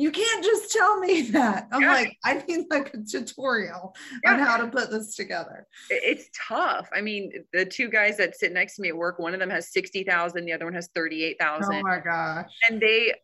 you 0.00 0.10
can't 0.10 0.42
just 0.42 0.72
tell 0.72 0.98
me 0.98 1.22
that. 1.32 1.68
I'm 1.70 1.82
yeah. 1.82 1.92
like, 1.92 2.16
I 2.24 2.42
need 2.48 2.66
like 2.70 2.94
a 2.94 2.98
tutorial 2.98 3.94
yeah. 4.24 4.32
on 4.32 4.38
how 4.38 4.56
to 4.56 4.66
put 4.68 4.90
this 4.90 5.14
together. 5.14 5.66
It's 5.90 6.30
tough. 6.48 6.88
I 6.94 7.00
mean, 7.00 7.32
the 7.52 7.66
two 7.66 7.88
guys 7.88 8.16
that 8.16 8.34
sit 8.36 8.52
next 8.52 8.76
to 8.76 8.82
me 8.82 8.88
at 8.88 8.96
work, 8.96 9.18
one 9.18 9.34
of 9.34 9.40
them 9.40 9.50
has 9.50 9.72
60,000, 9.72 10.44
the 10.44 10.52
other 10.52 10.64
one 10.64 10.74
has 10.74 10.88
38,000. 10.94 11.74
Oh 11.74 11.82
my 11.82 12.00
gosh. 12.00 12.50
And 12.68 12.80
they 12.80 13.14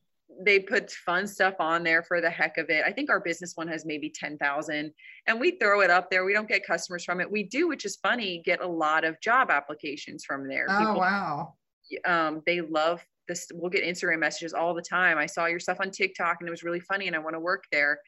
they 0.40 0.61
put 0.61 0.90
fun 0.90 1.27
stuff 1.27 1.55
on 1.59 1.83
there 1.83 2.03
for 2.03 2.20
the 2.20 2.31
heck 2.31 2.59
of 2.59 2.70
it. 2.70 2.85
I 2.87 2.92
think 2.92 3.11
our 3.11 3.20
business 3.20 3.57
one 3.57 3.68
has 3.68 3.85
maybe 3.85 4.11
10,000 4.11 4.92
and 5.27 5.40
we 5.40 5.53
throw 5.53 5.81
it 5.81 5.90
up 5.90 6.11
there. 6.11 6.25
We 6.25 6.33
don't 6.33 6.49
get 6.49 6.66
customers 6.66 7.05
from 7.05 7.20
it. 7.20 7.31
We 7.31 7.44
do, 7.44 7.68
which 7.68 7.85
is 7.85 7.96
funny, 7.96 8.42
get 8.44 8.61
a 8.61 8.66
lot 8.66 9.05
of 9.05 9.20
job 9.20 9.51
applications 9.51 10.25
from 10.25 10.49
there. 10.49 10.66
Oh, 10.68 10.79
People, 10.79 10.94
wow. 10.96 11.55
Um, 12.05 12.42
they 12.46 12.61
love 12.61 13.05
this. 13.29 13.49
We'll 13.55 13.70
get 13.70 13.85
Instagram 13.85 14.20
messages 14.20 14.53
all 14.53 14.75
the 14.75 14.83
time. 14.83 15.18
I 15.18 15.27
saw 15.27 15.46
your 15.46 15.61
stuff 15.61 15.79
on 15.81 15.90
TikTok 15.90 16.38
and 16.40 16.49
it 16.49 16.51
was 16.51 16.62
really 16.62 16.81
funny 16.81 17.07
and 17.07 17.16
I 17.16 17.18
want 17.18 17.35
to 17.35 17.40
work 17.40 17.64
there. 17.72 17.99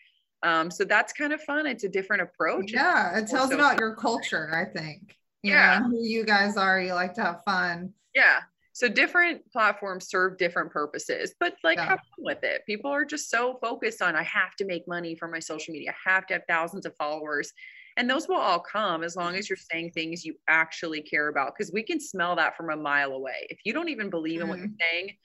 Um, 0.43 0.71
so 0.71 0.85
that's 0.85 1.13
kind 1.13 1.33
of 1.33 1.41
fun. 1.43 1.67
It's 1.67 1.85
a 1.85 1.89
different 1.89 2.23
approach. 2.23 2.73
Yeah. 2.73 3.19
It 3.19 3.29
tells 3.29 3.53
about 3.53 3.73
fun. 3.73 3.79
your 3.81 3.97
culture, 3.97 4.51
I 4.55 4.65
think. 4.79 5.17
You 5.43 5.53
yeah. 5.53 5.79
Know, 5.79 5.91
who 5.91 6.03
you 6.03 6.25
guys 6.25 6.57
are. 6.57 6.81
You 6.81 6.95
like 6.95 7.15
to 7.15 7.23
have 7.23 7.43
fun. 7.45 7.93
Yeah 8.15 8.41
so 8.79 8.89
different 8.89 9.43
platforms 9.51 10.09
serve 10.09 10.39
different 10.39 10.71
purposes 10.71 11.35
but 11.41 11.55
like 11.65 11.79
yeah. 11.79 11.89
have 11.89 11.99
fun 11.99 12.21
with 12.21 12.45
it. 12.45 12.63
People 12.65 12.93
are 12.93 13.05
just 13.05 13.29
so 13.29 13.59
focused 13.61 14.01
on 14.01 14.15
i 14.15 14.23
have 14.23 14.55
to 14.55 14.65
make 14.65 14.87
money 14.87 15.17
for 15.17 15.27
my 15.27 15.41
social 15.41 15.73
media. 15.73 15.91
I 15.91 16.11
have 16.11 16.27
to 16.29 16.35
have 16.35 16.43
thousands 16.49 16.87
of 16.87 16.95
followers. 16.97 17.53
And 17.97 18.09
those 18.09 18.29
will 18.29 18.37
all 18.37 18.61
come 18.61 19.03
as 19.03 19.17
long 19.17 19.35
as 19.35 19.51
you're 19.51 19.59
saying 19.73 19.91
things 19.91 20.25
you 20.25 20.37
actually 20.47 21.03
care 21.03 21.27
about 21.27 21.55
because 21.57 21.73
we 21.73 21.83
can 21.83 21.99
smell 21.99 22.37
that 22.37 22.57
from 22.57 22.71
a 22.71 22.77
mile 22.77 23.11
away. 23.11 23.49
If 23.51 23.59
you 23.65 23.73
don't 23.73 23.89
even 23.89 24.11
believe 24.11 24.41
in 24.41 24.43
mm-hmm. 24.43 24.51
what 24.51 24.59
you're 24.61 24.69
mm-hmm. 24.69 24.93
saying 24.93 25.17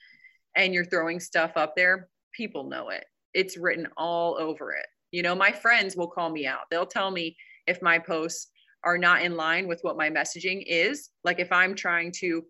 and 0.56 0.74
you're 0.74 0.84
throwing 0.84 1.20
stuff 1.20 1.52
up 1.54 1.76
there 1.76 2.08
people 2.32 2.64
know 2.64 2.88
it. 2.88 3.04
It's 3.32 3.56
written 3.56 3.86
all 3.96 4.36
over 4.36 4.72
it. 4.72 4.86
You 5.12 5.22
know 5.22 5.36
my 5.36 5.52
friends 5.52 5.94
will 5.94 6.08
call 6.08 6.30
me 6.30 6.44
out. 6.44 6.64
They'll 6.72 6.86
tell 6.86 7.12
me 7.12 7.36
if 7.68 7.80
my 7.80 8.00
posts 8.00 8.48
are 8.82 8.98
not 8.98 9.22
in 9.22 9.36
line 9.36 9.68
with 9.68 9.78
what 9.82 9.96
my 9.96 10.10
messaging 10.10 10.64
is. 10.66 11.10
Like 11.22 11.38
if 11.38 11.52
i'm 11.52 11.76
trying 11.76 12.10
to 12.18 12.42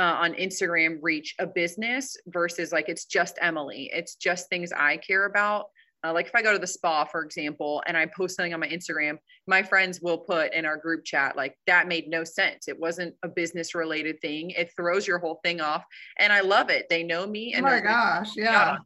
uh, 0.00 0.16
on 0.18 0.32
Instagram 0.34 0.98
reach 1.02 1.34
a 1.38 1.46
business 1.46 2.16
versus 2.28 2.72
like 2.72 2.88
it's 2.88 3.04
just 3.04 3.38
Emily. 3.42 3.90
It's 3.92 4.14
just 4.14 4.48
things 4.48 4.72
I 4.72 4.96
care 4.96 5.26
about. 5.26 5.66
Uh, 6.02 6.14
like 6.14 6.26
if 6.26 6.34
I 6.34 6.40
go 6.40 6.54
to 6.54 6.58
the 6.58 6.66
spa, 6.66 7.04
for 7.04 7.22
example, 7.22 7.82
and 7.86 7.94
I 7.94 8.06
post 8.06 8.36
something 8.36 8.54
on 8.54 8.60
my 8.60 8.68
Instagram, 8.68 9.18
my 9.46 9.62
friends 9.62 10.00
will 10.00 10.16
put 10.16 10.54
in 10.54 10.64
our 10.64 10.78
group 10.78 11.04
chat, 11.04 11.36
like, 11.36 11.54
that 11.66 11.86
made 11.86 12.08
no 12.08 12.24
sense. 12.24 12.68
It 12.68 12.80
wasn't 12.80 13.14
a 13.22 13.28
business 13.28 13.74
related 13.74 14.18
thing. 14.22 14.48
It 14.50 14.72
throws 14.74 15.06
your 15.06 15.18
whole 15.18 15.40
thing 15.44 15.60
off. 15.60 15.84
And 16.18 16.32
I 16.32 16.40
love 16.40 16.70
it. 16.70 16.86
They 16.88 17.02
know 17.02 17.26
me. 17.26 17.52
And 17.52 17.66
oh 17.66 17.68
my 17.68 17.80
gosh. 17.80 18.30
Yeah. 18.34 18.78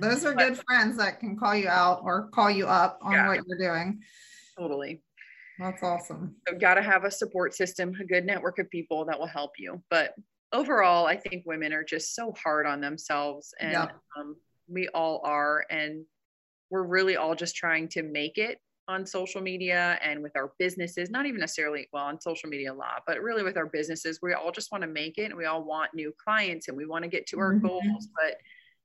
Those 0.00 0.24
are 0.24 0.32
good 0.32 0.58
friends 0.66 0.96
that 0.96 1.20
can 1.20 1.36
call 1.36 1.54
you 1.54 1.68
out 1.68 2.00
or 2.02 2.28
call 2.28 2.50
you 2.50 2.66
up 2.66 2.98
on 3.02 3.12
yeah, 3.12 3.28
what 3.28 3.40
you're 3.46 3.58
doing. 3.58 4.00
Totally. 4.58 5.02
That's 5.58 5.82
awesome. 5.82 6.36
So 6.48 6.56
got 6.56 6.74
to 6.74 6.82
have 6.82 7.04
a 7.04 7.10
support 7.10 7.54
system, 7.54 7.92
a 8.00 8.04
good 8.04 8.24
network 8.24 8.58
of 8.58 8.70
people 8.70 9.04
that 9.04 9.18
will 9.18 9.26
help 9.26 9.52
you. 9.58 9.82
But 9.90 10.14
overall, 10.52 11.06
I 11.06 11.16
think 11.16 11.44
women 11.46 11.72
are 11.72 11.84
just 11.84 12.14
so 12.14 12.32
hard 12.42 12.66
on 12.66 12.80
themselves, 12.80 13.54
and 13.60 13.72
yeah. 13.72 13.88
um, 14.18 14.36
we 14.68 14.88
all 14.88 15.20
are, 15.24 15.64
and 15.70 16.04
we're 16.70 16.84
really 16.84 17.16
all 17.16 17.34
just 17.34 17.56
trying 17.56 17.88
to 17.88 18.02
make 18.02 18.38
it 18.38 18.58
on 18.88 19.04
social 19.04 19.40
media 19.40 19.98
and 20.02 20.22
with 20.22 20.36
our 20.36 20.52
businesses. 20.58 21.10
Not 21.10 21.26
even 21.26 21.40
necessarily 21.40 21.88
well 21.92 22.04
on 22.04 22.20
social 22.20 22.48
media 22.48 22.72
a 22.72 22.74
lot, 22.74 23.02
but 23.06 23.20
really 23.20 23.42
with 23.42 23.56
our 23.56 23.66
businesses, 23.66 24.20
we 24.22 24.32
all 24.32 24.52
just 24.52 24.70
want 24.70 24.82
to 24.82 24.88
make 24.88 25.18
it, 25.18 25.26
and 25.26 25.36
we 25.36 25.46
all 25.46 25.64
want 25.64 25.94
new 25.94 26.12
clients, 26.22 26.68
and 26.68 26.76
we 26.76 26.86
want 26.86 27.02
to 27.02 27.08
get 27.08 27.26
to 27.28 27.38
our 27.38 27.54
mm-hmm. 27.54 27.66
goals, 27.66 28.08
but. 28.14 28.36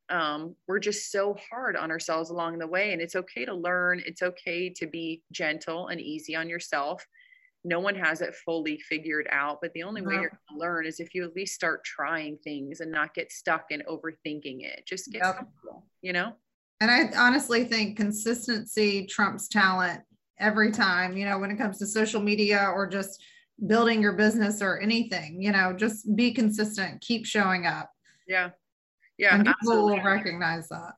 Um, 0.09 0.57
we're 0.67 0.79
just 0.79 1.09
so 1.09 1.37
hard 1.49 1.77
on 1.77 1.89
ourselves 1.89 2.31
along 2.31 2.57
the 2.57 2.67
way 2.67 2.91
and 2.91 3.01
it's 3.01 3.15
okay 3.15 3.45
to 3.45 3.53
learn 3.53 4.01
it's 4.05 4.21
okay 4.21 4.69
to 4.69 4.85
be 4.85 5.23
gentle 5.31 5.87
and 5.87 6.01
easy 6.01 6.35
on 6.35 6.49
yourself 6.49 7.05
no 7.63 7.79
one 7.79 7.95
has 7.95 8.21
it 8.21 8.33
fully 8.45 8.79
figured 8.79 9.27
out 9.31 9.59
but 9.61 9.71
the 9.73 9.83
only 9.83 10.01
way 10.01 10.13
you're 10.13 10.29
going 10.29 10.39
to 10.49 10.57
learn 10.57 10.85
is 10.85 10.99
if 10.99 11.13
you 11.13 11.23
at 11.23 11.35
least 11.35 11.53
start 11.53 11.83
trying 11.83 12.37
things 12.43 12.79
and 12.79 12.91
not 12.91 13.13
get 13.13 13.31
stuck 13.31 13.65
in 13.69 13.83
overthinking 13.87 14.63
it. 14.63 14.83
Just 14.85 15.11
get 15.11 15.21
yep. 15.23 15.37
comfortable 15.37 15.85
you 16.01 16.13
know? 16.13 16.33
And 16.79 16.89
i 16.89 17.11
honestly 17.17 17.65
think 17.65 17.97
consistency 17.97 19.05
trumps 19.05 19.47
talent 19.47 20.01
every 20.39 20.71
time 20.71 21.15
you 21.15 21.25
know 21.25 21.37
when 21.37 21.51
it 21.51 21.57
comes 21.57 21.77
to 21.79 21.85
social 21.85 22.21
media 22.21 22.71
or 22.73 22.87
just 22.87 23.21
building 23.67 24.01
your 24.01 24.13
business 24.13 24.61
or 24.61 24.79
anything 24.79 25.39
you 25.39 25.51
know 25.51 25.71
just 25.73 26.15
be 26.15 26.33
consistent 26.33 26.99
keep 27.01 27.25
showing 27.25 27.67
up. 27.67 27.91
Yeah. 28.27 28.49
Yeah 29.17 29.35
and 29.35 29.45
people 29.45 29.59
absolutely. 29.61 29.99
will 29.99 30.03
recognize 30.03 30.67
that 30.69 30.93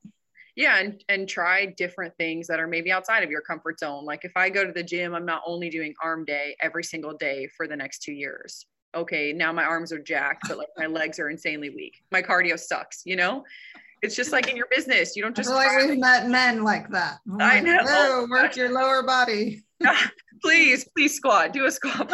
yeah 0.56 0.78
and, 0.78 1.02
and 1.08 1.28
try 1.28 1.66
different 1.66 2.14
things 2.16 2.46
that 2.46 2.60
are 2.60 2.66
maybe 2.66 2.92
outside 2.92 3.22
of 3.22 3.30
your 3.30 3.40
comfort 3.40 3.78
zone. 3.78 4.04
Like 4.04 4.24
if 4.24 4.32
i 4.36 4.48
go 4.48 4.64
to 4.64 4.72
the 4.72 4.82
gym 4.82 5.14
i'm 5.14 5.26
not 5.26 5.42
only 5.46 5.70
doing 5.70 5.94
arm 6.02 6.24
day 6.24 6.56
every 6.60 6.84
single 6.84 7.14
day 7.14 7.48
for 7.56 7.66
the 7.66 7.76
next 7.76 8.02
two 8.02 8.12
years. 8.12 8.66
Okay 8.94 9.32
now 9.32 9.52
my 9.52 9.64
arms 9.64 9.92
are 9.92 9.98
jacked 9.98 10.48
but 10.48 10.58
like 10.58 10.68
my 10.76 10.86
legs 10.86 11.18
are 11.18 11.30
insanely 11.30 11.70
weak. 11.70 12.02
My 12.10 12.22
cardio 12.22 12.58
sucks 12.58 13.02
you 13.04 13.16
know? 13.16 13.44
It's 14.02 14.14
just 14.14 14.32
like 14.32 14.48
in 14.48 14.56
your 14.56 14.68
business 14.70 15.16
you 15.16 15.22
don't 15.22 15.36
just 15.36 15.50
like 15.50 15.86
we've 15.86 15.98
met 15.98 16.28
men 16.28 16.62
like 16.62 16.88
that. 16.90 17.18
I'm 17.30 17.40
i 17.40 17.54
like, 17.54 17.64
know. 17.64 17.78
Oh, 17.86 18.26
work 18.30 18.56
your 18.56 18.72
lower 18.72 19.02
body. 19.02 19.64
Please 20.42 20.86
please 20.94 21.14
squat. 21.14 21.52
Do 21.54 21.64
a 21.64 21.70
squat 21.70 22.12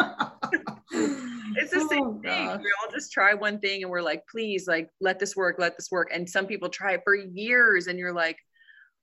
it's 1.55 1.71
the 1.71 1.87
same 1.87 2.03
oh, 2.03 2.21
thing. 2.21 2.47
We 2.47 2.71
all 2.81 2.91
just 2.91 3.11
try 3.11 3.33
one 3.33 3.59
thing 3.59 3.83
and 3.83 3.91
we're 3.91 4.01
like, 4.01 4.23
please, 4.27 4.67
like, 4.67 4.89
let 4.99 5.19
this 5.19 5.35
work, 5.35 5.57
let 5.59 5.77
this 5.77 5.89
work. 5.91 6.09
And 6.13 6.29
some 6.29 6.45
people 6.45 6.69
try 6.69 6.93
it 6.93 7.01
for 7.03 7.15
years 7.15 7.87
and 7.87 7.97
you're 7.97 8.13
like, 8.13 8.37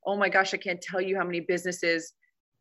oh 0.04 0.16
my 0.16 0.28
gosh, 0.28 0.54
I 0.54 0.56
can't 0.56 0.80
tell 0.80 1.00
you 1.00 1.16
how 1.16 1.24
many 1.24 1.40
businesses 1.40 2.12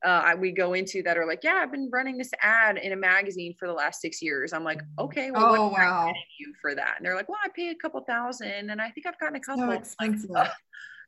uh, 0.05 0.35
we 0.37 0.51
go 0.51 0.73
into 0.73 1.01
that 1.03 1.17
are 1.17 1.25
like, 1.25 1.43
yeah, 1.43 1.55
I've 1.55 1.71
been 1.71 1.89
running 1.91 2.17
this 2.17 2.31
ad 2.41 2.77
in 2.77 2.91
a 2.91 2.95
magazine 2.95 3.55
for 3.57 3.67
the 3.67 3.73
last 3.73 4.01
six 4.01 4.21
years. 4.21 4.53
I'm 4.53 4.63
like, 4.63 4.81
okay, 4.99 5.31
well, 5.31 5.55
oh, 5.55 5.67
what 5.69 5.79
wow. 5.79 6.13
you 6.39 6.53
for 6.61 6.75
that? 6.75 6.95
And 6.97 7.05
they're 7.05 7.15
like, 7.15 7.29
well, 7.29 7.39
I 7.43 7.49
pay 7.55 7.69
a 7.69 7.75
couple 7.75 8.01
thousand 8.01 8.69
and 8.69 8.81
I 8.81 8.91
think 8.91 9.07
I've 9.07 9.19
gotten 9.19 9.35
a 9.35 9.39
couple. 9.39 9.65
So 9.65 9.71
expensive. 9.71 10.29
Like, 10.29 10.49
oh, 10.49 10.53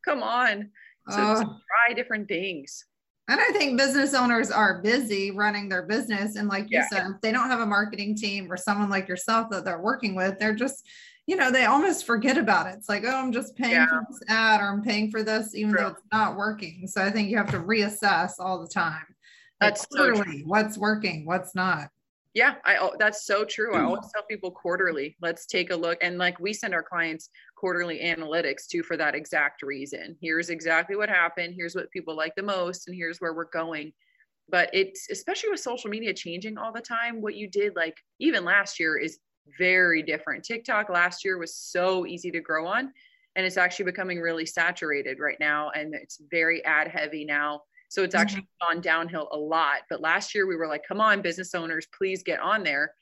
come 0.03 0.23
on. 0.23 0.71
So 1.09 1.17
uh, 1.17 1.43
try 1.43 1.93
different 1.95 2.27
things. 2.27 2.85
And 3.29 3.39
I 3.39 3.51
think 3.51 3.77
business 3.77 4.15
owners 4.15 4.49
are 4.49 4.81
busy 4.81 5.29
running 5.29 5.69
their 5.69 5.83
business. 5.83 6.35
And 6.35 6.49
like 6.49 6.63
you 6.71 6.79
yeah. 6.79 6.87
said, 6.87 7.11
if 7.11 7.21
they 7.21 7.31
don't 7.31 7.49
have 7.49 7.59
a 7.59 7.65
marketing 7.65 8.15
team 8.15 8.51
or 8.51 8.57
someone 8.57 8.89
like 8.89 9.07
yourself 9.07 9.51
that 9.51 9.63
they're 9.63 9.79
working 9.79 10.15
with, 10.15 10.39
they're 10.39 10.55
just, 10.55 10.87
you 11.27 11.35
know, 11.35 11.51
they 11.51 11.65
almost 11.65 12.07
forget 12.07 12.39
about 12.39 12.65
it. 12.65 12.73
It's 12.75 12.89
like, 12.89 13.03
oh, 13.05 13.15
I'm 13.15 13.31
just 13.31 13.55
paying 13.55 13.73
yeah. 13.73 13.85
for 13.85 14.03
this 14.09 14.23
ad 14.29 14.61
or 14.61 14.69
I'm 14.69 14.81
paying 14.81 15.11
for 15.11 15.21
this, 15.21 15.53
even 15.53 15.71
True. 15.71 15.81
though 15.81 15.89
it's 15.89 16.01
not 16.11 16.37
working. 16.37 16.87
So 16.87 17.03
I 17.03 17.11
think 17.11 17.29
you 17.29 17.37
have 17.37 17.51
to 17.51 17.59
reassess 17.59 18.31
all 18.39 18.59
the 18.59 18.67
time. 18.67 19.05
That's 19.61 19.85
so 19.91 20.11
what's 20.45 20.79
working, 20.79 21.27
what's 21.27 21.53
not. 21.53 21.89
Yeah, 22.39 22.55
I 22.63 22.89
that's 22.97 23.25
so 23.25 23.43
true. 23.43 23.75
I 23.75 23.81
always 23.81 23.99
mm-hmm. 23.99 24.09
tell 24.15 24.23
people 24.23 24.49
quarterly, 24.49 25.17
let's 25.21 25.45
take 25.45 25.71
a 25.71 25.75
look. 25.75 25.97
And 26.01 26.17
like 26.17 26.39
we 26.39 26.53
send 26.53 26.73
our 26.73 26.81
clients 26.81 27.31
quarterly 27.57 27.99
analytics 27.99 28.65
too 28.65 28.81
for 28.81 28.95
that 28.95 29.13
exact 29.13 29.61
reason. 29.61 30.15
Here's 30.21 30.49
exactly 30.49 30.95
what 30.95 31.09
happened. 31.09 31.53
Here's 31.53 31.75
what 31.75 31.91
people 31.91 32.15
like 32.15 32.33
the 32.35 32.43
most, 32.43 32.87
and 32.87 32.95
here's 32.95 33.19
where 33.19 33.33
we're 33.33 33.49
going. 33.49 33.91
But 34.47 34.69
it's 34.71 35.09
especially 35.11 35.49
with 35.49 35.59
social 35.59 35.89
media 35.89 36.13
changing 36.13 36.57
all 36.57 36.71
the 36.71 36.79
time, 36.79 37.21
what 37.21 37.35
you 37.35 37.49
did 37.49 37.75
like 37.75 37.97
even 38.21 38.45
last 38.45 38.79
year 38.79 38.97
is 38.97 39.19
very 39.57 40.01
different. 40.01 40.45
TikTok 40.45 40.87
last 40.87 41.25
year 41.25 41.37
was 41.37 41.53
so 41.53 42.05
easy 42.05 42.31
to 42.31 42.39
grow 42.39 42.67
on, 42.67 42.93
and 43.35 43.45
it's 43.45 43.57
actually 43.57 43.83
becoming 43.83 44.21
really 44.21 44.45
saturated 44.45 45.19
right 45.19 45.41
now. 45.41 45.71
And 45.71 45.93
it's 45.93 46.21
very 46.31 46.63
ad 46.63 46.87
heavy 46.87 47.25
now. 47.25 47.63
So 47.89 48.03
it's 48.03 48.15
actually 48.15 48.43
mm-hmm. 48.43 48.75
gone 48.75 48.81
downhill 48.81 49.27
a 49.31 49.37
lot. 49.37 49.81
But 49.89 49.99
last 49.99 50.33
year 50.33 50.47
we 50.47 50.55
were 50.55 50.67
like, 50.67 50.83
come 50.87 51.01
on, 51.01 51.21
business 51.21 51.53
owners, 51.53 51.87
please 51.97 52.23
get 52.23 52.39
on 52.39 52.63
there. 52.63 52.93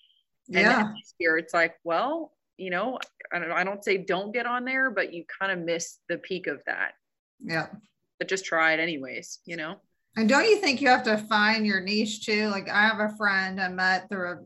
And 0.48 0.62
yeah. 0.62 0.94
this 0.96 1.14
year 1.20 1.38
it's 1.38 1.54
like, 1.54 1.76
well, 1.84 2.34
you 2.58 2.70
know, 2.70 2.98
I 3.32 3.40
don't, 3.40 3.52
I 3.52 3.64
don't 3.64 3.84
say 3.84 3.98
don't 3.98 4.34
get 4.34 4.46
on 4.46 4.66
there, 4.66 4.90
but 4.90 5.14
you 5.14 5.26
kind 5.40 5.52
of 5.52 5.60
miss 5.60 6.00
the 6.08 6.18
peak 6.18 6.48
of 6.48 6.64
that. 6.66 6.94
Yeah. 7.40 7.68
But 8.18 8.30
just 8.30 8.46
try 8.46 8.74
it 8.74 8.80
anyways, 8.80 9.40
you 9.46 9.58
know? 9.58 9.76
And 10.16 10.28
don't 10.28 10.46
you 10.46 10.58
think 10.58 10.82
you 10.82 10.88
have 10.88 11.04
to 11.04 11.18
find 11.18 11.68
your 11.68 11.82
niche 11.82 12.26
too? 12.26 12.48
Like 12.48 12.70
I 12.70 12.88
have 12.88 13.00
a 13.00 13.16
friend 13.18 13.62
I 13.62 13.68
met 13.68 14.10
through 14.10 14.40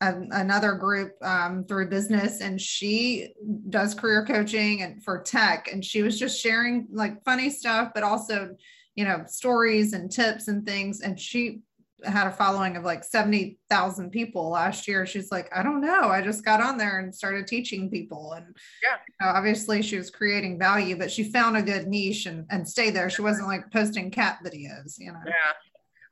a, 0.00 0.06
a, 0.06 0.14
another 0.32 0.72
group 0.72 1.12
um, 1.22 1.64
through 1.68 1.88
business, 1.88 2.40
and 2.40 2.60
she 2.60 3.28
does 3.68 3.94
career 3.94 4.24
coaching 4.26 4.82
and 4.82 5.04
for 5.04 5.22
tech, 5.22 5.68
and 5.70 5.84
she 5.84 6.02
was 6.02 6.18
just 6.18 6.40
sharing 6.40 6.88
like 6.90 7.22
funny 7.24 7.48
stuff, 7.48 7.92
but 7.94 8.02
also, 8.02 8.56
you 8.94 9.04
know, 9.04 9.24
stories 9.26 9.92
and 9.92 10.10
tips 10.10 10.48
and 10.48 10.66
things. 10.66 11.00
And 11.00 11.18
she 11.18 11.60
had 12.04 12.26
a 12.26 12.30
following 12.30 12.76
of 12.76 12.84
like 12.84 13.04
70,000 13.04 14.10
people 14.10 14.50
last 14.50 14.86
year. 14.86 15.06
She's 15.06 15.30
like, 15.30 15.50
I 15.54 15.62
don't 15.62 15.80
know. 15.80 16.08
I 16.08 16.20
just 16.20 16.44
got 16.44 16.60
on 16.60 16.76
there 16.76 16.98
and 16.98 17.14
started 17.14 17.46
teaching 17.46 17.90
people. 17.90 18.32
And 18.32 18.46
yeah, 18.82 18.96
you 19.08 19.26
know, 19.26 19.32
obviously 19.32 19.82
she 19.82 19.96
was 19.96 20.10
creating 20.10 20.58
value, 20.58 20.96
but 20.96 21.10
she 21.10 21.24
found 21.24 21.56
a 21.56 21.62
good 21.62 21.86
niche 21.86 22.26
and, 22.26 22.46
and 22.50 22.68
stayed 22.68 22.94
there. 22.94 23.10
She 23.10 23.22
wasn't 23.22 23.48
like 23.48 23.70
posting 23.72 24.10
cat 24.10 24.38
videos, 24.44 24.98
you 24.98 25.12
know? 25.12 25.20
Yeah. 25.26 25.52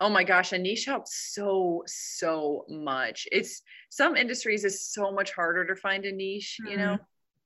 Oh 0.00 0.08
my 0.08 0.24
gosh, 0.24 0.52
a 0.52 0.58
niche 0.58 0.86
helps 0.86 1.32
so, 1.32 1.84
so 1.86 2.64
much. 2.68 3.28
It's 3.30 3.62
some 3.88 4.16
industries 4.16 4.64
is 4.64 4.84
so 4.84 5.12
much 5.12 5.32
harder 5.32 5.64
to 5.66 5.76
find 5.76 6.04
a 6.04 6.12
niche, 6.12 6.58
mm-hmm. 6.60 6.70
you 6.72 6.76
know? 6.78 6.98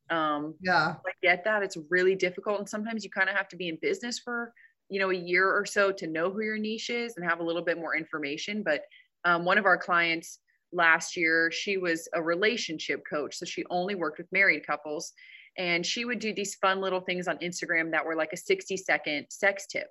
Um, 0.09 0.55
yeah. 0.61 0.95
I 1.07 1.11
get 1.23 1.45
that. 1.45 1.63
It's 1.63 1.77
really 1.91 2.15
difficult. 2.15 2.61
And 2.61 2.69
sometimes 2.69 3.05
you 3.05 3.11
kind 3.11 3.29
of 3.29 3.37
have 3.37 3.49
to 3.49 3.57
be 3.57 3.69
in 3.69 3.79
business 3.83 4.19
for 4.19 4.53
you 4.89 5.01
know 5.01 5.11
a 5.11 5.15
year 5.15 5.51
or 5.51 5.65
so 5.65 5.93
to 5.93 6.07
know 6.07 6.31
who 6.31 6.43
your 6.43 6.59
niche 6.59 6.91
is 6.91 7.15
and 7.17 7.29
have 7.29 7.41
a 7.41 7.43
little 7.43 7.63
bit 7.63 7.79
more 7.79 7.97
information 7.97 8.63
but 8.63 8.83
um, 9.25 9.45
one 9.45 9.59
of 9.59 9.65
our 9.65 9.77
clients 9.77 10.39
last 10.73 11.17
year 11.17 11.51
she 11.51 11.77
was 11.77 12.09
a 12.15 12.23
relationship 12.23 13.03
coach 13.09 13.37
so 13.37 13.45
she 13.45 13.65
only 13.71 13.95
worked 13.95 14.19
with 14.19 14.31
married 14.33 14.67
couples 14.67 15.13
and 15.59 15.87
she 15.87 16.05
would 16.05 16.19
do 16.19 16.35
these 16.35 16.55
fun 16.57 16.81
little 16.81 17.01
things 17.01 17.29
on 17.29 17.37
instagram 17.39 17.91
that 17.91 18.05
were 18.05 18.17
like 18.17 18.33
a 18.33 18.37
60 18.37 18.77
second 18.77 19.27
sex 19.31 19.67
tip 19.67 19.89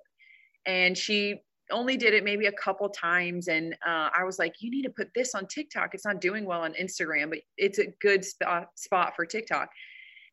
and 0.66 0.96
she 0.96 1.36
only 1.72 1.96
did 1.96 2.14
it 2.14 2.22
maybe 2.22 2.46
a 2.46 2.52
couple 2.52 2.88
times 2.88 3.48
and 3.48 3.74
uh, 3.86 4.08
i 4.16 4.22
was 4.24 4.38
like 4.38 4.54
you 4.60 4.70
need 4.70 4.82
to 4.82 4.90
put 4.90 5.08
this 5.14 5.34
on 5.34 5.46
tiktok 5.46 5.94
it's 5.94 6.04
not 6.04 6.20
doing 6.20 6.44
well 6.44 6.60
on 6.60 6.74
instagram 6.74 7.30
but 7.30 7.38
it's 7.56 7.78
a 7.78 7.86
good 8.00 8.24
spot, 8.24 8.68
spot 8.76 9.14
for 9.16 9.26
tiktok 9.26 9.68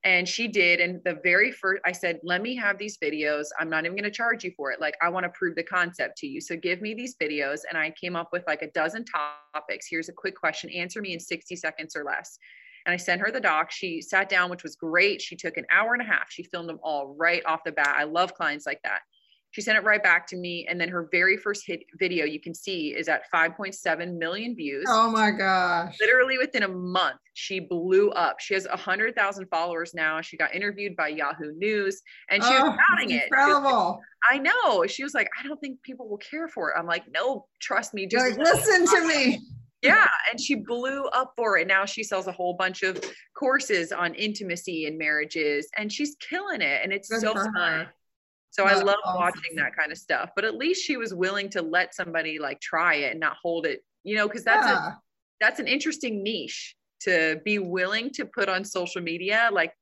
and 0.04 0.28
she 0.28 0.48
did. 0.48 0.80
And 0.80 1.02
the 1.06 1.20
very 1.24 1.52
first, 1.52 1.82
I 1.86 1.92
said, 1.94 2.20
let 2.24 2.42
me 2.42 2.56
have 2.56 2.78
these 2.78 2.98
videos. 2.98 3.46
I'm 3.60 3.70
not 3.70 3.86
even 3.86 3.96
going 3.96 4.04
to 4.04 4.12
charge 4.12 4.44
you 4.44 4.52
for 4.58 4.72
it. 4.72 4.82
Like, 4.82 4.96
I 5.02 5.10
want 5.10 5.24
to 5.24 5.30
prove 5.30 5.56
the 5.56 5.64
concept 5.64 6.18
to 6.20 6.28
you. 6.28 6.42
So 6.42 6.58
give 6.58 6.82
me 6.82 6.94
these 6.94 7.16
videos. 7.16 7.62
And 7.70 7.78
I 7.78 7.92
came 7.92 8.16
up 8.16 8.30
with 8.34 8.44
like 8.46 8.62
a 8.62 8.72
dozen 8.72 9.06
topics. 9.06 9.88
Here's 9.90 10.10
a 10.10 10.14
quick 10.14 10.36
question 10.36 10.70
answer 10.72 11.02
me 11.02 11.14
in 11.14 11.20
60 11.20 11.56
seconds 11.56 11.96
or 11.96 12.04
less. 12.04 12.38
And 12.86 12.94
I 12.94 12.98
sent 12.98 13.22
her 13.22 13.32
the 13.32 13.40
doc. 13.40 13.72
She 13.72 14.02
sat 14.02 14.28
down, 14.28 14.50
which 14.50 14.64
was 14.64 14.76
great. 14.76 15.22
She 15.22 15.38
took 15.38 15.56
an 15.56 15.66
hour 15.72 15.94
and 15.94 16.02
a 16.02 16.06
half. 16.06 16.30
She 16.30 16.44
filmed 16.44 16.68
them 16.68 16.80
all 16.84 17.16
right 17.18 17.42
off 17.46 17.64
the 17.64 17.72
bat. 17.72 17.96
I 17.98 18.04
love 18.04 18.34
clients 18.34 18.66
like 18.66 18.82
that. 18.84 19.00
She 19.54 19.62
sent 19.62 19.78
it 19.78 19.84
right 19.84 20.02
back 20.02 20.26
to 20.28 20.36
me. 20.36 20.66
And 20.68 20.82
then 20.82 20.90
her 20.90 21.08
very 21.12 21.38
first 21.38 21.66
hit 21.68 21.84
video 22.00 22.26
you 22.26 22.40
can 22.40 22.56
see 22.56 22.88
is 22.88 23.08
at 23.08 23.22
5.7 23.32 24.18
million 24.18 24.56
views. 24.56 24.86
Oh 24.90 25.12
my 25.12 25.30
gosh. 25.30 25.96
Literally 26.02 26.40
within 26.40 26.64
a 26.64 26.68
month, 26.68 27.20
she 27.36 27.60
blew 27.60 28.10
up. 28.12 28.40
She 28.40 28.56
has 28.56 28.68
100,000 28.68 29.46
followers 29.52 29.94
now. 29.94 30.22
She 30.22 30.38
got 30.38 30.56
interviewed 30.56 30.96
by 30.96 31.10
Yahoo 31.10 31.52
News 31.56 32.02
and 32.32 32.44
she 32.44 32.50
oh, 32.52 32.72
was 32.72 32.80
doubting 32.90 33.12
it. 33.12 33.26
Incredible. 33.26 34.02
I 34.32 34.40
know. 34.40 34.88
She 34.88 35.04
was 35.04 35.14
like, 35.14 35.30
I 35.40 35.48
don't 35.48 35.62
think 35.62 35.84
people 35.84 36.10
will 36.10 36.18
care 36.18 36.48
for 36.48 36.72
it. 36.72 36.76
I'm 36.76 36.88
like, 36.88 37.04
no, 37.14 37.46
trust 37.62 37.94
me. 37.94 38.08
Just 38.08 38.38
like, 38.38 38.40
listen 38.40 38.88
to 38.88 39.08
me. 39.08 39.40
Yeah. 39.84 40.08
And 40.32 40.42
she 40.42 40.56
blew 40.56 41.06
up 41.10 41.34
for 41.38 41.60
it. 41.60 41.68
Now 41.68 41.86
she 41.86 42.04
sells 42.04 42.26
a 42.26 42.32
whole 42.32 42.56
bunch 42.56 42.82
of 42.82 43.00
courses 43.38 43.92
on 43.92 44.16
intimacy 44.16 44.88
and 44.88 44.98
marriages 44.98 45.68
and 45.78 45.92
she's 45.92 46.16
killing 46.28 46.62
it. 46.62 46.82
And 46.84 46.92
it's 46.92 47.10
Good 47.10 47.22
so 47.22 47.34
fun. 47.36 47.54
Her. 47.54 47.94
So 48.54 48.66
That's 48.66 48.82
I 48.82 48.84
love 48.84 48.98
awesome. 49.04 49.20
watching 49.20 49.56
that 49.56 49.76
kind 49.76 49.92
of 49.92 49.98
stuff. 49.98 50.30
But 50.36 50.46
at 50.46 50.54
least 50.54 50.86
she 50.86 50.96
was 50.96 51.12
willing 51.12 51.50
to 51.50 51.64
let 51.64 51.96
somebody 51.96 52.38
like 52.38 52.62
try 52.62 52.98
it 52.98 53.10
and 53.10 53.20
not 53.20 53.36
hold 53.42 53.66
it, 53.66 53.84
you 54.04 54.16
know, 54.16 54.28
because 54.28 54.44
that's 54.44 54.68
yeah. 54.68 54.90
a 54.90 54.92
that's 55.42 55.60
an 55.60 55.68
interesting 55.68 56.22
niche 56.22 56.76
to 57.02 57.42
be 57.44 57.58
willing 57.58 58.12
to 58.12 58.26
put 58.26 58.50
on 58.50 58.64
social 58.64 59.02
media. 59.02 59.50
Like 59.52 59.74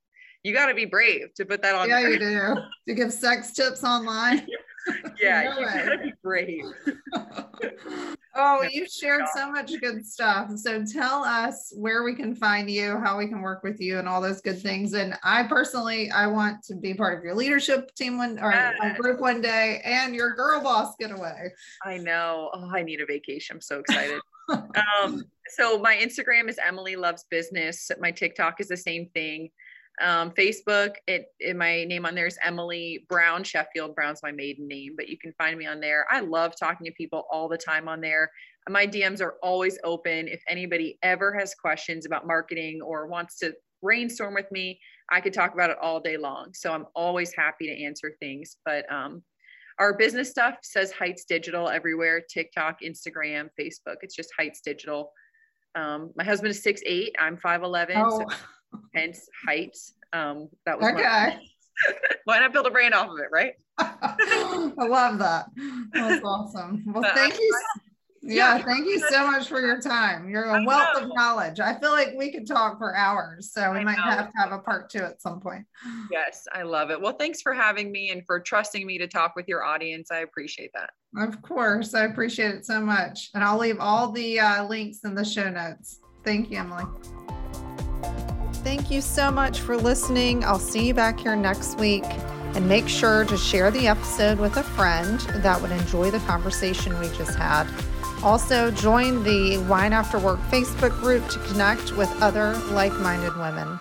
you 0.43 0.53
got 0.53 0.67
to 0.67 0.73
be 0.73 0.85
brave 0.85 1.33
to 1.35 1.45
put 1.45 1.61
that 1.63 1.75
on. 1.75 1.89
Yeah, 1.89 2.01
there. 2.01 2.11
you 2.11 2.19
do. 2.19 2.55
To 2.87 2.93
give 2.95 3.11
sex 3.11 3.51
tips 3.51 3.83
online. 3.83 4.47
yeah, 5.21 5.43
no 5.43 5.59
you 5.59 5.65
gotta 5.65 5.97
be 5.97 6.13
brave. 6.23 6.63
oh, 8.35 8.63
you 8.69 8.87
shared 8.87 9.23
so 9.35 9.51
much 9.51 9.71
good 9.79 10.05
stuff. 10.05 10.51
So 10.55 10.83
tell 10.85 11.23
us 11.23 11.73
where 11.75 12.03
we 12.03 12.15
can 12.15 12.35
find 12.35 12.69
you, 12.69 12.97
how 12.97 13.17
we 13.17 13.27
can 13.27 13.41
work 13.41 13.63
with 13.63 13.79
you, 13.79 13.99
and 13.99 14.07
all 14.07 14.21
those 14.21 14.41
good 14.41 14.61
things. 14.61 14.93
And 14.93 15.15
I 15.23 15.43
personally, 15.43 16.11
I 16.11 16.27
want 16.27 16.63
to 16.65 16.75
be 16.75 16.93
part 16.93 17.17
of 17.17 17.23
your 17.23 17.35
leadership 17.35 17.93
team 17.95 18.17
one 18.17 18.39
or 18.39 18.51
yes. 18.51 18.97
group 18.97 19.19
one 19.19 19.41
day, 19.41 19.81
and 19.83 20.15
your 20.15 20.33
girl 20.33 20.61
boss 20.61 20.95
getaway. 20.99 21.49
I 21.85 21.97
know. 21.97 22.49
Oh, 22.53 22.71
I 22.73 22.83
need 22.83 23.01
a 23.01 23.05
vacation. 23.05 23.57
I'm 23.57 23.61
so 23.61 23.79
excited. 23.79 24.21
um, 24.49 25.23
so 25.47 25.77
my 25.79 25.95
Instagram 25.95 26.49
is 26.49 26.57
Emily 26.65 26.95
Loves 26.95 27.25
Business. 27.29 27.91
My 27.99 28.11
TikTok 28.11 28.61
is 28.61 28.67
the 28.67 28.77
same 28.77 29.09
thing. 29.13 29.49
Um, 30.01 30.31
Facebook, 30.31 30.95
it, 31.07 31.27
it, 31.39 31.55
my 31.55 31.83
name 31.83 32.05
on 32.05 32.15
there 32.15 32.25
is 32.25 32.37
Emily 32.43 33.05
Brown 33.07 33.43
Sheffield. 33.43 33.95
Brown's 33.95 34.23
my 34.23 34.31
maiden 34.31 34.67
name, 34.67 34.93
but 34.95 35.07
you 35.07 35.17
can 35.17 35.33
find 35.37 35.57
me 35.57 35.65
on 35.65 35.79
there. 35.79 36.05
I 36.09 36.21
love 36.21 36.53
talking 36.59 36.85
to 36.85 36.91
people 36.93 37.25
all 37.31 37.47
the 37.47 37.57
time 37.57 37.87
on 37.87 38.01
there. 38.01 38.29
My 38.69 38.85
DMs 38.87 39.21
are 39.21 39.35
always 39.41 39.77
open. 39.83 40.27
If 40.27 40.41
anybody 40.47 40.97
ever 41.03 41.33
has 41.37 41.55
questions 41.55 42.05
about 42.05 42.27
marketing 42.27 42.81
or 42.81 43.07
wants 43.07 43.37
to 43.39 43.53
brainstorm 43.81 44.33
with 44.33 44.51
me, 44.51 44.79
I 45.11 45.21
could 45.21 45.33
talk 45.33 45.53
about 45.53 45.69
it 45.69 45.77
all 45.81 45.99
day 45.99 46.17
long. 46.17 46.51
So 46.53 46.73
I'm 46.73 46.85
always 46.95 47.33
happy 47.35 47.67
to 47.67 47.83
answer 47.83 48.15
things. 48.19 48.57
But 48.65 48.91
um, 48.91 49.23
our 49.79 49.95
business 49.95 50.29
stuff 50.29 50.55
says 50.61 50.91
Heights 50.91 51.25
Digital 51.25 51.69
everywhere 51.69 52.21
TikTok, 52.21 52.81
Instagram, 52.81 53.49
Facebook. 53.59 53.97
It's 54.01 54.15
just 54.15 54.29
Heights 54.37 54.61
Digital. 54.61 55.11
Um, 55.75 56.11
my 56.15 56.23
husband 56.23 56.51
is 56.51 56.61
six 56.61 56.81
eight. 56.85 57.15
I'm 57.19 57.37
5'11. 57.37 57.91
Oh. 57.95 58.19
So 58.19 58.35
hence 58.93 59.27
heights. 59.45 59.93
Um, 60.13 60.49
that 60.65 60.79
was 60.79 60.93
okay. 60.93 61.39
Why 62.25 62.39
not 62.39 62.53
build 62.53 62.67
a 62.67 62.71
brand 62.71 62.93
off 62.93 63.09
of 63.09 63.17
it, 63.19 63.29
right? 63.31 63.53
I 63.77 64.71
love 64.77 65.19
that. 65.19 65.47
That's 65.93 66.23
awesome. 66.23 66.83
Well, 66.87 67.09
thank 67.13 67.37
you. 67.39 67.59
Yeah, 68.23 68.57
yeah, 68.57 68.63
thank 68.63 68.85
you 68.85 68.99
so 68.99 69.25
much 69.25 69.47
for 69.47 69.59
your 69.59 69.81
time. 69.81 70.29
You're 70.29 70.43
a 70.43 70.63
wealth 70.63 71.01
of 71.01 71.09
knowledge. 71.15 71.59
I 71.59 71.73
feel 71.79 71.89
like 71.89 72.13
we 72.15 72.31
could 72.31 72.45
talk 72.45 72.77
for 72.77 72.95
hours, 72.95 73.51
so 73.51 73.71
we 73.71 73.79
I 73.79 73.83
might 73.83 73.97
know. 73.97 74.03
have 74.03 74.31
to 74.31 74.37
have 74.37 74.51
a 74.51 74.59
part 74.59 74.91
two 74.91 74.99
at 74.99 75.19
some 75.19 75.39
point. 75.39 75.65
Yes, 76.11 76.47
I 76.53 76.61
love 76.61 76.91
it. 76.91 77.01
Well, 77.01 77.13
thanks 77.13 77.41
for 77.41 77.51
having 77.51 77.91
me 77.91 78.11
and 78.11 78.23
for 78.27 78.39
trusting 78.39 78.85
me 78.85 78.99
to 78.99 79.07
talk 79.07 79.35
with 79.35 79.47
your 79.47 79.63
audience. 79.63 80.11
I 80.11 80.19
appreciate 80.19 80.69
that. 80.75 80.91
Of 81.17 81.41
course, 81.41 81.95
I 81.95 82.05
appreciate 82.05 82.53
it 82.53 82.63
so 82.63 82.79
much. 82.79 83.31
And 83.33 83.43
I'll 83.43 83.57
leave 83.57 83.79
all 83.79 84.11
the 84.11 84.39
uh, 84.39 84.67
links 84.67 84.99
in 85.03 85.15
the 85.15 85.25
show 85.25 85.49
notes. 85.49 85.99
Thank 86.23 86.51
you, 86.51 86.59
Emily. 86.59 86.85
Thank 88.81 88.93
you 88.93 89.01
so 89.01 89.29
much 89.29 89.59
for 89.59 89.77
listening. 89.77 90.43
I'll 90.43 90.57
see 90.57 90.87
you 90.87 90.95
back 90.95 91.19
here 91.19 91.35
next 91.35 91.77
week. 91.77 92.03
And 92.55 92.67
make 92.67 92.89
sure 92.89 93.25
to 93.25 93.37
share 93.37 93.69
the 93.69 93.87
episode 93.87 94.39
with 94.39 94.57
a 94.57 94.63
friend 94.63 95.19
that 95.43 95.61
would 95.61 95.69
enjoy 95.69 96.09
the 96.09 96.17
conversation 96.21 96.99
we 96.99 97.07
just 97.09 97.37
had. 97.37 97.67
Also, 98.23 98.71
join 98.71 99.21
the 99.21 99.59
Wine 99.69 99.93
After 99.93 100.17
Work 100.17 100.39
Facebook 100.49 100.99
group 100.99 101.29
to 101.29 101.37
connect 101.41 101.95
with 101.95 102.09
other 102.23 102.57
like 102.71 102.91
minded 102.93 103.37
women. 103.37 103.79